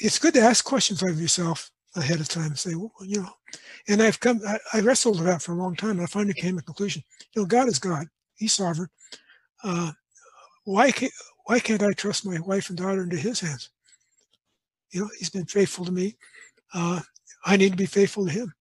it's 0.01 0.19
good 0.19 0.35
to 0.35 0.41
ask 0.41 0.65
questions 0.65 1.03
of 1.03 1.21
yourself 1.21 1.71
ahead 1.97 2.21
of 2.21 2.29
time. 2.29 2.55
Say, 2.55 2.75
well, 2.75 2.93
you 3.03 3.23
know, 3.23 3.31
and 3.89 4.03
I've 4.03 4.21
come, 4.21 4.41
I, 4.47 4.59
I 4.75 4.81
wrestled 4.81 5.17
with 5.17 5.27
that 5.27 5.43
for 5.43 5.53
a 5.53 5.57
long 5.57 5.75
time. 5.77 5.93
And 5.93 6.03
I 6.03 6.07
finally 6.07 6.35
came 6.35 6.55
to 6.57 6.61
a 6.61 6.63
conclusion. 6.63 7.03
You 7.35 7.43
know, 7.43 7.47
God 7.47 7.69
is 7.69 7.79
God. 7.79 8.07
He's 8.37 8.53
sovereign. 8.53 8.89
Uh, 9.63 9.93
why 10.65 10.91
can't 10.91 11.13
why 11.47 11.59
can't 11.59 11.83
I 11.83 11.93
trust 11.93 12.27
my 12.27 12.39
wife 12.41 12.69
and 12.69 12.79
daughter 12.79 13.03
into 13.03 13.17
His 13.17 13.41
hands? 13.41 13.71
You 14.91 15.03
know, 15.03 15.11
he's 15.19 15.31
been 15.31 15.47
faithful 15.47 15.85
to 15.85 15.93
me. 15.93 16.17
Uh, 16.75 17.01
I 17.45 17.57
need 17.57 17.71
to 17.71 17.77
be 17.77 17.87
faithful 17.87 18.27
to 18.27 18.33
him. 18.33 18.53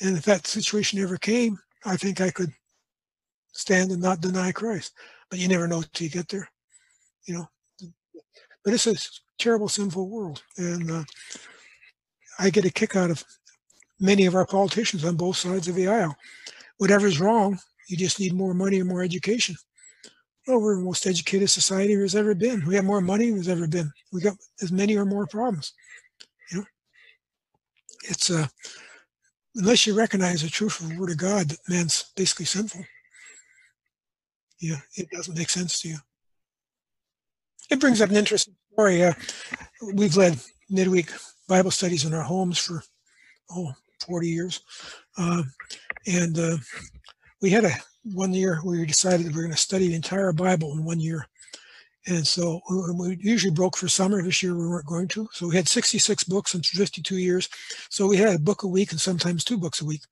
And 0.00 0.16
if 0.16 0.24
that 0.24 0.46
situation 0.46 1.00
ever 1.00 1.16
came, 1.16 1.58
I 1.84 1.96
think 1.96 2.20
I 2.20 2.30
could 2.30 2.52
stand 3.52 3.90
and 3.90 4.00
not 4.00 4.20
deny 4.20 4.52
Christ. 4.52 4.92
But 5.30 5.38
you 5.38 5.48
never 5.48 5.66
know 5.66 5.82
till 5.92 6.04
you 6.04 6.10
get 6.10 6.28
there, 6.28 6.48
you 7.24 7.34
know. 7.34 7.48
But 8.64 8.74
it's 8.74 8.86
a 8.86 8.94
terrible, 9.38 9.68
sinful 9.68 10.08
world, 10.08 10.42
and 10.56 10.90
uh, 10.90 11.04
I 12.38 12.50
get 12.50 12.64
a 12.64 12.70
kick 12.70 12.96
out 12.96 13.10
of 13.10 13.24
many 14.00 14.26
of 14.26 14.34
our 14.34 14.46
politicians 14.46 15.04
on 15.04 15.16
both 15.16 15.36
sides 15.36 15.68
of 15.68 15.74
the 15.74 15.88
aisle. 15.88 16.16
Whatever's 16.78 17.20
wrong, 17.20 17.58
you 17.88 17.96
just 17.96 18.20
need 18.20 18.32
more 18.32 18.54
money 18.54 18.80
and 18.80 18.88
more 18.88 19.02
education. 19.02 19.56
Well, 20.46 20.60
we're 20.60 20.76
the 20.76 20.82
most 20.82 21.06
educated 21.06 21.50
society 21.50 21.94
there's 21.94 22.14
ever 22.14 22.34
been. 22.34 22.64
We 22.66 22.76
have 22.76 22.84
more 22.84 23.00
money 23.00 23.26
than 23.26 23.34
there's 23.34 23.48
ever 23.48 23.66
been. 23.66 23.90
We 24.12 24.20
got 24.20 24.36
as 24.62 24.70
many 24.70 24.96
or 24.96 25.04
more 25.04 25.26
problems. 25.26 25.72
You 26.52 26.58
know, 26.58 26.64
it's 28.08 28.30
uh, 28.30 28.46
unless 29.56 29.86
you 29.86 29.94
recognize 29.94 30.42
the 30.42 30.48
truth 30.48 30.80
of 30.80 30.88
the 30.88 30.98
Word 30.98 31.10
of 31.10 31.16
God 31.16 31.48
that 31.48 31.58
man's 31.68 32.12
basically 32.16 32.44
sinful. 32.44 32.84
Yeah, 34.60 34.80
it 34.94 35.10
doesn't 35.10 35.36
make 35.36 35.50
sense 35.50 35.80
to 35.80 35.88
you. 35.88 35.96
It 37.70 37.80
brings 37.80 38.00
up 38.00 38.10
an 38.10 38.16
interesting 38.16 38.54
story. 38.72 39.02
Uh, 39.02 39.14
we've 39.94 40.16
led 40.16 40.38
midweek 40.70 41.10
Bible 41.48 41.70
studies 41.70 42.04
in 42.04 42.14
our 42.14 42.22
homes 42.22 42.58
for 42.58 42.82
oh 43.50 43.72
40 44.06 44.28
years, 44.28 44.60
uh, 45.18 45.42
and 46.06 46.38
uh, 46.38 46.56
we 47.42 47.50
had 47.50 47.64
a 47.64 47.70
one 48.14 48.32
year 48.32 48.60
we 48.64 48.86
decided 48.86 49.26
we 49.26 49.32
were 49.32 49.42
going 49.42 49.50
to 49.50 49.56
study 49.56 49.88
the 49.88 49.94
entire 49.94 50.32
Bible 50.32 50.72
in 50.72 50.84
one 50.84 51.00
year. 51.00 51.26
And 52.08 52.24
so 52.24 52.60
we 52.94 53.18
usually 53.20 53.52
broke 53.52 53.76
for 53.76 53.88
summer. 53.88 54.22
This 54.22 54.42
year 54.42 54.54
we 54.54 54.68
weren't 54.68 54.86
going 54.86 55.08
to. 55.08 55.28
So 55.32 55.48
we 55.48 55.56
had 55.56 55.66
66 55.66 56.22
books 56.24 56.54
in 56.54 56.62
52 56.62 57.16
years. 57.16 57.48
So 57.90 58.06
we 58.06 58.16
had 58.16 58.34
a 58.34 58.38
book 58.38 58.62
a 58.62 58.68
week 58.68 58.92
and 58.92 59.00
sometimes 59.00 59.42
two 59.42 59.58
books 59.58 59.80
a 59.80 59.84
week. 59.84 60.02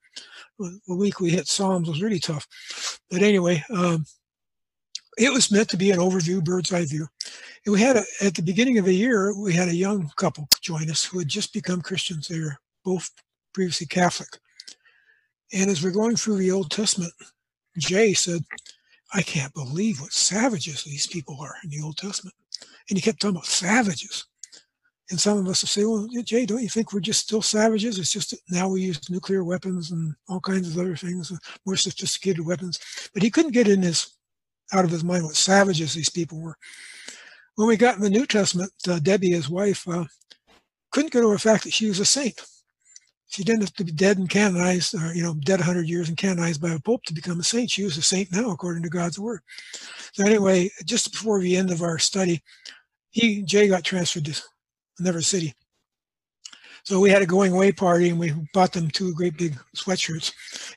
A 0.61 0.95
week 0.95 1.21
we 1.21 1.31
hit 1.31 1.47
Psalms 1.47 1.89
was 1.89 2.03
really 2.03 2.19
tough. 2.19 2.49
But 3.11 3.23
anyway, 3.23 3.63
um, 3.71 4.05
it 5.17 5.33
was 5.33 5.53
meant 5.53 5.69
to 5.71 5.77
be 5.77 5.93
an 5.93 6.01
overview, 6.01 6.43
bird's 6.43 6.73
eye 6.73 6.85
view. 6.85 7.07
And 7.65 7.73
we 7.73 7.81
had 7.81 7.97
a, 7.97 8.03
at 8.21 8.35
the 8.35 8.43
beginning 8.43 8.79
of 8.79 8.85
the 8.85 8.95
year, 8.95 9.33
we 9.39 9.53
had 9.53 9.69
a 9.69 9.75
young 9.75 10.11
couple 10.17 10.49
join 10.61 10.91
us 10.91 11.05
who 11.05 11.21
had 11.21 11.29
just 11.29 11.53
become 11.53 11.81
Christians. 11.81 12.27
They 12.27 12.41
were 12.41 12.57
both 12.85 13.09
previously 13.55 13.87
Catholic. 13.87 14.29
And 15.53 15.71
as 15.71 15.83
we're 15.83 15.93
going 15.93 16.17
through 16.17 16.37
the 16.37 16.51
Old 16.51 16.71
Testament, 16.71 17.13
Jay 17.79 18.13
said, 18.13 18.43
I 19.13 19.23
can't 19.23 19.55
believe 19.55 20.01
what 20.01 20.13
savages 20.13 20.83
these 20.83 21.07
people 21.07 21.39
are 21.41 21.55
in 21.63 21.71
the 21.71 21.81
Old 21.83 21.97
Testament. 21.97 22.35
And 22.89 22.99
he 22.99 23.03
kept 23.03 23.21
talking 23.21 23.37
about 23.37 23.47
savages. 23.47 24.27
And 25.11 25.21
some 25.21 25.39
of 25.39 25.47
us 25.47 25.63
will 25.63 25.69
say, 25.69 25.85
well, 25.85 26.09
Jay, 26.25 26.47
don't 26.47 26.63
you 26.63 26.69
think 26.69 26.93
we're 26.93 27.01
just 27.01 27.21
still 27.21 27.43
savages? 27.43 27.99
It's 27.99 28.13
just 28.13 28.31
that 28.31 28.41
now 28.51 28.69
we 28.69 28.81
use 28.81 29.11
nuclear 29.11 29.45
weapons 29.45 29.91
and 29.91 30.15
all 30.29 30.41
kinds 30.41 30.69
of 30.69 30.79
other 30.79 30.97
things, 30.97 31.31
more 31.67 31.77
sophisticated 31.77 32.45
weapons. 32.45 32.81
But 33.13 33.23
he 33.23 33.31
couldn't 33.31 33.53
get 33.53 33.69
in 33.69 33.83
his 33.83 34.15
out 34.73 34.85
of 34.85 34.91
his 34.91 35.05
mind 35.05 35.25
what 35.25 35.37
savages 35.37 35.93
these 35.93 36.09
people 36.09 36.41
were. 36.41 36.57
When 37.57 37.69
we 37.69 37.77
got 37.77 37.97
in 37.97 38.03
the 38.03 38.11
New 38.11 38.27
Testament, 38.27 38.73
uh, 38.89 38.99
Debbie, 38.99 39.31
his 39.31 39.49
wife, 39.49 39.87
uh, 39.87 40.07
couldn't 40.91 41.13
get 41.13 41.23
over 41.23 41.35
the 41.35 41.41
fact 41.41 41.65
that 41.65 41.73
she 41.73 41.87
was 41.87 42.01
a 42.01 42.05
saint. 42.05 42.41
She 43.29 43.43
didn't 43.43 43.63
have 43.63 43.75
to 43.75 43.85
be 43.85 43.93
dead 43.93 44.19
and 44.19 44.31
canonized, 44.31 44.95
or 44.95 45.15
you 45.15 45.23
know, 45.23 45.35
dead 45.35 45.59
100 45.59 45.89
years 45.89 46.09
and 46.09 46.17
canonized 46.17 46.61
by 46.61 46.71
a 46.71 46.79
pope 46.79 47.03
to 47.05 47.15
become 47.15 47.41
a 47.41 47.45
saint. 47.45 47.71
She 47.71 47.85
was 47.85 47.97
a 47.97 48.03
saint 48.03 48.31
now, 48.33 48.51
according 48.51 48.83
to 48.85 48.89
God's 48.89 49.19
word. 49.19 49.41
So 50.13 50.25
anyway, 50.25 50.71
just 50.85 51.11
before 51.13 51.41
the 51.41 51.57
end 51.57 51.71
of 51.71 51.83
our 51.83 51.99
study, 51.99 52.43
he 53.11 53.43
Jay 53.43 53.69
got 53.69 53.85
transferred 53.85 54.27
to 54.27 54.41
another 54.99 55.23
City. 55.23 55.55
So 56.85 57.01
we 57.01 57.09
had 57.09 57.23
a 57.23 57.27
going 57.27 57.53
away 57.53 57.73
party 57.73 58.11
and 58.11 58.19
we 58.19 58.35
bought 58.53 58.73
them 58.73 58.91
two 58.91 59.15
great 59.15 59.39
big 59.39 59.57
sweatshirts. 59.75 60.33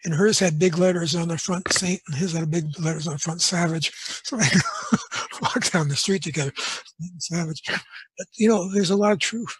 And 0.06 0.14
hers 0.14 0.39
had 0.39 0.58
big 0.58 0.78
letters 0.78 1.16
on 1.16 1.28
the 1.28 1.38
front 1.38 1.72
Saint 1.74 2.02
and 2.08 2.16
his 2.16 2.32
had 2.32 2.50
big 2.50 2.80
letters 2.80 3.08
on 3.08 3.14
the 3.14 3.20
front 3.20 3.41
Savage. 3.41 3.91
So 4.24 4.38
I 4.39 4.50
walked 5.41 5.74
down 5.74 5.89
the 5.89 5.98
street 5.98 6.24
together, 6.24 6.54
Savage. 7.20 7.62
But, 7.68 8.28
you 8.38 8.48
know, 8.48 8.72
there's 8.72 8.91
a 8.91 8.95
lot 8.95 9.12
of 9.12 9.20
truth. 9.20 9.54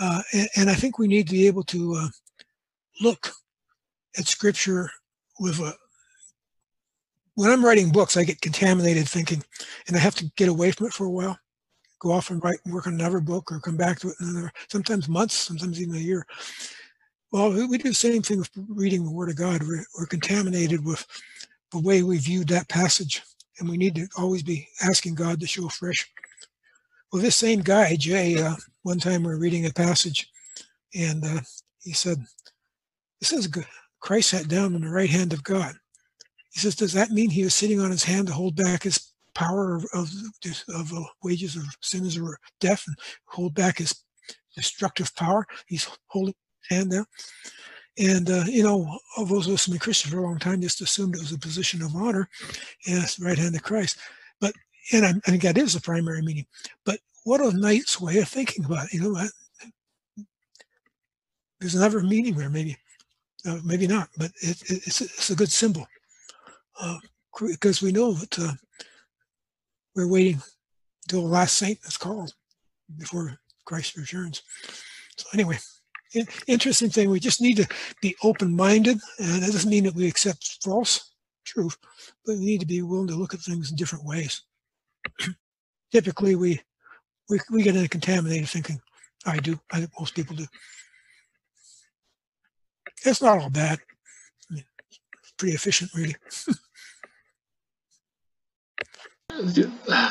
Uh, 0.00 0.22
and, 0.32 0.48
and, 0.56 0.70
I 0.70 0.74
think 0.74 0.98
we 0.98 1.08
need 1.08 1.26
to 1.26 1.32
be 1.32 1.48
able 1.48 1.64
to 1.64 1.94
uh, 1.94 2.08
look 3.00 3.32
at 4.16 4.28
scripture 4.28 4.90
with 5.40 5.58
a 5.58 5.74
when 7.34 7.50
I'm 7.50 7.64
writing 7.64 7.90
books, 7.90 8.16
I 8.16 8.24
get 8.24 8.40
contaminated 8.40 9.08
thinking, 9.08 9.42
and 9.86 9.96
I 9.96 10.00
have 10.00 10.14
to 10.16 10.30
get 10.36 10.48
away 10.48 10.70
from 10.70 10.86
it 10.86 10.92
for 10.92 11.06
a 11.06 11.10
while 11.10 11.38
go 11.98 12.12
off 12.12 12.30
and 12.30 12.42
write 12.42 12.58
work 12.66 12.86
on 12.86 12.94
another 12.94 13.20
book 13.20 13.50
or 13.50 13.60
come 13.60 13.76
back 13.76 13.98
to 14.00 14.08
it 14.08 14.16
another 14.20 14.52
sometimes 14.68 15.08
months 15.08 15.34
sometimes 15.34 15.80
even 15.80 15.94
a 15.94 15.98
year. 15.98 16.26
Well 17.32 17.50
we 17.50 17.78
do 17.78 17.88
the 17.88 17.94
same 17.94 18.22
thing 18.22 18.38
with 18.38 18.50
reading 18.68 19.04
the 19.04 19.10
word 19.10 19.30
of 19.30 19.36
god. 19.36 19.62
We're, 19.62 19.84
we're 19.98 20.06
contaminated 20.06 20.84
with 20.84 21.04
the 21.72 21.80
way 21.80 22.02
we 22.02 22.18
viewed 22.18 22.48
that 22.48 22.68
passage 22.68 23.22
and 23.58 23.68
we 23.68 23.76
need 23.76 23.94
to 23.96 24.06
always 24.16 24.42
be 24.42 24.68
asking 24.82 25.16
god 25.16 25.40
to 25.40 25.46
show 25.46 25.68
fresh. 25.68 26.08
Well 27.12 27.22
this 27.22 27.36
same 27.36 27.60
guy 27.60 27.96
jay 27.96 28.40
uh, 28.40 28.54
one 28.88 28.98
time 28.98 29.22
we 29.22 29.32
are 29.32 29.38
reading 29.38 29.66
a 29.66 29.70
passage 29.70 30.30
and 30.94 31.24
uh, 31.24 31.40
he 31.82 31.92
said 31.92 32.18
this 33.20 33.32
is 33.32 33.46
good 33.46 33.66
christ 34.00 34.30
sat 34.30 34.48
down 34.48 34.74
on 34.74 34.80
the 34.80 34.90
right 34.90 35.10
hand 35.10 35.32
of 35.32 35.44
god 35.44 35.74
he 36.52 36.60
says 36.60 36.74
does 36.74 36.92
that 36.92 37.10
mean 37.10 37.30
he 37.30 37.44
was 37.44 37.54
sitting 37.54 37.80
on 37.80 37.90
his 37.90 38.04
hand 38.04 38.26
to 38.26 38.32
hold 38.32 38.56
back 38.56 38.82
his 38.82 39.12
power 39.34 39.76
of 39.76 39.84
of, 39.94 40.10
of 40.74 40.92
uh, 40.92 41.04
wages 41.22 41.54
of 41.54 41.62
sinners 41.80 42.18
or 42.18 42.38
death 42.60 42.82
and 42.86 42.96
hold 43.26 43.54
back 43.54 43.78
his 43.78 43.94
destructive 44.58 45.14
power. 45.14 45.46
He's 45.66 45.88
holding 46.08 46.34
his 46.68 46.76
hand 46.76 46.92
there. 46.92 47.06
And, 47.98 48.30
uh, 48.30 48.44
you 48.46 48.62
know, 48.62 48.98
all 49.16 49.24
those 49.24 49.46
of 49.46 49.54
us 49.54 49.64
who 49.64 49.72
have 49.72 49.80
been 49.80 49.84
Christian 49.84 50.10
for 50.10 50.18
a 50.18 50.22
long 50.22 50.38
time 50.38 50.60
just 50.60 50.80
assumed 50.80 51.14
it 51.14 51.20
was 51.20 51.32
a 51.32 51.38
position 51.38 51.82
of 51.82 51.96
honor 51.96 52.28
yes, 52.86 53.18
right 53.18 53.38
hand 53.38 53.54
of 53.56 53.62
Christ. 53.62 53.98
But, 54.40 54.52
and 54.92 55.04
I, 55.04 55.10
I 55.10 55.30
think 55.30 55.42
that 55.42 55.58
is 55.58 55.74
the 55.74 55.80
primary 55.80 56.22
meaning. 56.22 56.46
But 56.84 57.00
what 57.28 57.42
a 57.42 57.54
nice 57.54 58.00
way 58.00 58.18
of 58.18 58.28
thinking 58.28 58.64
about 58.64 58.86
it. 58.86 58.94
You 58.94 59.02
know, 59.02 59.14
that, 59.14 59.30
there's 61.60 61.74
another 61.74 62.00
meaning 62.00 62.34
there, 62.34 62.48
maybe. 62.48 62.78
Uh, 63.46 63.58
maybe 63.64 63.86
not, 63.86 64.08
but 64.16 64.32
it, 64.40 64.60
it, 64.62 64.86
it's, 64.86 65.00
it's 65.00 65.30
a 65.30 65.36
good 65.36 65.50
symbol. 65.50 65.86
Uh, 66.80 66.96
because 67.38 67.82
we 67.82 67.92
know 67.92 68.12
that 68.12 68.38
uh, 68.38 68.52
we're 69.94 70.10
waiting 70.10 70.40
till 71.08 71.22
the 71.22 71.28
last 71.28 71.56
saint 71.58 71.78
is 71.84 71.96
called 71.96 72.32
before 72.96 73.38
Christ 73.64 73.96
returns. 73.96 74.42
So 75.16 75.26
anyway, 75.34 75.58
interesting 76.46 76.88
thing. 76.88 77.10
We 77.10 77.20
just 77.20 77.40
need 77.42 77.58
to 77.58 77.68
be 78.00 78.16
open-minded, 78.24 78.98
and 79.18 79.42
that 79.42 79.52
doesn't 79.52 79.70
mean 79.70 79.84
that 79.84 79.94
we 79.94 80.08
accept 80.08 80.58
false 80.64 81.12
truth, 81.44 81.76
but 82.24 82.38
we 82.38 82.44
need 82.44 82.60
to 82.60 82.66
be 82.66 82.82
willing 82.82 83.08
to 83.08 83.14
look 83.14 83.34
at 83.34 83.40
things 83.40 83.70
in 83.70 83.76
different 83.76 84.04
ways. 84.04 84.42
Typically, 85.92 86.34
we, 86.34 86.60
we 87.28 87.40
we 87.50 87.62
get 87.62 87.76
into 87.76 87.88
contaminated 87.88 88.48
thinking. 88.48 88.80
I 89.26 89.38
do. 89.38 89.58
I 89.72 89.78
think 89.78 89.90
most 89.98 90.14
people 90.14 90.36
do. 90.36 90.46
It's 93.04 93.22
not 93.22 93.38
all 93.38 93.50
bad. 93.50 93.78
I 94.50 94.54
mean, 94.54 94.64
pretty 95.36 95.54
efficient, 95.54 95.90
really. 95.94 96.16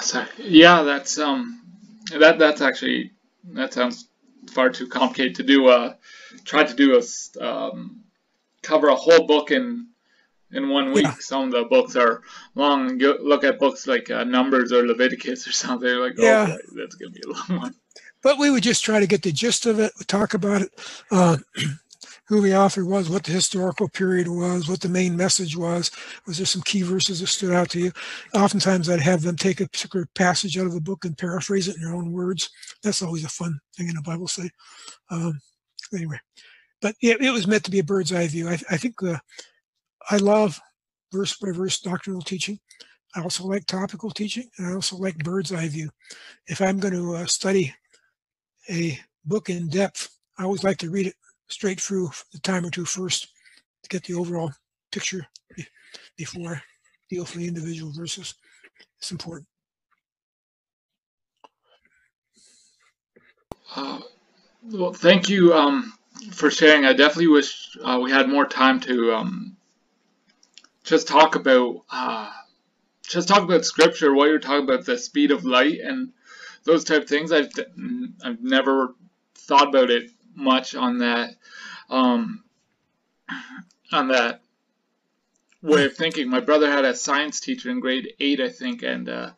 Sorry. 0.02 0.28
Yeah, 0.38 0.84
that's 0.84 1.20
um, 1.20 1.62
that 2.18 2.40
that's 2.40 2.62
actually 2.62 3.12
that 3.54 3.74
sounds 3.74 4.08
far 4.52 4.70
too 4.70 4.88
complicated 4.88 5.36
to 5.36 5.44
do. 5.44 5.68
Uh, 5.68 5.96
try 6.46 6.64
to 6.64 6.74
do 6.74 7.00
a 7.00 7.02
um, 7.44 8.04
cover 8.62 8.88
a 8.88 8.96
whole 8.96 9.26
book 9.26 9.52
in 9.52 9.88
in 10.52 10.70
one 10.70 10.92
week. 10.92 11.04
Yeah. 11.04 11.16
Some 11.20 11.44
of 11.46 11.52
the 11.52 11.66
books 11.66 11.96
are 11.96 12.22
long. 12.56 13.00
You 13.00 13.18
look 13.22 13.44
at 13.44 13.60
books 13.60 13.88
like 13.88 14.10
uh, 14.10 14.24
Numbers 14.24 14.72
or 14.72 14.86
Leviticus 14.86 15.48
or 15.48 15.52
something. 15.52 15.90
Like, 15.90 16.14
oh, 16.18 16.24
yeah, 16.24 16.44
okay, 16.44 16.58
that's 16.76 16.96
gonna 16.96 17.12
be 17.12 17.22
a 17.26 17.32
long 17.32 17.62
one. 17.62 17.76
But 18.24 18.40
we 18.40 18.50
would 18.50 18.64
just 18.64 18.84
try 18.84 19.00
to 19.00 19.08
get 19.08 19.22
the 19.22 19.32
gist 19.32 19.66
of 19.66 19.80
it. 19.80 19.92
talk 20.08 20.34
about 20.34 20.62
it. 20.62 20.72
Uh, 21.12 21.38
who 22.28 22.42
the 22.42 22.56
author 22.56 22.84
was, 22.84 23.10
what 23.10 23.24
the 23.24 23.32
historical 23.32 23.88
period 23.88 24.28
was, 24.28 24.68
what 24.68 24.82
the 24.82 24.90
main 24.90 25.16
message 25.16 25.56
was. 25.56 25.92
Was 26.26 26.38
there 26.38 26.46
some 26.46 26.62
key 26.64 26.82
verses 26.82 27.22
that 27.22 27.28
stood 27.28 27.54
out 27.54 27.70
to 27.70 27.80
you? 27.80 27.92
Oftentimes, 28.34 28.90
I'd 28.90 29.00
have 29.00 29.22
them 29.22 29.38
take 29.38 29.62
a 29.62 29.70
particular 29.70 30.08
passage 30.14 30.58
out 30.58 30.66
of 30.66 30.74
the 30.74 30.82
book 30.82 31.06
and 31.06 31.18
paraphrase 31.18 31.70
it 31.70 31.78
in 31.78 31.84
their 31.84 31.96
own 31.96 32.12
words. 32.12 32.50
That's 32.84 33.02
always 33.02 33.24
a 33.24 33.30
fun 33.30 33.60
thing 33.78 33.88
in 33.88 33.96
a 33.96 34.02
Bible 34.02 34.28
study. 34.28 34.50
Um, 35.10 35.40
anyway, 35.94 36.20
but 36.82 36.96
it, 37.02 37.22
it, 37.22 37.32
was 37.32 37.48
meant 37.48 37.64
to 37.64 37.72
be 37.72 37.80
a 37.80 37.84
bird's 37.84 38.12
eye 38.12 38.28
view. 38.28 38.50
I, 38.50 38.60
I 38.70 38.78
think 38.78 39.02
uh, 39.02 39.18
I 40.10 40.18
love 40.18 40.60
verse 41.12 41.38
by 41.38 41.52
verse 41.52 41.80
doctrinal 41.80 42.22
teaching. 42.22 42.60
I 43.16 43.22
also 43.22 43.46
like 43.46 43.66
topical 43.66 44.12
teaching, 44.12 44.50
and 44.58 44.68
I 44.68 44.74
also 44.74 44.98
like 44.98 45.18
bird's 45.18 45.54
eye 45.54 45.68
view. 45.68 45.90
If 46.48 46.62
I'm 46.62 46.80
going 46.80 46.94
to 46.94 47.16
uh, 47.16 47.26
study 47.26 47.74
a 48.70 49.00
book 49.26 49.50
in 49.50 49.70
depth, 49.70 50.10
I 50.38 50.44
always 50.44 50.64
like 50.64 50.78
to 50.80 50.90
read 50.90 51.08
it 51.08 51.16
straight 51.50 51.82
through 51.82 52.10
the 52.32 52.40
time 52.40 52.66
or 52.66 52.70
two 52.70 52.86
first 52.86 53.28
to 53.84 53.90
get 53.90 54.04
the 54.04 54.14
overall 54.14 54.52
picture 54.92 55.26
before 56.18 56.56
I 56.56 56.62
deal 57.10 57.24
with 57.24 57.34
the 57.34 57.48
individual 57.48 57.92
verses. 57.94 58.36
It's 59.00 59.12
important. 59.12 59.48
Uh, 63.76 64.00
well, 64.64 64.94
thank 64.94 65.30
you 65.30 65.54
um, 65.54 65.94
for 66.32 66.52
sharing. 66.52 66.86
I 66.86 66.94
definitely 66.94 67.28
wish 67.28 67.78
uh, 67.84 68.00
we 68.02 68.12
had 68.12 68.30
more 68.30 68.46
time 68.46 68.80
to 68.82 69.14
um, 69.14 69.57
just 70.88 71.08
talk 71.08 71.36
about 71.36 71.84
uh, 71.92 72.32
just 73.04 73.28
talk 73.28 73.44
about 73.44 73.66
scripture. 73.66 74.14
while 74.14 74.28
you're 74.28 74.40
talking 74.40 74.64
about, 74.64 74.86
the 74.86 74.98
speed 74.98 75.32
of 75.32 75.46
light 75.46 75.80
and 75.82 76.14
those 76.64 76.84
type 76.84 77.04
of 77.04 77.10
things. 77.10 77.32
I've 77.32 77.52
I've 78.24 78.42
never 78.42 78.96
thought 79.36 79.68
about 79.68 79.92
it 79.92 80.10
much 80.34 80.76
on 80.76 81.00
that 81.00 81.32
um, 81.90 82.44
on 83.92 84.08
that 84.10 84.42
way 85.62 85.86
of 85.86 85.96
thinking. 85.96 86.30
My 86.30 86.40
brother 86.40 86.70
had 86.70 86.86
a 86.86 86.96
science 86.96 87.40
teacher 87.40 87.70
in 87.70 87.80
grade 87.80 88.14
eight, 88.20 88.40
I 88.40 88.50
think, 88.50 88.84
and 88.84 89.10
uh, 89.10 89.32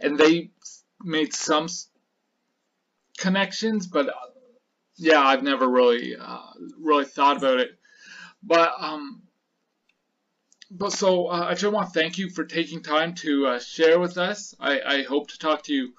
and 0.00 0.18
they 0.18 0.50
made 1.02 1.32
some 1.34 1.68
connections, 3.16 3.86
but 3.86 4.08
uh, 4.08 4.12
yeah, 4.96 5.20
I've 5.20 5.42
never 5.42 5.68
really 5.68 6.16
uh, 6.16 6.50
really 6.80 7.04
thought 7.04 7.36
about 7.36 7.60
it. 7.60 7.70
But 8.42 8.72
um, 8.78 9.22
but 10.70 10.92
so 10.92 11.26
uh, 11.26 11.46
I 11.48 11.54
just 11.54 11.72
want 11.72 11.92
to 11.92 11.98
thank 11.98 12.18
you 12.18 12.30
for 12.30 12.44
taking 12.44 12.82
time 12.82 13.14
to 13.16 13.46
uh, 13.46 13.58
share 13.58 13.98
with 13.98 14.18
us. 14.18 14.54
I, 14.60 14.80
I 14.80 15.02
hope 15.02 15.28
to 15.30 15.38
talk 15.38 15.64
to 15.64 15.74
you 15.74 15.94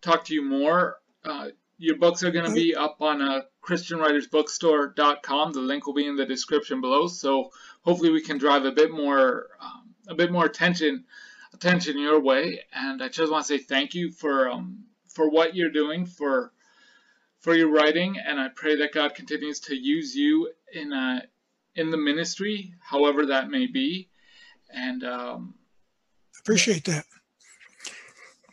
talk 0.00 0.24
to 0.26 0.34
you 0.34 0.44
more. 0.44 0.96
Uh, 1.24 1.48
your 1.78 1.96
books 1.96 2.22
are 2.22 2.30
going 2.30 2.46
to 2.46 2.54
be 2.54 2.74
up 2.76 2.98
on 3.00 3.20
uh, 3.20 3.40
christianwritersbookstore.com. 3.64 5.52
The 5.52 5.60
link 5.60 5.86
will 5.86 5.94
be 5.94 6.06
in 6.06 6.16
the 6.16 6.26
description 6.26 6.80
below. 6.80 7.08
So 7.08 7.50
hopefully 7.82 8.10
we 8.10 8.22
can 8.22 8.38
drive 8.38 8.64
a 8.64 8.72
bit 8.72 8.92
more 8.92 9.48
um, 9.60 9.94
a 10.08 10.14
bit 10.14 10.30
more 10.30 10.44
attention 10.44 11.04
attention 11.52 11.98
your 11.98 12.20
way. 12.20 12.60
And 12.72 13.02
I 13.02 13.08
just 13.08 13.32
want 13.32 13.46
to 13.46 13.48
say 13.48 13.58
thank 13.58 13.94
you 13.94 14.12
for 14.12 14.48
um, 14.48 14.84
for 15.08 15.28
what 15.28 15.56
you're 15.56 15.70
doing 15.70 16.06
for 16.06 16.52
for 17.40 17.56
your 17.56 17.72
writing, 17.72 18.16
and 18.24 18.38
I 18.40 18.48
pray 18.54 18.76
that 18.76 18.92
God 18.92 19.16
continues 19.16 19.58
to 19.60 19.74
use 19.74 20.14
you 20.14 20.52
in 20.72 20.92
a 20.92 20.96
uh, 20.96 21.26
in 21.74 21.90
the 21.90 21.96
ministry, 21.96 22.74
however 22.80 23.26
that 23.26 23.48
may 23.48 23.66
be. 23.66 24.10
And 24.72 25.04
um, 25.04 25.54
appreciate 26.40 26.84
that. 26.84 27.04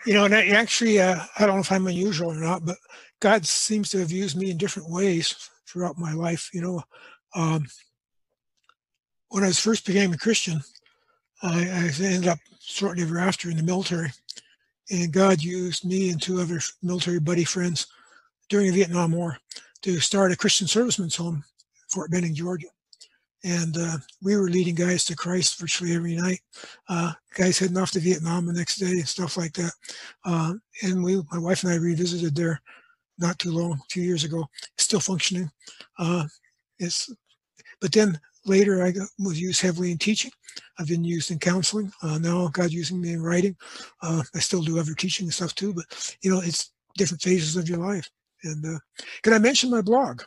You 0.05 0.13
know, 0.13 0.25
and 0.25 0.33
actually, 0.33 0.99
uh, 0.99 1.19
I 1.37 1.45
don't 1.45 1.55
know 1.55 1.61
if 1.61 1.71
I'm 1.71 1.87
unusual 1.87 2.31
or 2.31 2.35
not, 2.35 2.65
but 2.65 2.77
God 3.19 3.45
seems 3.45 3.89
to 3.91 3.99
have 3.99 4.11
used 4.11 4.37
me 4.37 4.49
in 4.49 4.57
different 4.57 4.89
ways 4.89 5.49
throughout 5.67 5.97
my 5.97 6.13
life. 6.13 6.49
You 6.53 6.61
know, 6.61 6.83
um, 7.35 7.65
when 9.29 9.43
I 9.43 9.51
first 9.51 9.85
became 9.85 10.13
a 10.13 10.17
Christian, 10.17 10.61
I, 11.43 11.63
I 11.63 12.03
ended 12.03 12.27
up 12.27 12.39
shortly 12.61 13.03
thereafter 13.03 13.49
in 13.49 13.57
the 13.57 13.63
military, 13.63 14.11
and 14.89 15.11
God 15.11 15.41
used 15.41 15.85
me 15.85 16.09
and 16.09 16.21
two 16.21 16.39
other 16.39 16.59
military 16.81 17.19
buddy 17.19 17.43
friends 17.43 17.87
during 18.49 18.67
the 18.67 18.77
Vietnam 18.77 19.11
War 19.11 19.37
to 19.81 19.99
start 19.99 20.31
a 20.31 20.37
Christian 20.37 20.67
servicemen's 20.67 21.15
home, 21.15 21.43
Fort 21.89 22.11
Benning, 22.11 22.35
Georgia. 22.35 22.67
And 23.43 23.77
uh, 23.77 23.97
we 24.21 24.35
were 24.35 24.49
leading 24.49 24.75
guys 24.75 25.05
to 25.05 25.15
Christ 25.15 25.59
virtually 25.59 25.95
every 25.95 26.15
night. 26.15 26.39
Uh, 26.89 27.13
guys 27.35 27.57
heading 27.57 27.77
off 27.77 27.91
to 27.91 27.99
Vietnam 27.99 28.45
the 28.45 28.53
next 28.53 28.77
day 28.77 28.91
and 28.91 29.07
stuff 29.07 29.37
like 29.37 29.53
that. 29.53 29.71
Uh, 30.25 30.53
and 30.83 31.03
we, 31.03 31.21
my 31.31 31.37
wife 31.37 31.63
and 31.63 31.71
I, 31.71 31.77
revisited 31.77 32.35
there 32.35 32.61
not 33.17 33.39
too 33.39 33.51
long, 33.51 33.73
a 33.73 33.89
few 33.89 34.03
years 34.03 34.23
ago. 34.23 34.45
Still 34.77 34.99
functioning. 34.99 35.49
Uh, 35.97 36.25
it's, 36.79 37.13
but 37.79 37.93
then 37.93 38.19
later 38.45 38.83
I 38.83 38.93
was 39.19 39.39
used 39.39 39.61
heavily 39.61 39.91
in 39.91 39.97
teaching. 39.97 40.31
I've 40.77 40.87
been 40.87 41.03
used 41.03 41.31
in 41.31 41.39
counseling. 41.39 41.91
Uh, 42.03 42.17
now 42.17 42.49
God 42.49 42.71
using 42.71 42.99
me 42.99 43.13
in 43.13 43.23
writing. 43.23 43.55
Uh, 44.01 44.23
I 44.35 44.39
still 44.39 44.61
do 44.61 44.79
other 44.79 44.93
teaching 44.93 45.27
and 45.27 45.33
stuff 45.33 45.55
too, 45.55 45.73
but 45.73 45.85
you 46.21 46.29
know, 46.29 46.41
it's 46.43 46.71
different 46.97 47.21
phases 47.21 47.55
of 47.55 47.69
your 47.69 47.77
life. 47.77 48.09
And 48.43 48.79
can 49.21 49.33
I 49.33 49.39
mention 49.39 49.69
my 49.69 49.81
blog? 49.81 50.23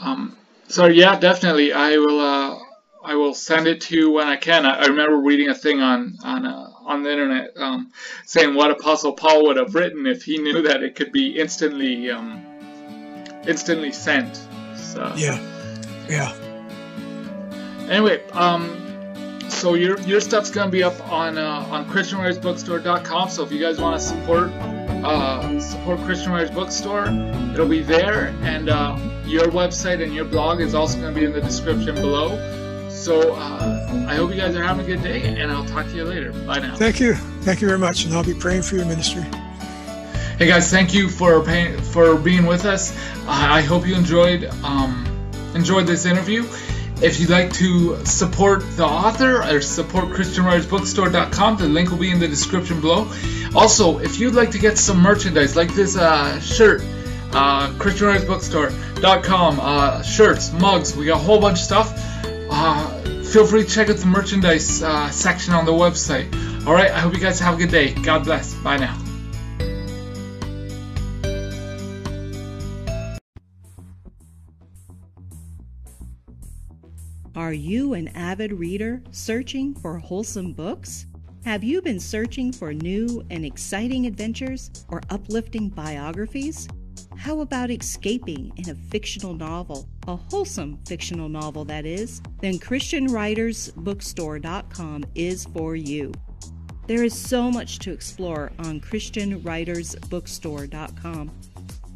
Um. 0.00 0.36
So 0.66 0.86
yeah, 0.86 1.18
definitely. 1.18 1.72
I 1.72 1.96
will. 1.96 2.67
I 3.08 3.14
will 3.14 3.32
send 3.32 3.66
it 3.66 3.80
to 3.82 3.96
you 3.96 4.10
when 4.10 4.28
I 4.28 4.36
can. 4.36 4.66
I, 4.66 4.82
I 4.82 4.86
remember 4.88 5.16
reading 5.16 5.48
a 5.48 5.54
thing 5.54 5.80
on 5.80 6.18
on 6.22 6.44
uh, 6.44 6.70
on 6.84 7.02
the 7.02 7.10
internet 7.10 7.56
um, 7.56 7.90
saying 8.26 8.54
what 8.54 8.70
Apostle 8.70 9.14
Paul 9.14 9.46
would 9.46 9.56
have 9.56 9.74
written 9.74 10.06
if 10.06 10.24
he 10.24 10.36
knew 10.36 10.60
that 10.60 10.82
it 10.82 10.94
could 10.94 11.10
be 11.10 11.38
instantly 11.38 12.10
um, 12.10 12.44
instantly 13.46 13.92
sent. 13.92 14.36
So 14.76 15.10
yeah, 15.16 15.40
yeah. 16.06 16.36
Anyway, 17.88 18.28
um, 18.32 19.40
so 19.48 19.72
your 19.72 19.98
your 20.00 20.20
stuff's 20.20 20.50
gonna 20.50 20.70
be 20.70 20.82
up 20.82 21.00
on 21.10 21.38
uh, 21.38 21.66
on 21.70 21.88
ChristianWritersBookstore.com. 21.88 23.30
So 23.30 23.42
if 23.42 23.50
you 23.50 23.58
guys 23.58 23.80
want 23.80 23.98
to 23.98 24.06
support 24.06 24.50
uh, 25.02 25.58
support 25.60 25.98
Christian 26.00 26.32
Writers 26.32 26.50
Bookstore, 26.50 27.06
it'll 27.54 27.66
be 27.66 27.82
there, 27.82 28.36
and 28.42 28.68
uh, 28.68 28.98
your 29.24 29.46
website 29.46 30.02
and 30.02 30.14
your 30.14 30.26
blog 30.26 30.60
is 30.60 30.74
also 30.74 31.00
gonna 31.00 31.14
be 31.14 31.24
in 31.24 31.32
the 31.32 31.40
description 31.40 31.94
below. 31.94 32.57
So 32.98 33.32
uh, 33.34 34.06
I 34.08 34.16
hope 34.16 34.30
you 34.30 34.36
guys 34.36 34.56
are 34.56 34.62
having 34.62 34.84
a 34.84 34.88
good 34.88 35.02
day, 35.02 35.22
and 35.22 35.52
I'll 35.52 35.64
talk 35.64 35.86
to 35.86 35.94
you 35.94 36.04
later. 36.04 36.32
Bye 36.32 36.58
now. 36.58 36.76
Thank 36.76 36.98
you. 36.98 37.14
Thank 37.42 37.60
you 37.60 37.68
very 37.68 37.78
much, 37.78 38.04
and 38.04 38.12
I'll 38.12 38.24
be 38.24 38.34
praying 38.34 38.62
for 38.62 38.74
your 38.74 38.86
ministry. 38.86 39.22
Hey 40.36 40.48
guys, 40.48 40.70
thank 40.70 40.92
you 40.92 41.08
for 41.08 41.42
paying, 41.42 41.80
for 41.80 42.16
being 42.16 42.44
with 42.44 42.64
us. 42.64 42.92
I 43.26 43.62
hope 43.62 43.86
you 43.86 43.94
enjoyed 43.94 44.44
um, 44.64 45.06
enjoyed 45.54 45.86
this 45.86 46.06
interview. 46.06 46.44
If 47.00 47.20
you'd 47.20 47.30
like 47.30 47.52
to 47.54 48.04
support 48.04 48.64
the 48.76 48.84
author 48.84 49.42
or 49.44 49.60
support 49.60 50.06
ChristianWritersBookstore.com, 50.06 51.56
the 51.56 51.68
link 51.68 51.90
will 51.90 51.98
be 51.98 52.10
in 52.10 52.18
the 52.18 52.26
description 52.26 52.80
below. 52.80 53.08
Also, 53.54 54.00
if 54.00 54.18
you'd 54.18 54.34
like 54.34 54.50
to 54.50 54.58
get 54.58 54.76
some 54.76 54.98
merchandise 55.00 55.54
like 55.54 55.72
this 55.74 55.96
uh, 55.96 56.40
shirt, 56.40 56.82
uh, 57.32 57.70
ChristianWritersBookstore.com, 57.78 59.60
uh, 59.60 60.02
shirts, 60.02 60.52
mugs, 60.52 60.96
we 60.96 61.06
got 61.06 61.20
a 61.20 61.24
whole 61.24 61.40
bunch 61.40 61.58
of 61.58 61.64
stuff. 61.64 62.07
Uh, 62.60 63.22
feel 63.22 63.46
free 63.46 63.62
to 63.62 63.68
check 63.70 63.88
out 63.88 63.96
the 63.98 64.06
merchandise 64.06 64.82
uh, 64.82 65.08
section 65.10 65.54
on 65.54 65.64
the 65.64 65.70
website. 65.70 66.26
Alright, 66.66 66.90
I 66.90 66.98
hope 66.98 67.14
you 67.14 67.20
guys 67.20 67.38
have 67.38 67.54
a 67.54 67.56
good 67.56 67.70
day. 67.70 67.94
God 67.94 68.24
bless. 68.24 68.52
Bye 68.56 68.78
now. 68.78 68.98
Are 77.36 77.52
you 77.52 77.94
an 77.94 78.08
avid 78.08 78.52
reader 78.52 79.04
searching 79.12 79.72
for 79.76 79.96
wholesome 79.98 80.52
books? 80.52 81.06
Have 81.44 81.62
you 81.62 81.80
been 81.80 82.00
searching 82.00 82.50
for 82.50 82.74
new 82.74 83.24
and 83.30 83.44
exciting 83.44 84.06
adventures 84.06 84.84
or 84.88 85.00
uplifting 85.10 85.68
biographies? 85.68 86.66
How 87.18 87.40
about 87.40 87.70
escaping 87.72 88.52
in 88.56 88.70
a 88.70 88.76
fictional 88.76 89.34
novel, 89.34 89.88
a 90.06 90.14
wholesome 90.14 90.78
fictional 90.86 91.28
novel 91.28 91.64
that 91.64 91.84
is? 91.84 92.22
Then 92.40 92.60
ChristianWritersBookstore.com 92.60 95.04
is 95.16 95.46
for 95.46 95.74
you. 95.74 96.12
There 96.86 97.02
is 97.02 97.18
so 97.18 97.50
much 97.50 97.80
to 97.80 97.90
explore 97.90 98.52
on 98.60 98.80
ChristianWritersBookstore.com. 98.80 101.30